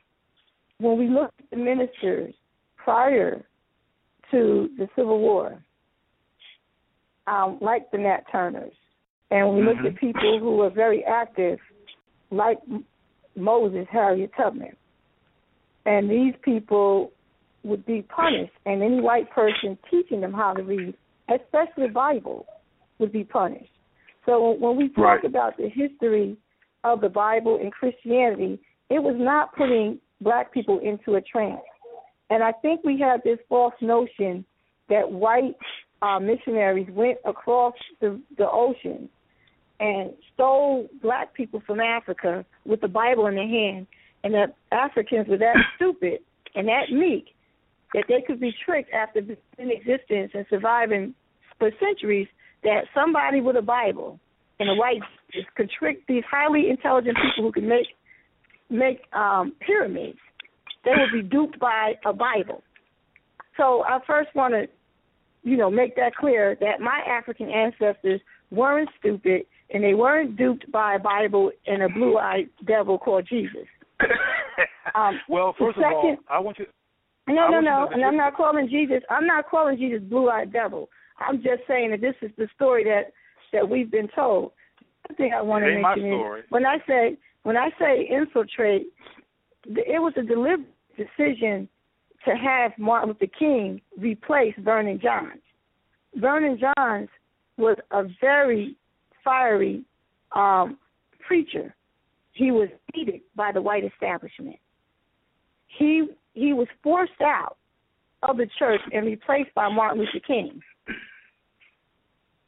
when 0.79 0.99
we 0.99 1.09
look 1.09 1.33
at 1.39 1.51
the 1.51 1.57
ministers 1.57 2.35
prior 2.77 3.45
to 4.31 4.71
the 4.79 4.89
Civil 4.97 5.21
War, 5.21 5.63
um, 7.27 7.59
like 7.61 7.91
the 7.91 7.99
Nat 7.99 8.23
Turners, 8.33 8.73
and 9.31 9.55
we 9.55 9.61
mm-hmm. 9.61 9.85
look 9.85 9.93
at 9.93 10.01
people 10.01 10.39
who 10.39 10.57
were 10.57 10.71
very 10.71 11.05
active, 11.05 11.59
like 12.31 12.59
Moses, 13.37 13.87
Harriet 13.91 14.31
Tubman, 14.37 14.77
and 15.89 16.11
these 16.11 16.35
people 16.43 17.13
would 17.65 17.85
be 17.87 18.03
punished, 18.03 18.53
and 18.67 18.83
any 18.83 19.01
white 19.01 19.31
person 19.31 19.79
teaching 19.91 20.21
them 20.21 20.35
how 20.35 20.53
to 20.53 20.63
read, 20.63 20.95
especially 21.29 21.87
the 21.87 21.93
Bible, 21.93 22.47
would 22.99 23.11
be 23.11 23.25
punished. 23.25 23.73
So 24.27 24.51
when 24.51 24.77
we 24.77 24.89
talk 24.91 24.99
right. 24.99 25.25
about 25.25 25.57
the 25.57 25.71
history 25.71 26.37
of 26.85 27.01
the 27.01 27.09
Bible 27.09 27.59
and 27.61 27.73
Christianity, 27.73 28.61
it 28.91 29.03
was 29.03 29.17
not 29.19 29.57
putting 29.57 29.99
black 30.21 30.53
people 30.53 30.79
into 30.81 31.15
a 31.17 31.23
trance. 31.23 31.61
And 32.29 32.43
I 32.43 32.53
think 32.53 32.85
we 32.85 33.01
have 33.01 33.23
this 33.25 33.39
false 33.49 33.75
notion 33.81 34.45
that 34.91 35.11
white 35.11 35.57
uh, 36.03 36.21
missionaries 36.21 36.89
went 36.91 37.19
across 37.25 37.75
the, 38.01 38.21
the 38.37 38.49
ocean 38.51 39.09
and 39.81 40.11
stole 40.35 40.89
black 41.01 41.33
people 41.33 41.63
from 41.67 41.81
Africa 41.81 42.45
with 42.67 42.83
the 42.83 42.89
Bible 42.89 43.27
in 43.27 43.37
their 43.37 43.49
hand, 43.49 43.87
and 44.29 44.35
that 44.35 44.55
Africans 44.73 45.27
were 45.27 45.39
that 45.39 45.57
stupid 45.77 46.21
and 46.55 46.69
that 46.69 46.93
meek 46.93 47.35
that 47.95 48.05
they 48.09 48.23
could 48.27 48.39
be 48.39 48.53
tricked 48.67 48.93
after 48.93 49.23
being 49.23 49.39
in 49.57 49.71
existence 49.71 50.33
and 50.35 50.45
surviving 50.51 51.15
for 51.59 51.71
centuries 51.81 52.29
that 52.63 52.83
somebody 52.95 53.41
with 53.41 53.57
a 53.57 53.63
Bible 53.63 54.21
and 54.61 54.69
a 54.69 54.75
white 54.75 55.01
could 55.57 55.71
trick 55.79 56.07
these 56.07 56.25
highly 56.31 56.69
intelligent 56.69 57.17
people 57.17 57.45
who 57.45 57.53
can 57.53 57.67
make 57.67 57.87
make 58.69 59.01
um, 59.15 59.55
pyramids. 59.61 60.19
They 60.85 60.91
would 60.91 61.23
be 61.23 61.27
duped 61.27 61.59
by 61.59 61.95
a 62.05 62.13
Bible. 62.13 62.63
So 63.57 63.83
I 63.85 63.99
first 64.07 64.29
want 64.35 64.53
to, 64.53 64.67
you 65.43 65.57
know, 65.57 65.71
make 65.71 65.97
that 65.97 66.15
clear 66.15 66.55
that 66.61 66.81
my 66.81 67.01
African 67.09 67.49
ancestors 67.49 68.21
weren't 68.51 68.91
stupid 68.99 69.47
and 69.71 69.83
they 69.83 69.95
weren't 69.95 70.37
duped 70.37 70.71
by 70.71 70.97
a 70.97 70.99
Bible 70.99 71.51
and 71.67 71.83
a 71.83 71.89
blue-eyed 71.89 72.51
devil 72.67 72.99
called 72.99 73.27
Jesus. 73.27 73.67
Um, 74.95 75.21
well, 75.29 75.55
first 75.59 75.77
second, 75.77 75.91
of 75.91 75.95
all, 75.95 76.17
I 76.31 76.39
want 76.39 76.59
you. 76.59 76.67
No, 77.29 77.49
no, 77.49 77.61
no, 77.61 77.89
and 77.93 78.03
I'm 78.05 78.17
not 78.17 78.37
calling 78.37 78.69
Jesus. 78.69 79.03
I'm 79.11 79.27
not 79.27 79.49
calling 79.51 79.77
Jesus 79.77 80.01
blue-eyed 80.03 80.53
devil. 80.53 80.89
I'm 81.21 81.37
just 81.37 81.63
saying 81.67 81.91
that 81.91 82.01
this 82.01 82.15
is 82.23 82.31
the 82.39 82.49
story 82.55 82.85
that 82.85 83.13
that 83.53 83.69
we've 83.69 83.91
been 83.91 84.09
told. 84.15 84.53
The 85.09 85.15
thing 85.15 85.33
I 85.37 85.43
want 85.43 85.65
to 85.65 85.81
mention 85.81 86.13
is 86.13 86.45
when 86.49 86.65
I 86.65 86.79
say 86.87 87.17
when 87.43 87.57
I 87.57 87.71
say 87.79 88.09
infiltrate, 88.11 88.87
it 89.67 90.01
was 90.01 90.13
a 90.17 90.23
deliberate 90.23 90.69
decision 90.97 91.69
to 92.25 92.35
have 92.35 92.73
Martin 92.79 93.11
Luther 93.11 93.33
King 93.39 93.81
replace 93.97 94.55
Vernon 94.59 94.99
Johns. 95.03 95.43
Vernon 96.17 96.59
Johns 96.59 97.09
was 97.57 97.77
a 97.91 98.05
very 98.21 98.77
fiery 99.25 99.85
um, 100.35 100.79
preacher. 101.27 101.75
He 102.39 102.53
was 102.53 102.69
hated 102.95 103.23
by 103.35 103.51
the 103.51 103.61
white 103.61 103.83
establishment. 103.85 104.57
He 105.67 106.07
he 106.35 106.53
was 106.53 106.69
forced 106.85 107.21
out 107.21 107.57
of 108.23 108.37
the 108.37 108.47
church 108.61 108.81
and 108.93 109.07
replaced 109.07 109.53
by 109.57 109.69
Martin 109.69 109.99
Luther 109.99 110.25
King. 110.25 110.61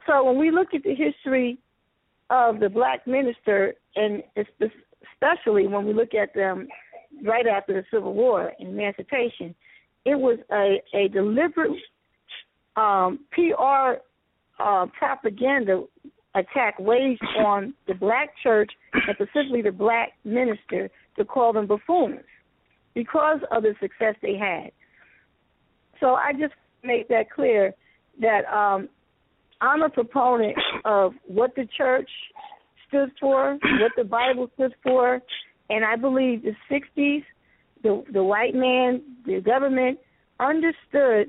So 0.07 0.23
when 0.23 0.39
we 0.39 0.53
look 0.53 0.69
at 0.75 0.85
the 0.85 0.95
history 0.95 1.59
of 2.31 2.61
the 2.61 2.69
black 2.69 3.05
minister, 3.07 3.75
and 3.97 4.23
especially 4.39 5.67
when 5.67 5.85
we 5.87 5.93
look 5.93 6.15
at 6.15 6.33
them 6.35 6.69
right 7.25 7.49
after 7.49 7.75
the 7.75 7.85
Civil 7.93 8.15
War 8.15 8.53
and 8.61 8.69
emancipation, 8.69 9.55
it 10.05 10.15
was 10.15 10.39
a, 10.53 10.81
a 10.97 11.09
deliberate 11.09 11.73
um, 12.77 13.19
PR 13.33 13.99
uh, 14.61 14.87
propaganda 14.97 15.85
attack 16.35 16.79
waged 16.79 17.25
on 17.39 17.75
the 17.87 17.95
black 17.95 18.31
church 18.43 18.71
and 18.93 19.17
specifically 19.17 19.63
the 19.63 19.73
black 19.73 20.13
minister 20.25 20.91
to 21.17 21.25
call 21.25 21.53
them 21.53 21.67
buffoons 21.67 22.21
because 22.95 23.41
of 23.51 23.63
the 23.63 23.75
success 23.81 24.15
they 24.23 24.37
had. 24.37 24.71
So 26.01 26.15
I 26.15 26.33
just 26.33 26.55
make 26.83 27.09
that 27.09 27.31
clear 27.31 27.75
that 28.21 28.45
um, 28.47 28.89
I'm 29.61 29.83
a 29.83 29.91
proponent 29.91 30.57
of 30.85 31.13
what 31.27 31.55
the 31.55 31.67
church 31.77 32.09
stood 32.89 33.11
for, 33.21 33.59
what 33.81 33.93
the 33.97 34.05
Bible 34.05 34.51
stood 34.55 34.75
for, 34.83 35.21
and 35.69 35.85
I 35.85 35.97
believe 35.97 36.43
the 36.43 36.55
60s, 36.71 37.25
the 37.83 38.05
the 38.13 38.23
white 38.23 38.55
man, 38.55 39.03
the 39.25 39.41
government 39.41 39.99
understood 40.39 41.29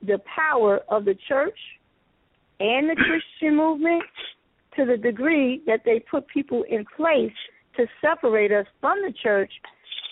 the 0.00 0.18
power 0.34 0.80
of 0.88 1.04
the 1.04 1.14
church 1.28 1.58
and 2.58 2.88
the 2.88 2.96
Christian 2.96 3.56
movement 3.56 4.02
to 4.76 4.84
the 4.84 4.96
degree 4.96 5.62
that 5.66 5.80
they 5.84 6.00
put 6.10 6.26
people 6.28 6.64
in 6.68 6.84
place 6.96 7.32
to 7.76 7.86
separate 8.00 8.52
us 8.52 8.66
from 8.80 8.98
the 9.02 9.12
church 9.22 9.52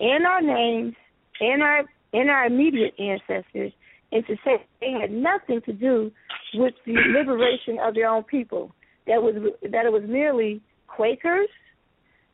in 0.00 0.24
our 0.26 0.40
names 0.40 0.94
and 1.40 1.62
our 1.62 1.84
and 2.12 2.28
our 2.28 2.46
immediate 2.46 2.94
ancestors 2.98 3.72
and 4.12 4.26
to 4.26 4.34
say 4.44 4.64
they 4.80 4.92
had 5.00 5.10
nothing 5.10 5.60
to 5.64 5.72
do 5.72 6.10
with 6.54 6.74
the 6.84 6.94
liberation 7.16 7.78
of 7.82 7.94
their 7.94 8.08
own 8.08 8.24
people. 8.24 8.72
That 9.06 9.22
was 9.22 9.34
that 9.62 9.86
it 9.86 9.92
was 9.92 10.02
merely 10.06 10.60
Quakers, 10.86 11.48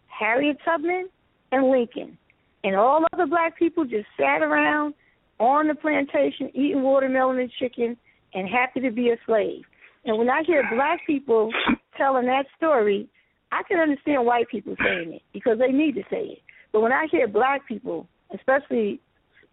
Harriet 0.07 0.59
Tubman, 0.65 1.09
and 1.53 1.71
Lincoln, 1.71 2.17
and 2.65 2.75
all 2.75 3.05
other 3.13 3.27
black 3.27 3.59
people 3.59 3.85
just 3.85 4.07
sat 4.19 4.43
around 4.43 4.95
on 5.39 5.69
the 5.69 5.75
plantation 5.75 6.51
eating 6.55 6.83
watermelon 6.83 7.39
and 7.39 7.51
chicken 7.59 7.97
and 8.35 8.49
happy 8.49 8.81
to 8.81 8.91
be 8.91 9.11
a 9.11 9.17
slave. 9.27 9.63
And 10.05 10.19
when 10.19 10.31
I 10.31 10.43
hear 10.47 10.63
black 10.75 11.01
people 11.07 11.53
telling 11.97 12.27
that 12.27 12.47
story, 12.57 13.09
I 13.53 13.63
can 13.63 13.79
understand 13.79 14.27
white 14.27 14.49
people 14.49 14.75
saying 14.83 15.15
it 15.15 15.23
because 15.33 15.59
they 15.59 15.73
need 15.73 15.95
to 15.95 16.03
say 16.11 16.23
it. 16.23 16.43
But 16.73 16.81
when 16.81 16.93
I 16.93 17.07
hear 17.11 17.29
black 17.29 17.67
people, 17.67 18.09
especially 18.35 19.01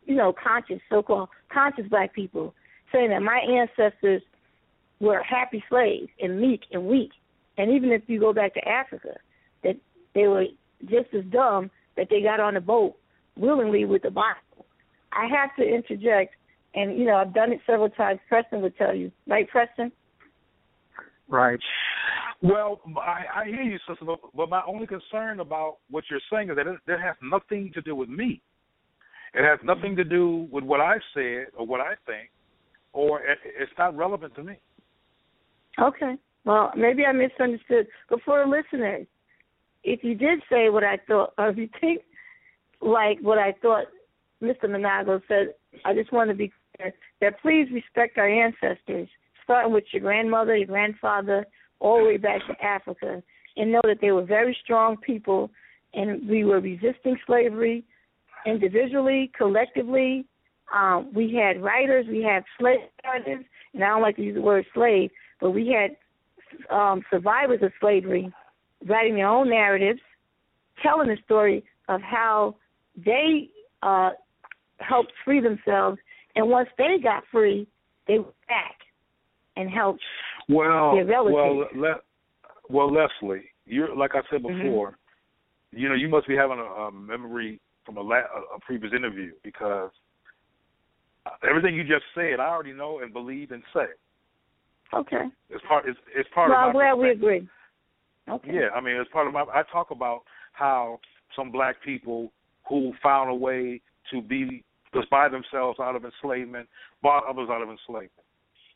you 0.06 0.16
know 0.16 0.34
conscious 0.34 0.80
so-called 0.90 1.30
conscious 1.52 1.86
black 1.90 2.14
people, 2.14 2.54
saying 2.92 3.10
that 3.10 3.22
my 3.22 3.40
ancestors 3.40 4.22
were 5.00 5.22
happy 5.22 5.64
slaves 5.70 6.10
and 6.20 6.40
meek 6.40 6.62
and 6.72 6.86
weak, 6.86 7.12
and 7.58 7.72
even 7.72 7.92
if 7.92 8.02
you 8.08 8.20
go 8.20 8.34
back 8.34 8.54
to 8.56 8.68
Africa, 8.68 9.16
that 9.64 9.76
they 10.16 10.28
were 10.28 10.46
just 10.82 11.14
as 11.14 11.24
dumb 11.32 11.70
that 11.96 12.08
they 12.10 12.22
got 12.22 12.40
on 12.40 12.58
a 12.58 12.62
boat 12.62 12.96
willingly 13.38 13.86
with 13.86 14.02
the 14.02 14.12
Bible. 14.12 14.66
I 15.12 15.28
have 15.28 15.56
to 15.58 15.64
interject, 15.64 16.36
and 16.74 16.98
you 16.98 17.06
know 17.06 17.16
I've 17.16 17.34
done 17.34 17.52
it 17.52 17.62
several 17.66 17.90
times. 17.90 18.20
Preston 18.28 18.62
would 18.62 18.78
tell 18.78 18.96
you, 18.96 19.12
right, 19.28 19.48
Preston? 19.48 19.92
Right. 21.28 21.60
Well, 22.44 22.82
I, 22.98 23.44
I 23.44 23.46
hear 23.46 23.62
you, 23.62 23.80
sister, 23.88 24.06
but 24.36 24.50
my 24.50 24.62
only 24.68 24.86
concern 24.86 25.40
about 25.40 25.78
what 25.90 26.04
you're 26.12 26.20
saying 26.30 26.50
is 26.50 26.58
that 26.58 26.68
it, 26.68 26.78
that 26.88 27.00
has 27.00 27.16
nothing 27.24 27.72
to 27.74 27.82
do 27.82 27.96
with 27.96 28.10
me. 28.10 28.42
It 29.34 29.46
has 29.46 29.60
nothing 29.64 29.96
to 29.96 30.04
do 30.04 30.50
with 30.52 30.66
what 30.66 30.82
I 30.82 30.98
said 31.14 31.48
or 31.58 31.66
what 31.66 31.80
I 31.80 31.94
think, 32.06 32.30
or 32.92 33.22
it, 33.22 33.38
it's 33.58 33.72
not 33.78 33.96
relevant 33.96 34.36
to 34.36 34.44
me. 34.44 34.56
Okay. 35.80 36.16
Well, 36.44 36.72
maybe 36.76 37.06
I 37.06 37.14
misunderstood. 37.14 37.88
But 38.10 38.20
for 38.26 38.44
the 38.44 38.52
listeners, 38.52 39.08
if 39.86 40.04
you 40.04 40.14
did 40.14 40.40
say 40.52 40.70
what 40.70 40.84
I 40.84 41.00
thought, 41.08 41.34
or 41.38 41.50
if 41.50 41.58
you 41.58 41.70
think 41.80 42.02
like 42.82 43.20
what 43.22 43.40
I 43.40 43.54
thought 43.62 43.86
Mr. 44.42 44.66
Manago 44.66 45.22
said, 45.30 45.54
I 45.86 45.94
just 45.94 46.12
want 46.12 46.30
to 46.30 46.36
be 46.36 46.52
clear 46.76 46.94
that 47.22 47.42
please 47.42 47.70
respect 47.74 48.18
our 48.18 48.28
ancestors, 48.28 49.08
starting 49.46 49.72
with 49.72 49.86
your 49.94 50.02
grandmother, 50.02 50.58
your 50.58 50.68
grandfather, 50.68 51.46
all 51.84 51.98
the 52.00 52.06
way 52.06 52.18
back 52.18 52.42
to 52.48 52.66
Africa, 52.66 53.22
and 53.58 53.72
know 53.72 53.82
that 53.84 53.98
they 54.02 54.12
were 54.12 54.24
very 54.24 54.58
strong 54.64 54.98
people, 54.98 55.52
and 55.94 56.28
we 56.28 56.44
were 56.46 56.60
resisting 56.60 57.18
slavery 57.28 57.84
individually, 58.48 59.32
collectively. 59.38 60.26
Um, 60.74 61.12
we 61.14 61.36
had 61.36 61.62
writers, 61.62 62.06
we 62.10 62.24
had 62.24 62.44
slave 62.58 62.80
and 63.74 63.84
I 63.84 63.88
don't 63.88 64.02
like 64.02 64.16
to 64.16 64.24
use 64.24 64.36
the 64.36 64.42
word 64.42 64.66
slave, 64.74 65.12
but 65.42 65.52
we 65.52 65.68
had 65.68 66.76
um, 66.76 67.04
survivors 67.12 67.60
of 67.62 67.72
slavery 67.80 68.32
writing 68.88 69.16
their 69.16 69.28
own 69.28 69.50
narratives, 69.50 70.00
telling 70.82 71.10
the 71.10 71.18
story 71.26 71.64
of 71.90 72.02
how 72.02 72.56
they 72.96 73.50
uh, 73.82 74.12
helped 74.80 75.12
free 75.26 75.42
themselves, 75.42 75.98
and 76.36 76.50
once 76.50 76.70
they 76.78 76.98
got 77.02 77.24
free, 77.32 77.68
they 78.08 78.20
went 78.20 78.34
back 78.48 78.78
and 79.56 79.70
helped 79.70 80.02
well, 80.50 80.96
well, 81.06 81.66
Le- 81.76 82.02
well, 82.70 82.92
Leslie, 82.94 83.44
you're 83.66 83.96
like 83.96 84.12
I 84.16 84.22
said 84.30 84.42
Mm-hmm. 84.44 84.64
before. 84.64 84.98
You 85.72 85.90
know, 85.90 85.96
you 85.96 86.08
must 86.08 86.28
be 86.28 86.36
having 86.36 86.60
a, 86.60 86.62
a 86.62 86.92
memory 86.92 87.60
from 87.86 87.98
a, 87.98 88.02
la- 88.02 88.30
a 88.56 88.60
previous 88.62 88.94
interview 88.96 89.32
because 89.44 89.90
everything 91.50 91.76
you 91.76 91.84
just 91.84 92.04
said, 92.14 92.40
I 92.40 92.48
already 92.48 92.74
know 92.74 93.00
and 93.00 93.12
believe 93.12 93.52
and 93.52 93.64
say. 93.74 93.86
okay. 94.94 95.26
It's 95.50 95.64
part. 95.68 95.86
It's, 95.88 95.98
it's 96.16 96.30
part 96.34 96.50
Well, 96.52 96.60
of 96.60 96.62
my. 96.62 96.68
I'm 96.68 96.96
glad 96.96 97.04
we 97.04 97.12
agree. 97.12 97.48
Okay. 98.30 98.52
Yeah, 98.54 98.70
I 98.76 98.82
mean, 98.82 98.96
it's 98.98 99.10
part 99.12 99.28
of 99.28 99.34
my. 99.34 99.42
I 99.54 99.64
talk 99.72 99.92
about 99.92 100.22
how 100.54 101.00
some 101.36 101.52
black 101.52 101.76
people 101.84 102.32
who 102.70 102.94
found 103.02 103.30
a 103.30 103.36
way 103.36 103.82
to 104.12 104.22
be 104.22 104.64
to 104.94 105.02
buy 105.10 105.28
themselves 105.28 105.80
out 105.80 105.96
of 105.96 106.06
enslavement 106.06 106.70
bought 107.02 107.24
others 107.28 107.50
out 107.52 107.62
of 107.62 107.70
enslavement, 107.70 108.12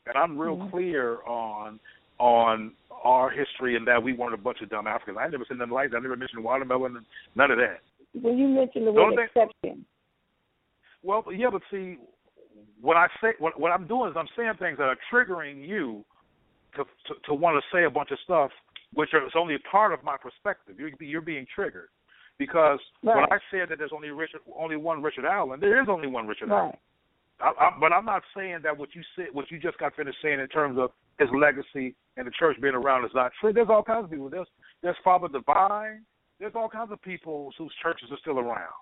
and 0.08 0.16
I'm 0.16 0.38
real 0.38 0.56
Mhm. 0.56 0.70
clear 0.70 1.18
on 1.26 1.78
on 2.18 2.74
our 3.04 3.30
history 3.30 3.76
and 3.76 3.86
that 3.86 4.02
we 4.02 4.12
weren't 4.12 4.34
a 4.34 4.36
bunch 4.36 4.60
of 4.60 4.68
dumb 4.68 4.88
Africans. 4.88 5.16
I 5.18 5.28
never 5.28 5.44
said 5.44 5.58
nothing 5.58 5.72
like 5.72 5.90
that. 5.90 5.98
I 5.98 6.00
never 6.00 6.16
mentioned 6.16 6.42
watermelon 6.42 6.96
and 6.96 7.06
none 7.36 7.52
of 7.52 7.58
that. 7.58 7.80
When 8.20 8.36
you 8.36 8.48
mentioned 8.48 8.88
the 8.88 8.92
Don't 8.92 9.10
word 9.10 9.18
they- 9.18 9.22
exception, 9.40 9.86
Well, 11.04 11.24
yeah, 11.32 11.48
but 11.50 11.62
see, 11.70 11.96
what 12.80 12.96
I 12.96 13.06
say, 13.20 13.34
what, 13.38 13.58
what 13.60 13.70
I'm 13.70 13.86
doing 13.86 14.10
is 14.10 14.16
I'm 14.16 14.26
saying 14.36 14.54
things 14.58 14.78
that 14.78 14.88
are 14.88 14.98
triggering 15.12 15.64
you 15.64 16.04
to 16.74 16.84
to, 17.06 17.14
to 17.26 17.34
want 17.34 17.62
to 17.62 17.76
say 17.76 17.84
a 17.84 17.90
bunch 17.90 18.10
of 18.10 18.18
stuff, 18.24 18.50
which 18.94 19.14
is 19.14 19.32
only 19.36 19.54
a 19.54 19.60
part 19.60 19.92
of 19.92 20.02
my 20.02 20.16
perspective. 20.16 20.80
You're, 20.80 20.90
you're 21.00 21.20
being 21.20 21.46
triggered 21.54 21.88
because 22.36 22.80
when 23.02 23.16
I 23.30 23.38
said 23.52 23.68
that 23.68 23.78
there's 23.78 23.92
only 23.94 24.10
Richard, 24.10 24.40
only 24.56 24.76
one 24.76 25.02
Richard 25.02 25.24
Allen, 25.24 25.60
there 25.60 25.80
is 25.80 25.88
only 25.88 26.08
one 26.08 26.26
Richard 26.26 26.50
Allen. 26.50 26.76
I, 27.40 27.52
I, 27.58 27.70
but 27.78 27.92
I'm 27.92 28.04
not 28.04 28.22
saying 28.36 28.58
that 28.64 28.76
what 28.76 28.94
you 28.94 29.02
said, 29.14 29.26
what 29.32 29.50
you 29.50 29.58
just 29.58 29.78
got 29.78 29.94
finished 29.94 30.18
saying 30.22 30.40
in 30.40 30.48
terms 30.48 30.78
of 30.78 30.90
his 31.18 31.28
legacy 31.34 31.94
and 32.16 32.26
the 32.26 32.32
church 32.38 32.56
being 32.60 32.74
around 32.74 33.04
is 33.04 33.10
not 33.14 33.32
true. 33.40 33.52
There's 33.52 33.68
all 33.70 33.82
kinds 33.82 34.04
of 34.04 34.10
people. 34.10 34.28
There's 34.28 34.46
there's 34.82 34.96
Father 35.04 35.28
Divine. 35.28 36.02
There's 36.40 36.52
all 36.54 36.68
kinds 36.68 36.92
of 36.92 37.00
people 37.02 37.52
whose 37.58 37.72
churches 37.82 38.08
are 38.10 38.18
still 38.20 38.38
around, 38.38 38.72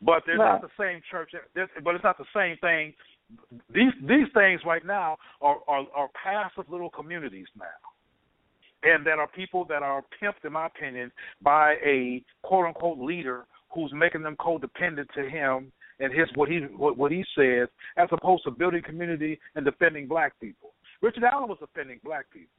but 0.00 0.22
they're 0.26 0.38
Right. 0.38 0.60
not 0.60 0.62
the 0.62 0.82
same 0.82 1.00
church. 1.10 1.32
But 1.54 1.94
it's 1.94 2.04
not 2.04 2.18
the 2.18 2.24
same 2.34 2.56
thing. 2.58 2.94
These 3.72 3.92
these 4.02 4.26
things 4.32 4.60
right 4.64 4.84
now 4.84 5.16
are 5.40 5.58
are, 5.66 5.86
are 5.94 6.08
passive 6.22 6.70
little 6.70 6.90
communities 6.90 7.46
now, 7.56 7.66
and 8.84 9.04
that 9.06 9.18
are 9.18 9.28
people 9.28 9.64
that 9.66 9.82
are 9.82 10.04
pimped, 10.20 10.44
in 10.44 10.52
my 10.52 10.66
opinion, 10.66 11.10
by 11.42 11.74
a 11.84 12.22
quote 12.42 12.66
unquote 12.66 12.98
leader 12.98 13.46
who's 13.70 13.92
making 13.92 14.22
them 14.22 14.36
codependent 14.36 15.10
to 15.14 15.28
him 15.28 15.72
and 16.00 16.12
his 16.12 16.28
what 16.34 16.48
he 16.48 16.60
what, 16.76 16.96
what 16.96 17.12
he 17.12 17.24
says, 17.36 17.68
as 17.96 18.08
opposed 18.12 18.44
to 18.44 18.50
building 18.50 18.82
community 18.82 19.38
and 19.54 19.64
defending 19.64 20.06
black 20.06 20.38
people. 20.40 20.70
Richard 21.00 21.24
Allen 21.24 21.48
was 21.48 21.58
defending 21.60 22.00
black 22.04 22.26
people, 22.32 22.54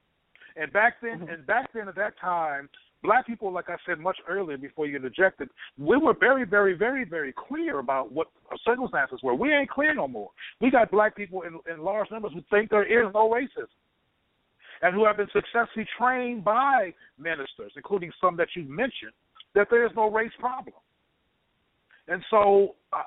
and 0.56 0.72
back 0.72 0.96
then, 1.02 1.20
mm-hmm. 1.20 1.30
and 1.30 1.48
back 1.48 1.72
then 1.74 1.88
at 1.88 1.96
that 1.96 2.20
time, 2.20 2.70
black 3.04 3.26
people, 3.28 3.52
like 3.52 3.70
I 3.70 3.76
said 3.86 4.00
much 4.00 4.18
earlier 4.28 4.58
before 4.58 4.88
you 4.88 4.98
interjected, 4.98 5.50
we 5.78 5.98
were 5.98 6.14
very, 6.20 6.46
very, 6.46 6.74
very, 6.74 7.06
very 7.06 7.34
clear 7.48 7.80
about 7.80 8.12
what 8.12 8.28
our 8.52 8.58
circumstances 8.66 9.20
were. 9.24 9.36
We 9.36 9.54
ain't 9.54 9.70
clear 9.70 9.94
no 9.94 10.08
more. 10.08 10.30
We 10.62 10.72
got 10.72 10.92
black 10.92 11.16
people 11.16 11.44
in, 11.44 11.60
in 11.72 11.82
large 11.82 12.10
numbers 12.12 12.32
who 12.34 12.42
think 12.50 12.70
there 12.70 12.84
is 12.84 13.12
no 13.14 13.30
racism. 13.30 13.68
And 14.82 14.96
who 14.96 15.06
have 15.06 15.18
been 15.18 15.28
successfully 15.34 15.86
trained 15.98 16.46
by 16.46 16.94
ministers, 17.18 17.74
including 17.76 18.14
some 18.22 18.38
that 18.38 18.48
you 18.56 18.64
mentioned, 18.64 19.12
that 19.54 19.68
there 19.70 19.86
is 19.86 19.92
no 19.94 20.10
race 20.10 20.32
problem. 20.40 20.76
And 22.10 22.24
so 22.32 22.76
uh, 22.92 23.04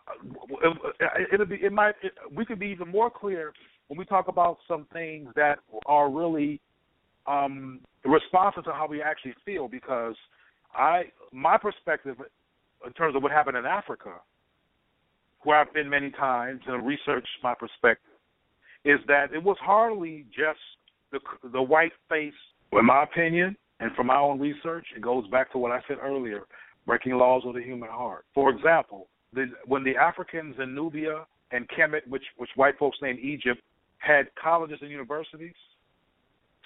it'll 1.32 1.46
be 1.46 1.56
it 1.56 1.72
might 1.72 1.94
it, 2.02 2.12
we 2.34 2.44
could 2.44 2.60
be 2.60 2.68
even 2.68 2.88
more 2.88 3.10
clear 3.10 3.52
when 3.88 3.98
we 3.98 4.04
talk 4.04 4.28
about 4.28 4.58
some 4.68 4.86
things 4.92 5.28
that 5.34 5.58
are 5.86 6.08
really 6.08 6.60
um, 7.26 7.80
responsive 8.04 8.64
to 8.64 8.72
how 8.72 8.86
we 8.88 9.02
actually 9.02 9.34
feel. 9.44 9.66
Because 9.66 10.14
I 10.72 11.04
my 11.32 11.58
perspective 11.58 12.16
in 12.86 12.92
terms 12.92 13.16
of 13.16 13.24
what 13.24 13.32
happened 13.32 13.56
in 13.56 13.66
Africa, 13.66 14.14
where 15.42 15.58
I've 15.58 15.74
been 15.74 15.90
many 15.90 16.10
times 16.12 16.60
and 16.68 16.86
researched 16.86 17.28
my 17.42 17.54
perspective, 17.54 18.14
is 18.84 19.00
that 19.08 19.34
it 19.34 19.42
was 19.42 19.56
hardly 19.60 20.26
just 20.28 20.60
the 21.10 21.18
the 21.50 21.62
white 21.62 21.92
face, 22.08 22.32
in 22.70 22.86
my 22.86 23.02
opinion, 23.02 23.56
and 23.80 23.90
from 23.96 24.06
my 24.06 24.16
own 24.16 24.38
research, 24.38 24.86
it 24.94 25.02
goes 25.02 25.26
back 25.26 25.50
to 25.52 25.58
what 25.58 25.72
I 25.72 25.80
said 25.88 25.96
earlier 26.00 26.44
breaking 26.86 27.12
laws 27.12 27.42
of 27.46 27.54
the 27.54 27.62
human 27.62 27.88
heart. 27.88 28.24
For 28.34 28.50
example, 28.50 29.08
the, 29.32 29.46
when 29.66 29.84
the 29.84 29.96
Africans 29.96 30.56
in 30.58 30.74
Nubia 30.74 31.24
and 31.52 31.68
Kemet, 31.68 32.06
which 32.08 32.24
which 32.36 32.50
white 32.56 32.78
folks 32.78 32.98
named 33.02 33.18
Egypt, 33.20 33.60
had 33.98 34.26
colleges 34.42 34.78
and 34.80 34.90
universities. 34.90 35.54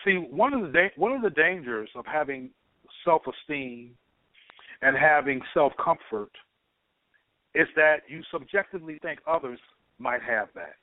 See, 0.04 0.14
one 0.30 0.52
of 0.54 0.62
the 0.62 0.68
da- 0.68 0.92
one 0.96 1.12
of 1.12 1.22
the 1.22 1.30
dangers 1.30 1.88
of 1.94 2.04
having 2.06 2.50
self-esteem 3.04 3.90
and 4.82 4.96
having 4.96 5.40
self-comfort 5.54 6.30
is 7.54 7.66
that 7.76 7.98
you 8.08 8.22
subjectively 8.30 8.98
think 9.02 9.18
others 9.26 9.58
might 9.98 10.22
have 10.22 10.48
that. 10.54 10.76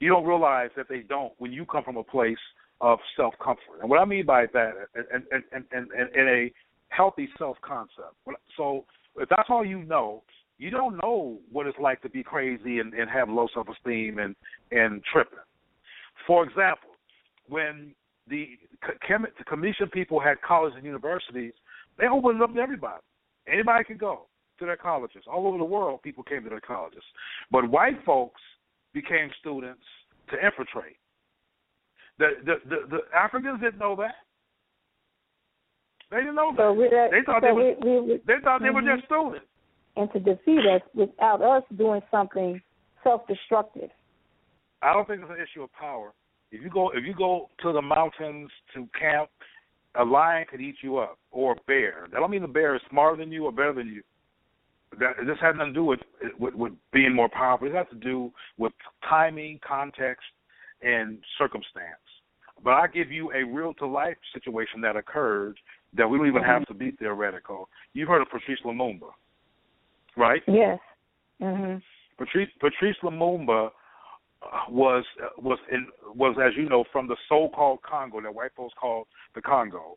You 0.00 0.08
don't 0.08 0.26
realize 0.26 0.70
that 0.76 0.88
they 0.88 1.00
don't 1.00 1.32
when 1.38 1.52
you 1.52 1.64
come 1.64 1.84
from 1.84 1.96
a 1.96 2.04
place 2.04 2.36
of 2.80 2.98
self-comfort. 3.16 3.80
And 3.80 3.88
what 3.88 4.00
I 4.00 4.04
mean 4.04 4.26
by 4.26 4.46
that, 4.52 4.72
and 4.94 5.24
and 5.32 5.42
and 5.52 5.64
and, 5.72 5.90
and 5.92 6.28
a 6.28 6.52
healthy 6.92 7.28
self 7.38 7.56
concept. 7.62 8.14
So 8.56 8.84
if 9.16 9.28
that's 9.28 9.48
all 9.48 9.64
you 9.64 9.82
know, 9.84 10.22
you 10.58 10.70
don't 10.70 10.96
know 11.02 11.38
what 11.50 11.66
it's 11.66 11.78
like 11.80 12.00
to 12.02 12.10
be 12.10 12.22
crazy 12.22 12.78
and, 12.78 12.92
and 12.94 13.10
have 13.10 13.28
low 13.28 13.48
self 13.52 13.68
esteem 13.68 14.18
and 14.18 14.36
and 14.70 15.02
tripping. 15.12 15.38
For 16.26 16.44
example, 16.44 16.90
when 17.48 17.94
the 18.28 18.58
commission 19.48 19.88
people 19.92 20.20
had 20.20 20.40
colleges 20.42 20.76
and 20.76 20.86
universities, 20.86 21.52
they 21.98 22.06
opened 22.06 22.42
up 22.42 22.54
to 22.54 22.60
everybody. 22.60 23.02
Anybody 23.48 23.84
can 23.84 23.96
go 23.96 24.26
to 24.58 24.66
their 24.66 24.76
colleges. 24.76 25.24
All 25.30 25.46
over 25.48 25.58
the 25.58 25.64
world, 25.64 26.02
people 26.02 26.22
came 26.22 26.44
to 26.44 26.48
their 26.48 26.60
colleges. 26.60 27.02
But 27.50 27.68
white 27.68 28.02
folks 28.04 28.40
became 28.94 29.30
students 29.40 29.82
to 30.30 30.36
infiltrate. 30.36 30.96
The 32.18 32.30
the 32.44 32.54
the, 32.68 32.76
the 32.88 32.98
Africans 33.16 33.60
didn't 33.60 33.78
know 33.78 33.96
that. 33.96 34.14
They 36.12 36.18
didn't 36.18 36.34
know 36.34 36.52
that. 36.52 36.58
So 36.58 36.72
we, 36.74 36.88
they 36.90 37.24
thought 37.24 37.40
so 37.40 37.46
they 37.46 37.52
were 37.52 37.74
we, 37.82 38.00
we, 38.00 38.20
they 38.26 38.34
thought 38.44 38.60
mm-hmm. 38.60 38.74
were 38.74 38.82
just 38.82 39.06
students. 39.06 39.46
And 39.96 40.12
to 40.12 40.20
defeat 40.20 40.60
us 40.66 40.82
without 40.94 41.42
us 41.42 41.62
doing 41.76 42.02
something 42.10 42.60
self-destructive. 43.02 43.90
I 44.82 44.92
don't 44.92 45.08
think 45.08 45.22
it's 45.22 45.30
an 45.30 45.36
issue 45.36 45.62
of 45.62 45.72
power. 45.72 46.12
If 46.50 46.62
you 46.62 46.68
go 46.68 46.90
if 46.90 47.04
you 47.04 47.14
go 47.14 47.48
to 47.62 47.72
the 47.72 47.80
mountains 47.80 48.50
to 48.74 48.86
camp, 48.98 49.30
a 49.94 50.04
lion 50.04 50.46
could 50.50 50.60
eat 50.60 50.76
you 50.82 50.98
up 50.98 51.18
or 51.30 51.52
a 51.52 51.56
bear. 51.66 52.08
That 52.12 52.18
don't 52.18 52.30
mean 52.30 52.42
the 52.42 52.48
bear 52.48 52.74
is 52.74 52.82
smarter 52.90 53.16
than 53.16 53.32
you 53.32 53.46
or 53.46 53.52
better 53.52 53.72
than 53.72 53.88
you. 53.88 54.02
That 55.00 55.16
this 55.26 55.38
has 55.40 55.54
nothing 55.56 55.72
to 55.72 55.80
do 55.80 55.84
with, 55.84 56.00
with 56.38 56.54
with 56.54 56.72
being 56.92 57.14
more 57.14 57.30
powerful. 57.30 57.68
It 57.68 57.74
has 57.74 57.86
to 57.90 57.96
do 57.96 58.30
with 58.58 58.72
timing, 59.08 59.60
context, 59.66 60.26
and 60.82 61.18
circumstance. 61.38 62.04
But 62.62 62.74
I 62.74 62.86
give 62.86 63.10
you 63.10 63.32
a 63.32 63.44
real 63.44 63.72
to 63.74 63.86
life 63.86 64.18
situation 64.34 64.82
that 64.82 64.96
occurred 64.96 65.58
that 65.96 66.08
we 66.08 66.18
don't 66.18 66.26
even 66.26 66.42
have 66.42 66.66
to 66.66 66.74
be 66.74 66.90
theoretical. 66.92 67.68
You've 67.92 68.08
heard 68.08 68.22
of 68.22 68.28
Patrice 68.30 68.58
Lumumba, 68.64 69.10
right? 70.16 70.42
Yes. 70.46 70.78
Mm-hmm. 71.40 71.78
Patrice 72.18 72.48
Patrice 72.60 72.96
Lumumba 73.02 73.70
was 74.68 75.04
was 75.38 75.58
in 75.70 75.86
was 76.14 76.36
as 76.44 76.52
you 76.56 76.68
know 76.68 76.84
from 76.92 77.08
the 77.08 77.16
so-called 77.28 77.80
Congo 77.82 78.20
that 78.20 78.34
white 78.34 78.50
folks 78.56 78.74
called 78.80 79.06
the 79.34 79.42
Congo, 79.42 79.96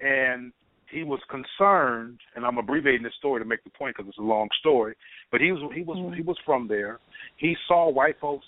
and 0.00 0.52
he 0.90 1.04
was 1.04 1.20
concerned, 1.28 2.18
and 2.34 2.46
I'm 2.46 2.58
abbreviating 2.58 3.02
this 3.02 3.12
story 3.18 3.40
to 3.40 3.44
make 3.44 3.62
the 3.64 3.70
point 3.70 3.96
because 3.96 4.08
it's 4.08 4.18
a 4.18 4.22
long 4.22 4.48
story. 4.60 4.94
But 5.30 5.40
he 5.40 5.52
was 5.52 5.70
he 5.74 5.82
was 5.82 5.98
mm-hmm. 5.98 6.14
he 6.14 6.22
was 6.22 6.36
from 6.46 6.68
there. 6.68 6.98
He 7.36 7.56
saw 7.66 7.90
white 7.90 8.18
folks 8.20 8.46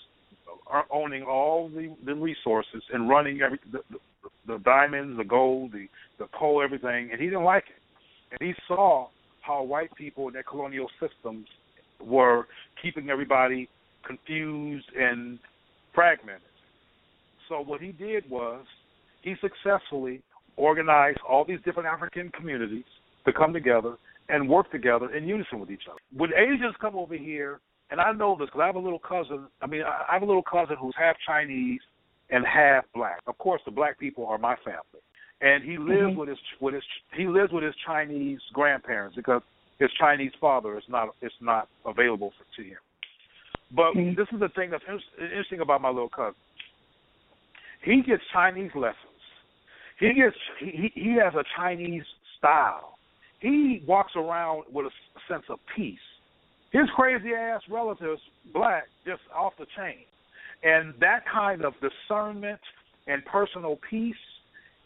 owning 0.91 1.23
all 1.23 1.69
the 1.69 1.95
the 2.05 2.15
resources 2.15 2.83
and 2.93 3.09
running 3.09 3.41
every 3.41 3.59
the, 3.71 3.79
the, 4.47 4.59
diamonds, 4.59 5.17
the 5.17 5.23
gold, 5.23 5.71
the 5.71 5.87
the 6.21 6.27
coal, 6.37 6.61
everything, 6.63 7.09
and 7.11 7.19
he 7.19 7.27
didn't 7.27 7.43
like 7.43 7.63
it. 7.67 7.81
And 8.31 8.47
he 8.47 8.53
saw 8.67 9.07
how 9.41 9.63
white 9.63 9.93
people 9.95 10.27
in 10.27 10.33
their 10.33 10.43
colonial 10.43 10.87
systems 10.99 11.47
were 11.99 12.47
keeping 12.81 13.09
everybody 13.09 13.67
confused 14.05 14.85
and 14.97 15.39
fragmented. 15.93 16.41
So 17.49 17.61
what 17.61 17.81
he 17.81 17.91
did 17.91 18.29
was 18.29 18.65
he 19.23 19.35
successfully 19.41 20.21
organized 20.57 21.19
all 21.27 21.43
these 21.43 21.59
different 21.65 21.87
African 21.87 22.29
communities 22.29 22.85
to 23.25 23.33
come 23.33 23.51
together 23.51 23.95
and 24.29 24.47
work 24.47 24.71
together 24.71 25.13
in 25.15 25.27
unison 25.27 25.59
with 25.59 25.71
each 25.71 25.83
other. 25.89 25.99
When 26.15 26.31
Asians 26.33 26.75
come 26.79 26.95
over 26.95 27.15
here, 27.15 27.59
and 27.89 27.99
I 27.99 28.13
know 28.13 28.37
this 28.39 28.47
because 28.47 28.61
I 28.61 28.67
have 28.67 28.75
a 28.75 28.79
little 28.79 28.99
cousin. 28.99 29.47
I 29.61 29.67
mean, 29.67 29.81
I 29.83 30.13
have 30.13 30.21
a 30.21 30.25
little 30.25 30.43
cousin 30.43 30.77
who's 30.79 30.93
half 30.97 31.15
Chinese 31.27 31.81
and 32.31 32.45
half 32.45 32.85
black. 32.93 33.19
Of 33.27 33.37
course, 33.37 33.61
the 33.65 33.71
black 33.71 33.99
people 33.99 34.25
are 34.25 34.37
my 34.37 34.55
family, 34.57 35.01
and 35.41 35.63
he 35.63 35.77
lives 35.77 36.13
Mhm. 36.13 36.15
with 36.15 36.29
his 36.29 36.39
with 36.59 36.73
his 36.73 36.83
he 37.13 37.27
lives 37.27 37.51
with 37.51 37.63
his 37.63 37.75
Chinese 37.77 38.41
grandparents 38.53 39.15
because 39.15 39.43
his 39.79 39.91
Chinese 39.93 40.33
father 40.35 40.77
is 40.77 40.87
not 40.87 41.15
is 41.21 41.33
not 41.41 41.67
available 41.85 42.31
for, 42.31 42.45
to 42.55 42.63
him. 42.63 42.79
But 43.71 43.93
Mhm. 43.93 44.15
this 44.15 44.31
is 44.31 44.39
the 44.39 44.49
thing 44.49 44.69
that's 44.69 44.83
interesting 45.17 45.61
about 45.61 45.81
my 45.81 45.89
little 45.89 46.09
cousin. 46.09 46.39
He 47.81 48.01
gets 48.01 48.23
Chinese 48.27 48.73
lessons. 48.75 49.21
He 49.97 50.13
gets 50.13 50.37
he 50.57 50.91
he 50.95 51.13
has 51.13 51.35
a 51.35 51.43
Chinese 51.55 52.05
style. 52.37 52.97
He 53.39 53.79
walks 53.87 54.15
around 54.15 54.65
with 54.71 54.85
a 54.85 55.19
sense 55.27 55.49
of 55.49 55.59
peace. 55.75 55.99
His 56.71 56.89
crazy 56.91 57.33
ass 57.33 57.67
relatives, 57.67 58.21
black, 58.53 58.87
just 59.03 59.21
off 59.33 59.57
the 59.57 59.65
chain, 59.75 60.05
and 60.63 60.93
that 60.99 61.23
kind 61.31 61.63
of 61.65 61.73
discernment 61.81 62.59
and 63.07 63.23
personal 63.25 63.79
peace 63.89 64.15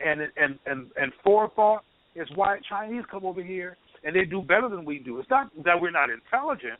and 0.05 0.21
and 0.37 0.59
and 0.65 0.87
and 0.97 1.11
forethought 1.23 1.83
is 2.15 2.27
why 2.35 2.57
Chinese 2.67 3.03
come 3.11 3.25
over 3.25 3.43
here 3.43 3.77
and 4.03 4.15
they 4.15 4.25
do 4.25 4.41
better 4.41 4.69
than 4.69 4.85
we 4.85 4.99
do. 4.99 5.19
It's 5.19 5.29
not 5.29 5.51
that 5.63 5.79
we're 5.79 5.91
not 5.91 6.09
intelligent. 6.09 6.79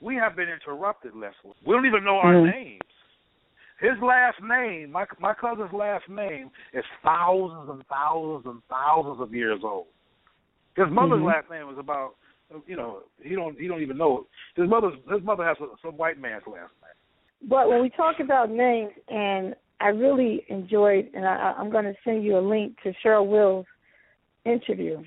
We 0.00 0.16
have 0.16 0.36
been 0.36 0.48
interrupted, 0.48 1.14
Leslie. 1.14 1.54
We 1.64 1.74
don't 1.74 1.86
even 1.86 2.04
know 2.04 2.18
our 2.18 2.34
Mhm. 2.34 2.52
names. 2.52 2.82
His 3.80 3.98
last 4.00 4.40
name, 4.40 4.92
my 4.92 5.06
my 5.18 5.34
cousin's 5.34 5.72
last 5.72 6.08
name, 6.08 6.50
is 6.72 6.84
thousands 7.02 7.68
and 7.68 7.86
thousands 7.88 8.46
and 8.46 8.62
thousands 8.68 9.20
of 9.20 9.34
years 9.34 9.64
old. 9.64 9.88
His 10.76 10.88
mother's 10.88 11.20
Mhm. 11.20 11.26
last 11.26 11.50
name 11.50 11.68
is 11.68 11.78
about, 11.78 12.14
you 12.66 12.76
know, 12.76 13.02
he 13.20 13.34
don't 13.34 13.58
he 13.58 13.66
don't 13.66 13.82
even 13.82 13.96
know 13.96 14.18
it. 14.18 14.60
His 14.60 14.68
mother's 14.68 14.94
his 15.10 15.22
mother 15.22 15.44
has 15.44 15.60
a, 15.60 15.68
some 15.82 15.96
white 15.96 16.18
man's 16.18 16.46
last. 16.46 16.72
But 17.48 17.68
when 17.68 17.82
we 17.82 17.90
talk 17.90 18.20
about 18.20 18.50
names, 18.50 18.92
and 19.08 19.54
I 19.80 19.88
really 19.88 20.44
enjoyed, 20.48 21.08
and 21.14 21.26
I, 21.26 21.54
I'm 21.58 21.70
going 21.70 21.84
to 21.84 21.94
send 22.04 22.24
you 22.24 22.38
a 22.38 22.40
link 22.40 22.76
to 22.84 22.92
Cheryl 23.04 23.26
Wills' 23.26 23.66
interview. 24.44 25.02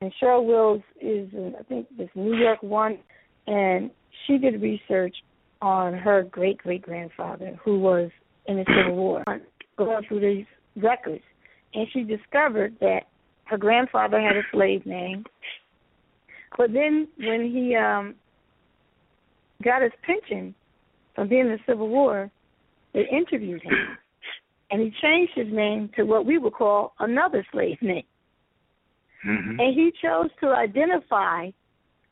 And 0.00 0.12
Cheryl 0.20 0.44
Wills 0.44 0.82
is, 1.00 1.28
in, 1.32 1.54
I 1.58 1.62
think, 1.64 1.86
this 1.96 2.08
New 2.14 2.36
York 2.36 2.62
one, 2.62 2.98
and 3.46 3.90
she 4.26 4.38
did 4.38 4.60
research 4.60 5.14
on 5.60 5.94
her 5.94 6.22
great 6.22 6.58
great 6.58 6.82
grandfather 6.82 7.58
who 7.64 7.80
was 7.80 8.10
in 8.46 8.56
the 8.56 8.64
Civil 8.76 8.96
War, 8.96 9.24
going 9.76 10.04
through 10.06 10.20
these 10.20 10.46
records, 10.76 11.22
and 11.74 11.86
she 11.92 12.02
discovered 12.02 12.76
that 12.80 13.02
her 13.44 13.58
grandfather 13.58 14.20
had 14.20 14.36
a 14.36 14.42
slave 14.52 14.86
name, 14.86 15.24
but 16.56 16.72
then 16.72 17.08
when 17.18 17.50
he 17.50 17.74
um 17.74 18.14
got 19.64 19.82
his 19.82 19.92
pension 20.02 20.54
from 21.18 21.28
being 21.28 21.46
in 21.46 21.48
the 21.48 21.58
Civil 21.66 21.88
War, 21.88 22.30
they 22.94 23.04
interviewed 23.10 23.60
him, 23.60 23.72
and 24.70 24.80
he 24.80 24.92
changed 25.02 25.32
his 25.34 25.52
name 25.52 25.90
to 25.96 26.04
what 26.04 26.24
we 26.24 26.38
would 26.38 26.52
call 26.52 26.92
another 27.00 27.44
slave 27.50 27.76
name. 27.82 28.04
Mm-hmm. 29.26 29.58
And 29.58 29.74
he 29.74 29.90
chose 30.00 30.30
to 30.40 30.50
identify 30.50 31.50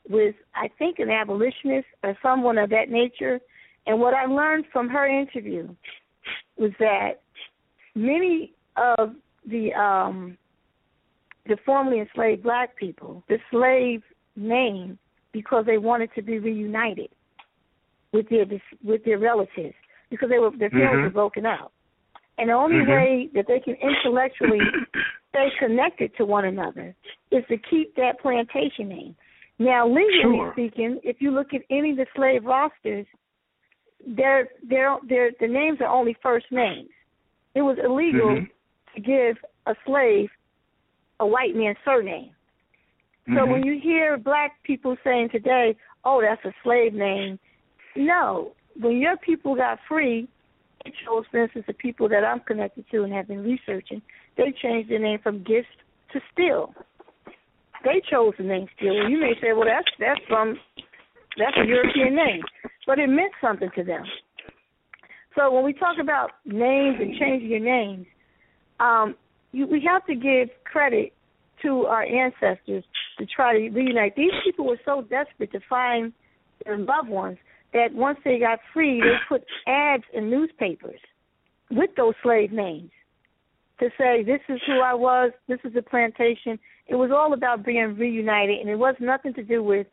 with, 0.09 0.35
I 0.55 0.69
think, 0.77 0.99
an 0.99 1.09
abolitionist 1.09 1.87
or 2.03 2.17
someone 2.21 2.57
of 2.57 2.69
that 2.71 2.89
nature. 2.89 3.39
And 3.85 3.97
what 4.01 4.13
I 4.13 4.25
learned 4.25 4.65
from 4.73 4.89
her 4.89 5.07
interview 5.07 5.69
was 6.57 6.71
that 6.79 7.21
many 7.95 8.51
of 8.75 9.15
the 9.49 9.73
um, 9.73 10.37
the 11.45 11.55
formerly 11.65 12.01
enslaved 12.01 12.43
black 12.43 12.75
people, 12.75 13.23
the 13.29 13.37
slave 13.51 14.03
name 14.35 14.99
because 15.31 15.65
they 15.65 15.77
wanted 15.77 16.09
to 16.15 16.21
be 16.21 16.39
reunited 16.39 17.07
with 18.13 18.29
their 18.29 18.45
with 18.83 19.03
their 19.03 19.19
relatives 19.19 19.75
because 20.09 20.29
they 20.29 20.39
were 20.39 20.51
their 20.57 20.69
families 20.69 20.99
Mhm. 20.99 21.03
were 21.05 21.09
broken 21.09 21.45
up. 21.45 21.71
And 22.37 22.49
the 22.49 22.53
only 22.53 22.77
Mhm. 22.77 22.87
way 22.87 23.29
that 23.33 23.47
they 23.47 23.59
can 23.59 23.75
intellectually 23.75 24.61
stay 25.29 25.49
connected 25.59 26.15
to 26.17 26.25
one 26.25 26.45
another 26.45 26.95
is 27.31 27.43
to 27.49 27.57
keep 27.57 27.95
that 27.95 28.19
plantation 28.21 28.87
name. 28.87 29.15
Now, 29.59 29.87
legally 29.87 30.21
Sure. 30.21 30.51
speaking, 30.53 30.99
if 31.03 31.17
you 31.19 31.31
look 31.31 31.53
at 31.53 31.61
any 31.69 31.91
of 31.91 31.97
the 31.97 32.05
slave 32.15 32.45
rosters, 32.45 33.07
their 34.05 34.49
their 34.63 34.97
their 35.07 35.31
the 35.39 35.47
names 35.47 35.81
are 35.81 35.87
only 35.87 36.15
first 36.21 36.45
names. 36.51 36.89
It 37.55 37.61
was 37.61 37.77
illegal 37.83 38.35
Mhm. 38.35 38.49
to 38.95 39.01
give 39.01 39.37
a 39.65 39.75
slave 39.85 40.29
a 41.19 41.25
white 41.25 41.55
man's 41.55 41.77
surname. 41.83 42.35
So 43.33 43.45
Mhm. 43.45 43.51
when 43.51 43.63
you 43.63 43.79
hear 43.79 44.17
black 44.17 44.61
people 44.63 44.95
saying 45.03 45.29
today, 45.29 45.75
"Oh, 46.05 46.21
that's 46.21 46.45
a 46.45 46.53
slave 46.63 46.93
name," 46.93 47.39
no. 47.97 48.51
When 48.79 48.97
your 48.97 49.17
people 49.17 49.55
got 49.55 49.79
free, 49.87 50.27
it 50.85 50.93
shows, 51.05 51.25
for 51.31 51.43
instance, 51.43 51.65
the 51.67 51.73
people 51.73 52.07
that 52.09 52.23
I'm 52.23 52.39
connected 52.41 52.85
to 52.91 53.03
and 53.03 53.13
have 53.13 53.27
been 53.27 53.43
researching, 53.43 54.01
they 54.37 54.53
changed 54.61 54.89
their 54.89 54.99
name 54.99 55.19
from 55.21 55.39
Gift 55.39 55.67
to 56.13 56.19
Still. 56.31 56.73
They 57.83 58.01
chose 58.09 58.33
the 58.37 58.43
name. 58.43 58.67
And 58.79 59.11
you 59.11 59.19
may 59.19 59.33
say, 59.41 59.53
"Well, 59.53 59.65
that's 59.65 59.87
that's 59.99 60.21
from 60.27 60.57
that's 61.37 61.57
a 61.57 61.65
European 61.65 62.15
name," 62.15 62.41
but 62.85 62.99
it 62.99 63.07
meant 63.07 63.33
something 63.41 63.69
to 63.75 63.83
them. 63.83 64.03
So 65.35 65.51
when 65.51 65.63
we 65.63 65.73
talk 65.73 65.97
about 66.01 66.31
names 66.45 66.97
and 66.99 67.15
changing 67.19 67.49
your 67.49 67.59
names, 67.59 68.07
um, 68.79 69.15
you, 69.51 69.67
we 69.67 69.81
have 69.87 70.05
to 70.07 70.15
give 70.15 70.49
credit 70.63 71.13
to 71.61 71.85
our 71.85 72.03
ancestors 72.03 72.83
to 73.19 73.25
try 73.25 73.53
to 73.53 73.69
reunite. 73.69 74.15
These 74.15 74.31
people 74.43 74.65
were 74.65 74.79
so 74.85 75.01
desperate 75.01 75.51
to 75.51 75.59
find 75.69 76.13
their 76.65 76.77
loved 76.77 77.09
ones 77.09 77.37
that 77.73 77.93
once 77.93 78.17
they 78.23 78.39
got 78.39 78.59
free, 78.73 78.99
they 79.01 79.15
put 79.27 79.43
ads 79.67 80.03
in 80.13 80.29
newspapers 80.29 80.99
with 81.71 81.89
those 81.97 82.13
slave 82.23 82.51
names 82.51 82.91
to 83.79 83.89
say, 83.97 84.23
"This 84.23 84.41
is 84.49 84.59
who 84.65 84.79
I 84.81 84.93
was. 84.93 85.31
This 85.47 85.59
is 85.63 85.73
the 85.73 85.81
plantation." 85.81 86.57
It 86.87 86.95
was 86.95 87.11
all 87.11 87.33
about 87.33 87.65
being 87.65 87.97
reunited, 87.97 88.59
and 88.61 88.69
it 88.69 88.77
was 88.77 88.95
nothing 88.99 89.33
to 89.33 89.43
do 89.43 89.61
with 89.61 89.87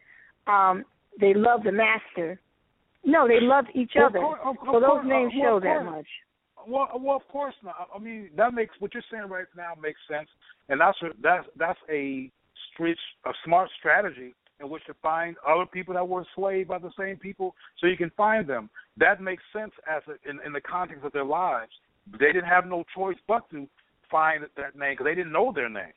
um, 0.46 0.84
they 1.20 1.34
loved 1.34 1.64
the 1.64 1.72
master. 1.72 2.40
No, 3.04 3.26
they 3.28 3.40
loved 3.40 3.68
each 3.74 3.92
Well, 3.96 4.06
other. 4.06 4.18
course- 4.20 4.40
of- 4.44 4.56
of 4.60 4.66
so 4.74 4.80
those 4.80 4.88
course, 5.02 5.06
names 5.06 5.32
uh, 5.34 5.38
well, 5.40 5.50
show 5.50 5.60
that 5.60 5.84
much. 5.84 6.06
Well, 6.66 6.88
well, 6.98 7.16
of 7.16 7.28
course 7.28 7.54
not. 7.62 7.88
I 7.94 7.98
mean, 7.98 8.30
that 8.36 8.54
makes 8.54 8.74
what 8.80 8.94
you're 8.94 9.02
saying 9.10 9.28
right 9.28 9.44
now 9.56 9.72
makes 9.80 10.00
sense, 10.08 10.28
and 10.68 10.80
that's 10.80 10.96
a, 11.02 11.08
that's 11.20 11.46
that's 11.56 11.78
a 11.90 12.30
street 12.72 12.96
a 13.26 13.32
smart 13.44 13.68
strategy 13.78 14.32
in 14.60 14.68
which 14.68 14.84
to 14.86 14.94
find 15.02 15.36
other 15.46 15.66
people 15.66 15.94
that 15.94 16.08
were 16.08 16.24
enslaved 16.24 16.68
by 16.68 16.78
the 16.78 16.90
same 16.98 17.16
people, 17.16 17.54
so 17.78 17.86
you 17.86 17.96
can 17.96 18.10
find 18.16 18.48
them. 18.48 18.70
That 18.96 19.20
makes 19.20 19.42
sense 19.52 19.72
as 19.90 20.02
a, 20.08 20.28
in 20.28 20.40
in 20.46 20.52
the 20.52 20.60
context 20.60 21.04
of 21.04 21.12
their 21.12 21.24
lives. 21.24 21.72
They 22.12 22.32
didn't 22.32 22.44
have 22.44 22.66
no 22.66 22.84
choice 22.94 23.16
but 23.26 23.48
to 23.50 23.66
find 24.10 24.44
that 24.56 24.76
name 24.76 24.92
because 24.92 25.04
they 25.06 25.14
didn't 25.14 25.32
know 25.32 25.52
their 25.54 25.68
name. 25.68 25.94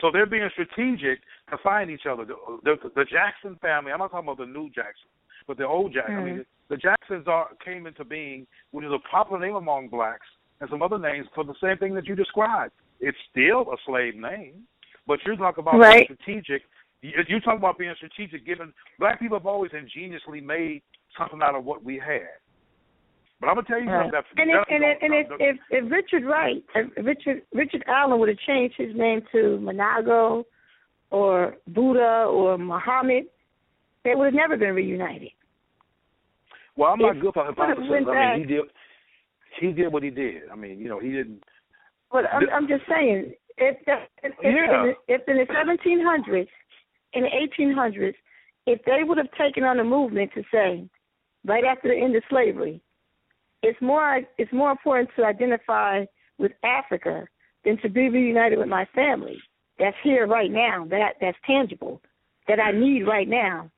So 0.00 0.10
they're 0.12 0.26
being 0.26 0.48
strategic 0.52 1.20
to 1.50 1.58
find 1.62 1.90
each 1.90 2.06
other. 2.08 2.24
The, 2.24 2.36
the, 2.64 2.76
the 2.94 3.04
Jackson 3.04 3.58
family. 3.60 3.92
I'm 3.92 3.98
not 3.98 4.10
talking 4.10 4.28
about 4.28 4.38
the 4.38 4.46
new 4.46 4.68
Jackson, 4.68 5.08
but 5.46 5.56
the 5.56 5.66
old 5.66 5.92
Jackson. 5.92 6.16
I 6.16 6.22
mean, 6.22 6.36
mm. 6.36 6.46
the 6.68 6.76
Jacksons 6.76 7.26
are 7.26 7.48
came 7.64 7.86
into 7.86 8.04
being, 8.04 8.46
which 8.72 8.84
is 8.84 8.92
a 8.92 8.98
popular 9.10 9.40
name 9.40 9.56
among 9.56 9.88
blacks, 9.88 10.26
and 10.60 10.68
some 10.70 10.82
other 10.82 10.98
names 10.98 11.26
for 11.34 11.44
the 11.44 11.54
same 11.62 11.78
thing 11.78 11.94
that 11.94 12.06
you 12.06 12.14
described. 12.14 12.72
It's 13.00 13.16
still 13.30 13.62
a 13.72 13.76
slave 13.86 14.16
name, 14.16 14.64
but 15.06 15.18
you're 15.24 15.36
talking 15.36 15.62
about 15.62 15.78
Right. 15.78 16.04
strategic. 16.04 16.62
You 17.06 17.22
you 17.28 17.40
talk 17.40 17.58
about 17.58 17.78
being 17.78 17.94
strategic. 17.96 18.44
Given 18.46 18.72
black 18.98 19.20
people 19.20 19.38
have 19.38 19.46
always 19.46 19.70
ingeniously 19.72 20.40
made 20.40 20.82
something 21.18 21.40
out 21.42 21.54
of 21.54 21.64
what 21.64 21.84
we 21.84 21.94
had. 21.98 22.28
But 23.40 23.48
I'm 23.48 23.54
gonna 23.56 23.66
tell 23.66 23.80
you 23.80 23.88
Right. 23.90 24.10
something. 24.10 24.12
That's, 24.12 24.26
And 24.38 24.50
if 24.50 24.64
and 24.70 24.84
and 24.84 25.14
if, 25.14 25.26
if 25.40 25.84
if 25.84 25.90
Richard 25.92 26.24
Wright, 26.24 26.64
if 26.74 27.06
Richard 27.06 27.42
Richard 27.52 27.84
Allen 27.86 28.18
would 28.18 28.28
have 28.28 28.38
changed 28.46 28.76
his 28.76 28.94
name 28.96 29.22
to 29.32 29.58
Manago, 29.62 30.44
or 31.10 31.56
Buddha 31.68 32.26
or 32.28 32.58
Muhammad, 32.58 33.26
they 34.04 34.14
would 34.14 34.24
have 34.26 34.34
never 34.34 34.56
been 34.56 34.74
reunited. 34.74 35.30
Well, 36.76 36.92
I'm 36.92 36.98
not 36.98 37.16
If- 37.16 37.22
good 37.22 37.34
for 37.34 37.44
hypothesis. 37.44 37.84
I 37.90 38.04
back- 38.04 38.38
mean, 38.38 38.48
he 38.48 38.54
did. 38.54 38.64
He 39.60 39.72
did 39.72 39.92
what 39.92 40.02
he 40.02 40.10
did. 40.10 40.42
I 40.50 40.54
mean, 40.56 40.78
you 40.78 40.88
know, 40.88 40.98
he 40.98 41.10
didn't. 41.12 41.42
But 42.12 42.24
I'm, 42.32 42.48
I'm 42.52 42.68
just 42.68 42.84
saying, 42.88 43.32
if 43.56 43.82
the, 43.86 43.94
if, 44.22 44.32
if, 44.32 44.44
in 44.44 44.54
the, 44.54 44.94
if 45.08 45.28
in 45.28 45.36
the 45.38 45.46
1700s, 45.46 46.48
in 47.12 47.22
the 47.22 47.28
1800s, 47.28 48.14
if 48.66 48.80
they 48.84 49.04
would 49.04 49.18
have 49.18 49.30
taken 49.38 49.64
on 49.64 49.78
a 49.78 49.84
movement 49.84 50.30
to 50.34 50.42
say, 50.52 50.88
right 51.44 51.64
after 51.64 51.88
the 51.88 51.96
end 51.96 52.16
of 52.16 52.22
slavery, 52.28 52.80
it's 53.62 53.80
more 53.80 54.20
it's 54.38 54.52
more 54.52 54.70
important 54.70 55.08
to 55.16 55.24
identify 55.24 56.04
with 56.38 56.52
Africa 56.62 57.26
than 57.64 57.78
to 57.78 57.88
be 57.88 58.08
reunited 58.08 58.58
with 58.58 58.68
my 58.68 58.86
family. 58.94 59.38
That's 59.78 59.96
here 60.02 60.26
right 60.26 60.50
now. 60.50 60.86
That 60.90 61.14
that's 61.20 61.38
tangible. 61.46 62.00
That 62.48 62.60
I 62.60 62.72
need 62.72 63.04
right 63.04 63.28
now. 63.28 63.70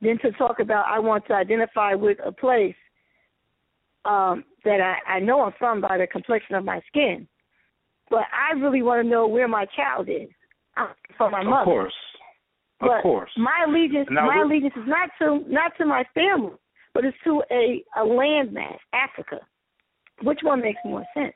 Than 0.00 0.18
to 0.20 0.32
talk 0.32 0.60
about 0.60 0.86
I 0.88 0.98
want 0.98 1.26
to 1.28 1.34
identify 1.34 1.94
with 1.94 2.18
a 2.24 2.32
place 2.32 2.74
um, 4.04 4.44
that 4.64 4.80
I, 4.80 5.14
I 5.14 5.20
know 5.20 5.42
I'm 5.42 5.52
from 5.58 5.80
by 5.80 5.98
the 5.98 6.06
complexion 6.06 6.56
of 6.56 6.64
my 6.64 6.80
skin. 6.88 7.28
But 8.10 8.24
I 8.32 8.58
really 8.58 8.82
want 8.82 9.04
to 9.04 9.08
know 9.08 9.26
where 9.26 9.48
my 9.48 9.66
child 9.76 10.08
is 10.08 10.28
from 11.16 11.32
my 11.32 11.42
mother. 11.42 11.60
Of 11.60 11.64
course. 11.64 11.94
Of 12.82 13.02
course. 13.02 13.30
My 13.36 13.64
allegiance, 13.66 14.08
Now, 14.10 14.26
my 14.26 14.42
allegiance 14.42 14.74
is 14.76 14.86
not 14.86 15.10
to 15.20 15.44
not 15.48 15.72
to 15.78 15.86
my 15.86 16.04
family, 16.14 16.56
but 16.94 17.04
it's 17.04 17.16
to 17.24 17.42
a 17.50 17.82
a 17.96 18.04
landmass, 18.04 18.78
Africa. 18.92 19.38
Which 20.22 20.40
one 20.42 20.60
makes 20.60 20.78
more 20.84 21.04
sense? 21.14 21.34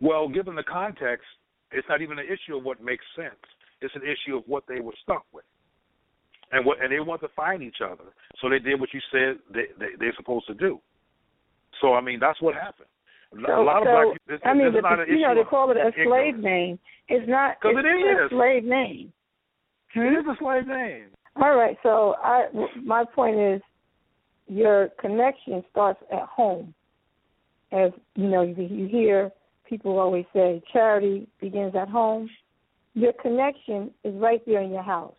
Well, 0.00 0.28
given 0.28 0.54
the 0.54 0.62
context, 0.62 1.26
it's 1.70 1.88
not 1.88 2.02
even 2.02 2.18
an 2.18 2.26
issue 2.26 2.56
of 2.56 2.64
what 2.64 2.82
makes 2.82 3.04
sense. 3.16 3.40
It's 3.80 3.94
an 3.94 4.02
issue 4.02 4.36
of 4.36 4.44
what 4.46 4.64
they 4.68 4.80
were 4.80 4.94
stuck 5.02 5.24
with, 5.32 5.44
and 6.52 6.64
what 6.64 6.82
and 6.82 6.90
they 6.92 7.00
want 7.00 7.20
to 7.22 7.28
find 7.36 7.62
each 7.62 7.78
other. 7.84 8.04
So 8.40 8.48
they 8.48 8.58
did 8.58 8.80
what 8.80 8.90
you 8.92 9.00
said 9.12 9.38
they, 9.52 9.66
they 9.78 9.96
they're 9.98 10.14
supposed 10.16 10.46
to 10.46 10.54
do. 10.54 10.80
So 11.80 11.94
I 11.94 12.00
mean, 12.00 12.20
that's 12.20 12.40
what 12.40 12.54
happened. 12.54 12.88
So, 13.46 13.62
a 13.62 13.62
lot 13.62 13.82
so, 13.82 13.88
of 13.88 13.94
black 13.94 14.06
people. 14.12 14.26
This, 14.28 14.40
I 14.44 14.54
mean, 14.54 14.72
this 14.72 14.82
but 14.82 14.88
not 14.90 15.06
the, 15.06 15.12
you 15.12 15.20
know, 15.20 15.34
they 15.34 15.44
call 15.44 15.70
it 15.70 15.76
a 15.76 15.90
slave 15.94 16.36
ignorance. 16.36 16.44
name. 16.44 16.78
It's 17.08 17.28
not. 17.28 17.56
Because 17.60 17.76
it 17.78 17.88
is. 17.88 18.18
a 18.26 18.28
slave 18.30 18.64
name. 18.64 19.12
It 19.94 19.98
Hmm? 20.00 20.16
is 20.16 20.26
a 20.26 20.36
slave 20.38 20.66
name. 20.66 21.06
All 21.36 21.56
right. 21.56 21.76
So 21.82 22.14
I, 22.22 22.46
my 22.82 23.04
point 23.04 23.38
is, 23.38 23.60
your 24.46 24.88
connection 25.00 25.64
starts 25.70 26.00
at 26.12 26.22
home. 26.28 26.74
As 27.72 27.90
you 28.14 28.28
know, 28.28 28.42
you, 28.42 28.54
you 28.62 28.86
hear 28.88 29.32
people 29.68 29.98
always 29.98 30.26
say, 30.32 30.62
charity 30.72 31.26
begins 31.40 31.74
at 31.74 31.88
home. 31.88 32.28
Your 32.94 33.12
connection 33.14 33.90
is 34.04 34.14
right 34.16 34.40
there 34.46 34.60
in 34.60 34.70
your 34.70 34.82
house. 34.82 35.14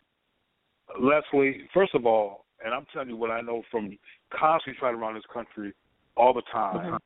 Leslie, 1.01 1.61
first 1.73 1.95
of 1.95 2.05
all, 2.05 2.45
and 2.63 2.73
I'm 2.73 2.85
telling 2.93 3.09
you 3.09 3.17
what 3.17 3.31
I 3.31 3.41
know 3.41 3.63
from 3.71 3.97
constantly 4.31 4.79
trying 4.79 4.95
around 4.95 5.15
this 5.15 5.23
country 5.33 5.73
all 6.15 6.33
the 6.33 6.43
time 6.43 6.77
Mhm. 6.77 6.99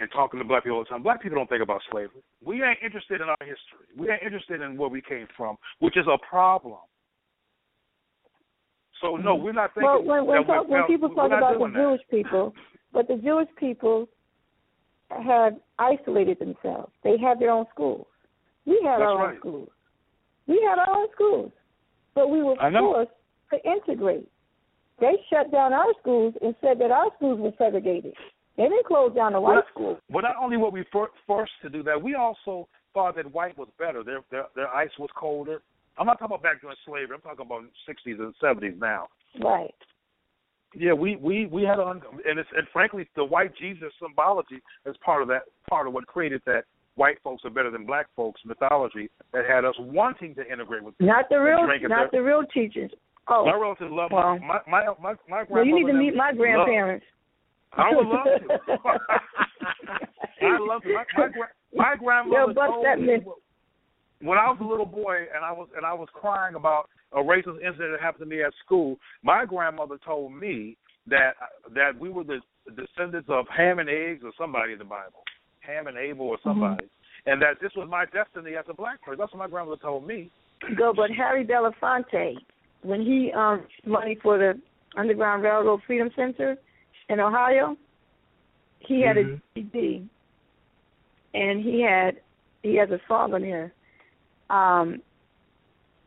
And 0.00 0.10
talking 0.12 0.38
to 0.38 0.44
black 0.44 0.64
people 0.64 0.78
all 0.78 0.84
the 0.84 0.88
time. 0.88 1.02
Black 1.02 1.22
people 1.22 1.36
don't 1.38 1.48
think 1.48 1.62
about 1.62 1.80
slavery. 1.90 2.22
We 2.44 2.62
ain't 2.62 2.78
interested 2.84 3.20
in 3.20 3.28
our 3.28 3.36
history. 3.40 3.86
We 3.96 4.10
ain't 4.10 4.22
interested 4.22 4.60
in 4.60 4.76
where 4.76 4.88
we 4.88 5.00
came 5.00 5.26
from, 5.36 5.56
which 5.78 5.96
is 5.96 6.06
a 6.06 6.18
problem. 6.28 6.78
So 9.00 9.16
no, 9.16 9.34
mm-hmm. 9.34 9.44
we're 9.44 9.52
not 9.52 9.74
thinking 9.74 9.88
Well, 9.88 10.02
when 10.02 10.26
when, 10.26 10.46
talk, 10.46 10.68
when 10.68 10.84
people 10.86 11.10
talk 11.10 11.26
about 11.26 11.58
the 11.58 11.66
that. 11.66 11.74
Jewish 11.74 12.00
people, 12.10 12.54
but 12.92 13.08
the 13.08 13.16
Jewish 13.16 13.48
people 13.58 14.08
had 15.10 15.60
isolated 15.78 16.38
themselves. 16.38 16.92
They 17.04 17.18
had 17.18 17.38
their 17.38 17.50
own 17.50 17.66
schools. 17.72 18.06
We 18.64 18.80
had 18.84 18.98
That's 19.00 19.02
our 19.02 19.30
own 19.30 19.38
schools. 19.38 19.68
We 20.46 20.66
had 20.68 20.78
our 20.78 20.96
own 20.96 21.08
schools, 21.14 21.52
but 22.14 22.30
we 22.30 22.42
were 22.42 22.56
forced 22.56 23.10
to 23.52 23.70
integrate. 23.70 24.28
They 25.00 25.12
shut 25.30 25.52
down 25.52 25.72
our 25.72 25.92
schools 26.00 26.34
and 26.40 26.54
said 26.60 26.78
that 26.80 26.90
our 26.90 27.10
schools 27.16 27.38
were 27.38 27.52
segregated. 27.58 28.14
They 28.56 28.64
didn't 28.64 28.86
close 28.86 29.14
down 29.14 29.32
the 29.32 29.40
white 29.40 29.54
Well, 29.54 29.62
schools. 29.72 29.98
But 30.10 30.22
not 30.22 30.36
only 30.40 30.56
were 30.56 30.70
we 30.70 30.84
for, 30.90 31.10
forced 31.26 31.52
to 31.62 31.68
do 31.68 31.82
that, 31.84 32.00
we 32.00 32.14
also 32.14 32.68
thought 32.94 33.16
that 33.16 33.30
white 33.32 33.56
was 33.58 33.68
better. 33.78 34.02
Their, 34.02 34.20
their 34.30 34.46
their 34.54 34.68
ice 34.68 34.90
was 34.98 35.10
colder. 35.14 35.60
I'm 35.98 36.06
not 36.06 36.18
talking 36.18 36.34
about 36.34 36.42
back 36.42 36.60
during 36.60 36.76
slavery. 36.86 37.14
I'm 37.16 37.20
talking 37.22 37.44
about 37.44 37.62
60s 37.88 38.18
and 38.20 38.34
70s 38.42 38.78
now. 38.78 39.08
Right. 39.42 39.74
Yeah, 40.74 40.92
we 40.92 41.16
we 41.16 41.46
we 41.46 41.62
had 41.62 41.78
on, 41.78 42.02
and 42.28 42.38
it's 42.38 42.48
and 42.56 42.66
frankly, 42.72 43.08
the 43.16 43.24
white 43.24 43.52
Jesus 43.56 43.92
symbology 44.02 44.60
is 44.84 44.96
part 45.04 45.22
of 45.22 45.28
that 45.28 45.42
part 45.70 45.86
of 45.86 45.94
what 45.94 46.06
created 46.06 46.42
that 46.46 46.64
white 46.96 47.18
folks 47.22 47.44
are 47.44 47.50
better 47.50 47.70
than 47.70 47.86
black 47.86 48.06
folks 48.16 48.40
mythology 48.44 49.08
that 49.32 49.44
had 49.46 49.64
us 49.64 49.74
wanting 49.78 50.34
to 50.34 50.50
integrate 50.52 50.82
with. 50.82 50.94
Not 51.00 51.26
the 51.30 51.38
real, 51.38 51.66
not 51.66 52.10
their- 52.10 52.20
the 52.20 52.22
real 52.22 52.42
teachers. 52.52 52.90
Oh, 53.28 53.44
My 53.44 53.54
relatives 53.54 53.90
love 53.90 54.10
Well. 54.12 54.38
my 54.38 54.60
my 54.68 54.84
my 55.00 55.14
my 55.28 55.44
well, 55.48 55.64
you 55.64 55.74
need 55.74 55.90
to 55.90 55.96
meet 55.98 56.14
my 56.14 56.32
grandparents. 56.32 57.04
I 57.72 57.90
would 57.94 58.06
love 58.06 58.24
to. 58.24 58.78
I 60.46 60.58
love 60.60 60.82
to. 60.82 60.92
My 60.92 61.04
my, 61.16 61.28
my 61.74 61.96
grandmother 61.96 62.54
told 62.54 62.84
that 62.84 63.00
me 63.00 63.18
when 64.20 64.38
I 64.38 64.48
was 64.48 64.58
a 64.60 64.64
little 64.64 64.86
boy 64.86 65.26
and 65.34 65.44
I 65.44 65.52
was 65.52 65.68
and 65.76 65.84
I 65.84 65.92
was 65.92 66.08
crying 66.12 66.54
about 66.54 66.88
a 67.12 67.18
racist 67.18 67.60
incident 67.64 67.92
that 67.92 68.00
happened 68.00 68.28
to 68.28 68.36
me 68.36 68.42
at 68.42 68.52
school. 68.64 68.96
My 69.22 69.44
grandmother 69.44 69.98
told 70.04 70.34
me 70.34 70.76
that 71.06 71.32
that 71.74 71.98
we 71.98 72.08
were 72.08 72.24
the 72.24 72.40
descendants 72.76 73.28
of 73.30 73.46
Ham 73.54 73.78
and 73.78 73.88
eggs 73.88 74.22
or 74.24 74.32
somebody 74.38 74.72
in 74.72 74.78
the 74.78 74.84
Bible, 74.84 75.22
Ham 75.60 75.86
and 75.86 75.96
Abel 75.96 76.26
or 76.26 76.38
somebody, 76.42 76.86
and 77.26 77.40
that 77.42 77.60
this 77.60 77.72
was 77.76 77.88
my 77.90 78.04
destiny 78.06 78.56
as 78.56 78.64
a 78.68 78.74
black 78.74 79.00
person. 79.02 79.18
That's 79.18 79.32
what 79.32 79.38
my 79.38 79.48
grandmother 79.48 79.80
told 79.80 80.06
me. 80.06 80.30
go, 80.76 80.92
but 80.94 81.10
Harry 81.10 81.46
Belafonte, 81.46 82.34
when 82.82 83.02
he 83.02 83.32
um 83.36 83.66
money 83.84 84.16
for 84.22 84.38
the 84.38 84.60
Underground 84.96 85.42
Railroad 85.42 85.80
Freedom 85.86 86.10
Center 86.16 86.56
in 87.08 87.20
Ohio, 87.20 87.76
he 88.80 89.00
had 89.00 89.16
Mhm. 89.16 89.40
a 89.56 89.60
GD, 89.60 90.08
and 91.34 91.62
he 91.62 91.80
had 91.80 92.20
he 92.62 92.74
has 92.76 92.90
a 92.90 93.00
song 93.06 93.32
on 93.32 93.42
there, 93.42 93.72
um, 94.50 95.00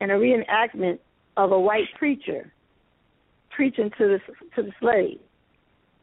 and 0.02 0.12
a 0.12 0.16
reenactment 0.16 1.00
of 1.38 1.54
a 1.54 1.60
white 1.60 1.88
preacher 1.96 2.52
preaching 3.50 3.90
to 3.92 4.08
the 4.08 4.20
to 4.56 4.64
the 4.64 4.74
slave, 4.80 5.20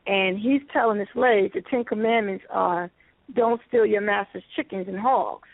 and 0.07 0.38
he's 0.38 0.62
telling 0.72 0.99
the 0.99 1.07
slave 1.12 1.53
the 1.53 1.61
Ten 1.62 1.84
Commandments 1.84 2.44
are 2.51 2.90
don't 3.34 3.61
steal 3.68 3.84
your 3.84 4.01
master's 4.01 4.44
chickens 4.55 4.88
and 4.88 4.99
hogs. 4.99 5.49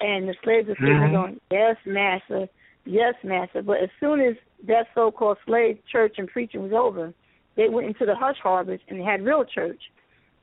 And 0.00 0.28
the 0.28 0.34
slaves 0.42 0.68
are 0.68 0.76
sitting 0.76 0.96
Mhm. 0.96 1.12
going, 1.12 1.40
Yes, 1.50 1.76
master, 1.86 2.48
yes, 2.84 3.14
master. 3.22 3.62
But 3.62 3.80
as 3.80 3.90
soon 3.98 4.20
as 4.20 4.36
that 4.64 4.88
so 4.94 5.10
called 5.10 5.38
slave 5.46 5.78
church 5.86 6.18
and 6.18 6.28
preaching 6.28 6.62
was 6.62 6.72
over, 6.72 7.14
they 7.56 7.68
went 7.68 7.86
into 7.86 8.06
the 8.06 8.14
hush 8.14 8.36
harbors 8.42 8.80
and 8.88 9.02
had 9.02 9.24
real 9.24 9.44
church 9.44 9.80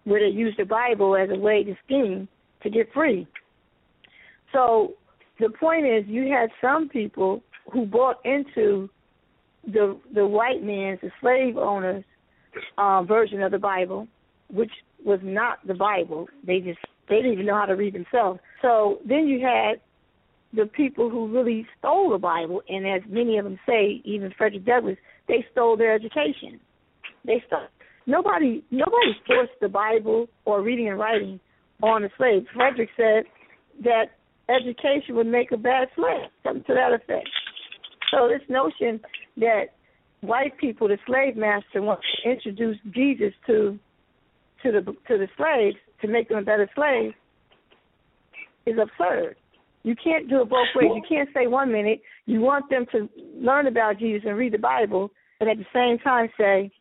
where 0.05 0.19
they 0.19 0.35
used 0.35 0.57
the 0.57 0.65
Bible 0.65 1.15
as 1.15 1.29
a 1.29 1.37
way 1.37 1.63
to 1.63 1.75
scheme 1.85 2.27
to 2.61 2.69
get 2.69 2.91
free. 2.93 3.27
So 4.51 4.93
the 5.39 5.49
point 5.49 5.85
is 5.85 6.03
you 6.07 6.31
had 6.31 6.49
some 6.61 6.89
people 6.89 7.41
who 7.71 7.85
bought 7.85 8.17
into 8.25 8.89
the 9.65 9.97
the 10.13 10.25
white 10.25 10.63
man's, 10.63 10.99
the 11.01 11.11
slave 11.21 11.57
owners 11.57 12.03
uh, 12.77 13.03
version 13.03 13.41
of 13.41 13.51
the 13.51 13.59
Bible, 13.59 14.07
which 14.49 14.71
was 15.05 15.19
not 15.23 15.65
the 15.65 15.73
Bible. 15.73 16.27
They 16.45 16.59
just 16.59 16.79
they 17.09 17.17
didn't 17.17 17.33
even 17.33 17.45
know 17.45 17.55
how 17.55 17.65
to 17.65 17.75
read 17.75 17.93
themselves. 17.93 18.39
So 18.61 18.99
then 19.05 19.27
you 19.27 19.45
had 19.45 19.79
the 20.53 20.67
people 20.67 21.09
who 21.09 21.27
really 21.27 21.65
stole 21.79 22.11
the 22.11 22.17
Bible, 22.17 22.61
and 22.69 22.87
as 22.87 23.01
many 23.09 23.37
of 23.37 23.45
them 23.45 23.59
say, 23.65 24.01
even 24.05 24.33
Frederick 24.37 24.65
Douglass, 24.65 24.97
they 25.27 25.45
stole 25.51 25.75
their 25.75 25.95
education. 25.95 26.59
They 27.25 27.43
stole. 27.47 27.67
Nobody 28.05 28.63
nobody 28.71 29.13
forced 29.25 29.53
the 29.61 29.69
Bible 29.69 30.27
or 30.45 30.61
reading 30.61 30.89
and 30.89 30.99
writing 30.99 31.39
on 31.81 32.01
the 32.01 32.09
slaves. 32.17 32.45
Frederick 32.53 32.89
said 32.97 33.23
that 33.83 34.05
education 34.49 35.15
would 35.15 35.27
make 35.27 35.51
a 35.51 35.57
bad 35.57 35.87
slave, 35.95 36.29
something 36.43 36.63
to 36.65 36.73
that 36.73 36.93
effect. 36.93 37.29
So 38.11 38.27
this 38.27 38.47
notion 38.49 38.99
that 39.37 39.65
white 40.21 40.57
people, 40.57 40.87
the 40.87 40.97
slave 41.05 41.35
master, 41.35 41.81
wants 41.81 42.03
to 42.23 42.29
introduce 42.29 42.77
Jesus 42.91 43.33
to 43.47 43.79
to 44.63 44.71
the 44.71 44.81
to 44.81 45.17
the 45.17 45.27
slaves 45.37 45.77
to 46.01 46.07
make 46.07 46.29
them 46.29 46.37
a 46.37 46.41
better 46.41 46.69
slave 46.75 47.13
is 48.65 48.75
absurd. 48.81 49.35
You 49.83 49.95
can't 50.01 50.29
do 50.29 50.41
it 50.41 50.49
both 50.49 50.67
ways. 50.75 50.91
You 50.95 51.01
can't 51.07 51.29
say 51.33 51.47
one 51.47 51.71
minute 51.71 52.01
you 52.25 52.39
want 52.39 52.69
them 52.69 52.85
to 52.93 53.09
learn 53.35 53.67
about 53.67 53.99
Jesus 53.99 54.23
and 54.25 54.37
read 54.37 54.53
the 54.53 54.57
Bible, 54.57 55.11
but 55.39 55.49
at 55.49 55.57
the 55.57 55.65
same 55.73 55.99
time 55.99 56.29
say, 56.37 56.71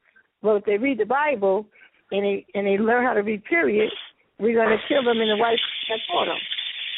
well, 0.42 0.56
if 0.56 0.64
they 0.64 0.76
read 0.78 0.98
the 0.98 1.06
Bible 1.06 1.66
and 2.10 2.24
they 2.24 2.46
and 2.54 2.66
they 2.66 2.78
learn 2.78 3.04
how 3.04 3.14
to 3.14 3.22
read, 3.22 3.44
period, 3.44 3.90
we're 4.38 4.54
going 4.54 4.76
to 4.76 4.82
kill 4.88 5.02
them 5.04 5.20
in 5.20 5.28
the 5.28 5.36
white 5.36 5.58
that 5.88 5.98
taught 6.10 6.26
them. 6.26 6.38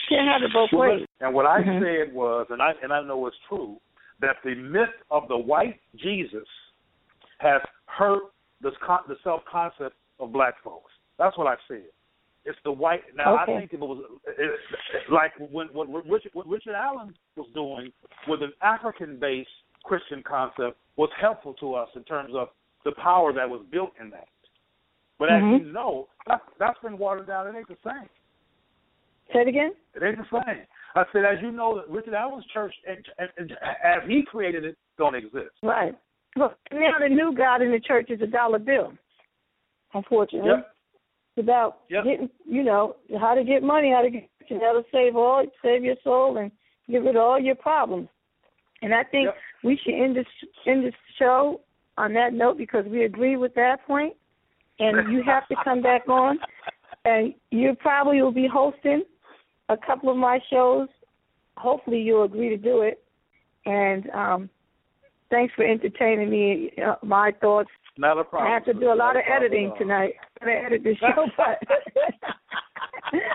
Can't 0.09 0.29
have 0.29 0.43
it 0.43 0.53
both 0.53 0.71
ways. 0.73 1.07
And 1.21 1.33
what 1.35 1.47
I 1.47 1.63
Mhm. 1.63 1.81
said 1.81 2.15
was, 2.15 2.47
and 2.51 2.61
I 2.61 2.75
and 2.83 2.93
I 2.93 3.03
know 3.03 3.27
it's 3.27 3.37
true, 3.49 3.81
that 4.21 4.37
the 4.43 4.55
myth 4.55 4.95
of 5.11 5.29
the 5.29 5.37
white 5.37 5.81
Jesus 5.97 6.49
has 7.39 7.63
hurt 7.87 8.33
the 8.61 8.71
the 9.09 9.17
self 9.23 9.45
concept 9.45 9.97
of 10.21 10.33
black 10.33 10.59
folks. 10.63 10.93
That's 11.19 11.37
what 11.37 11.47
I 11.47 11.57
said. 11.69 11.85
It's 12.45 12.59
the 12.65 12.73
white. 12.73 13.03
Now 13.15 13.35
Okay. 13.35 13.53
I 13.55 13.59
think 13.61 13.73
it 13.73 13.81
was 13.81 14.05
it, 14.27 14.61
like 15.11 15.33
when 15.39 15.69
what 15.69 15.89
Richard 16.07 16.35
what 16.35 16.47
Richard 16.47 16.75
Allen 16.75 17.15
was 17.37 17.49
doing 17.55 17.93
with 18.29 18.43
an 18.43 18.53
African 18.61 19.19
based 19.19 19.51
Christian 19.85 20.23
concept 20.23 20.79
was 20.97 21.11
helpful 21.21 21.55
to 21.55 21.75
us 21.75 21.89
in 21.95 22.05
terms 22.05 22.35
of 22.35 22.49
the 22.85 22.93
power 22.93 23.33
that 23.33 23.49
was 23.49 23.63
built 23.71 23.93
in 24.01 24.11
that. 24.11 24.29
But 25.19 25.29
Mhm. 25.29 25.55
as 25.55 25.61
you 25.67 25.73
know, 25.73 26.09
that, 26.27 26.43
that's 26.59 26.79
been 26.81 26.99
watered 26.99 27.27
down. 27.27 27.47
It 27.47 27.57
ain't 27.57 27.69
the 27.69 27.77
same. 27.85 28.09
Say 29.33 29.41
it 29.41 29.49
again. 29.49 29.75
It 29.95 30.03
ain't 30.03 30.19
the 30.19 30.43
same. 30.45 30.67
I 30.95 31.05
said, 31.13 31.25
as 31.25 31.41
you 31.41 31.51
know, 31.51 31.77
that 31.77 31.89
Richard 31.89 32.15
Allen's 32.15 32.47
church, 32.47 32.75
and, 32.87 33.05
and, 33.19 33.31
and 33.39 33.53
as 33.83 34.03
he 34.07 34.23
created 34.23 34.65
it, 34.65 34.77
don't 34.99 35.15
exist. 35.15 35.55
Right. 35.63 35.95
Look, 36.37 36.59
now 36.73 36.99
the 37.01 37.09
new 37.09 37.33
God 37.35 37.63
in 37.63 37.71
the 37.71 37.81
church 37.81 38.11
is 38.11 38.21
a 38.21 38.27
dollar 38.27 38.59
bill. 38.59 38.93
Unfortunately, 39.95 40.51
Yep. 40.51 40.75
it's 41.37 41.45
about 41.45 41.81
Yep. 41.89 42.05
getting, 42.05 42.31
you 42.45 42.63
know, 42.65 42.97
how 43.19 43.35
to 43.35 43.45
get 43.45 43.63
money, 43.63 43.91
how 43.91 44.03
to 44.03 44.11
get, 44.11 44.29
how 44.51 44.73
to 44.73 44.85
save 44.93 45.17
all, 45.17 45.45
save 45.63 45.85
your 45.85 45.97
soul, 46.03 46.37
and 46.37 46.51
get 46.89 47.03
rid 47.03 47.17
of 47.17 47.23
all 47.23 47.39
your 47.39 47.55
problems. 47.55 48.09
And 48.83 48.95
I 48.95 49.05
think 49.05 49.27
Yep. 49.27 49.39
we 49.63 49.77
should 49.77 49.95
end 49.95 50.17
this 50.17 50.27
end 50.67 50.85
this 50.85 50.95
show 51.17 51.61
on 51.97 52.13
that 52.15 52.33
note 52.33 52.59
because 52.59 52.85
we 52.87 53.05
agree 53.05 53.37
with 53.37 53.55
that. 53.55 53.81
And 54.79 55.13
you 55.13 55.23
have 55.25 55.47
to 55.49 55.55
come 55.63 55.83
back 55.83 56.09
on, 56.09 56.39
and 57.05 57.35
you 57.51 57.77
probably 57.81 58.21
will 58.21 58.33
be 58.33 58.49
hosting 58.53 59.05
a 59.69 59.77
couple 59.77 60.11
of 60.11 60.17
my 60.17 60.39
shows. 60.51 60.89
Hopefully, 61.57 62.01
you'll 62.01 62.25
agree 62.25 62.49
to 62.49 62.57
do 62.57 62.83
it. 62.83 63.03
And 63.67 64.11
um, 64.11 64.51
thanks 65.31 65.55
for 65.55 65.65
entertaining 65.65 66.31
me. 66.31 66.73
Uh, 66.85 66.97
my 67.03 67.33
thoughts. 67.41 67.71
Not 67.97 68.19
a 68.19 68.25
problem. 68.25 68.51
I 68.51 68.55
have 68.55 68.65
to 68.65 68.75
do 68.75 68.93
a 68.93 68.95
lot 68.95 69.17
of 69.17 69.23
editing 69.31 69.73
tonight. 69.79 70.15
I'm 70.41 70.49
gonna 70.49 70.61
edit 70.67 70.83
this 70.83 70.97
show, 70.99 71.27
but 71.37 71.59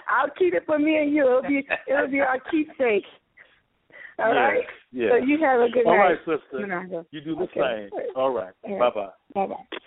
I'll 0.08 0.30
keep 0.38 0.54
it 0.54 0.64
for 0.66 0.78
me 0.78 0.98
and 0.98 1.14
you. 1.14 1.26
It'll 1.26 1.42
be 1.42 1.66
it'll 1.88 2.10
be 2.10 2.20
our 2.20 2.40
keepsake. 2.52 3.06
All 4.20 4.34
yes, 4.34 4.36
right. 4.36 4.66
Yes. 4.92 5.12
So 5.12 5.18
you 5.18 5.38
have 5.40 5.62
a 5.62 5.70
good 5.70 5.86
All 5.86 5.98
night. 5.98 6.18
right, 6.26 6.40
sister. 6.42 7.06
You 7.12 7.22
do 7.22 7.36
the 7.36 7.44
Okay. 7.44 7.90
same. 7.94 8.12
All 8.16 8.32
right. 8.32 8.54
All 8.64 8.78
Bye 8.78 8.90
bye. 8.90 9.10
Bye 9.34 9.48
bye. 9.48 9.80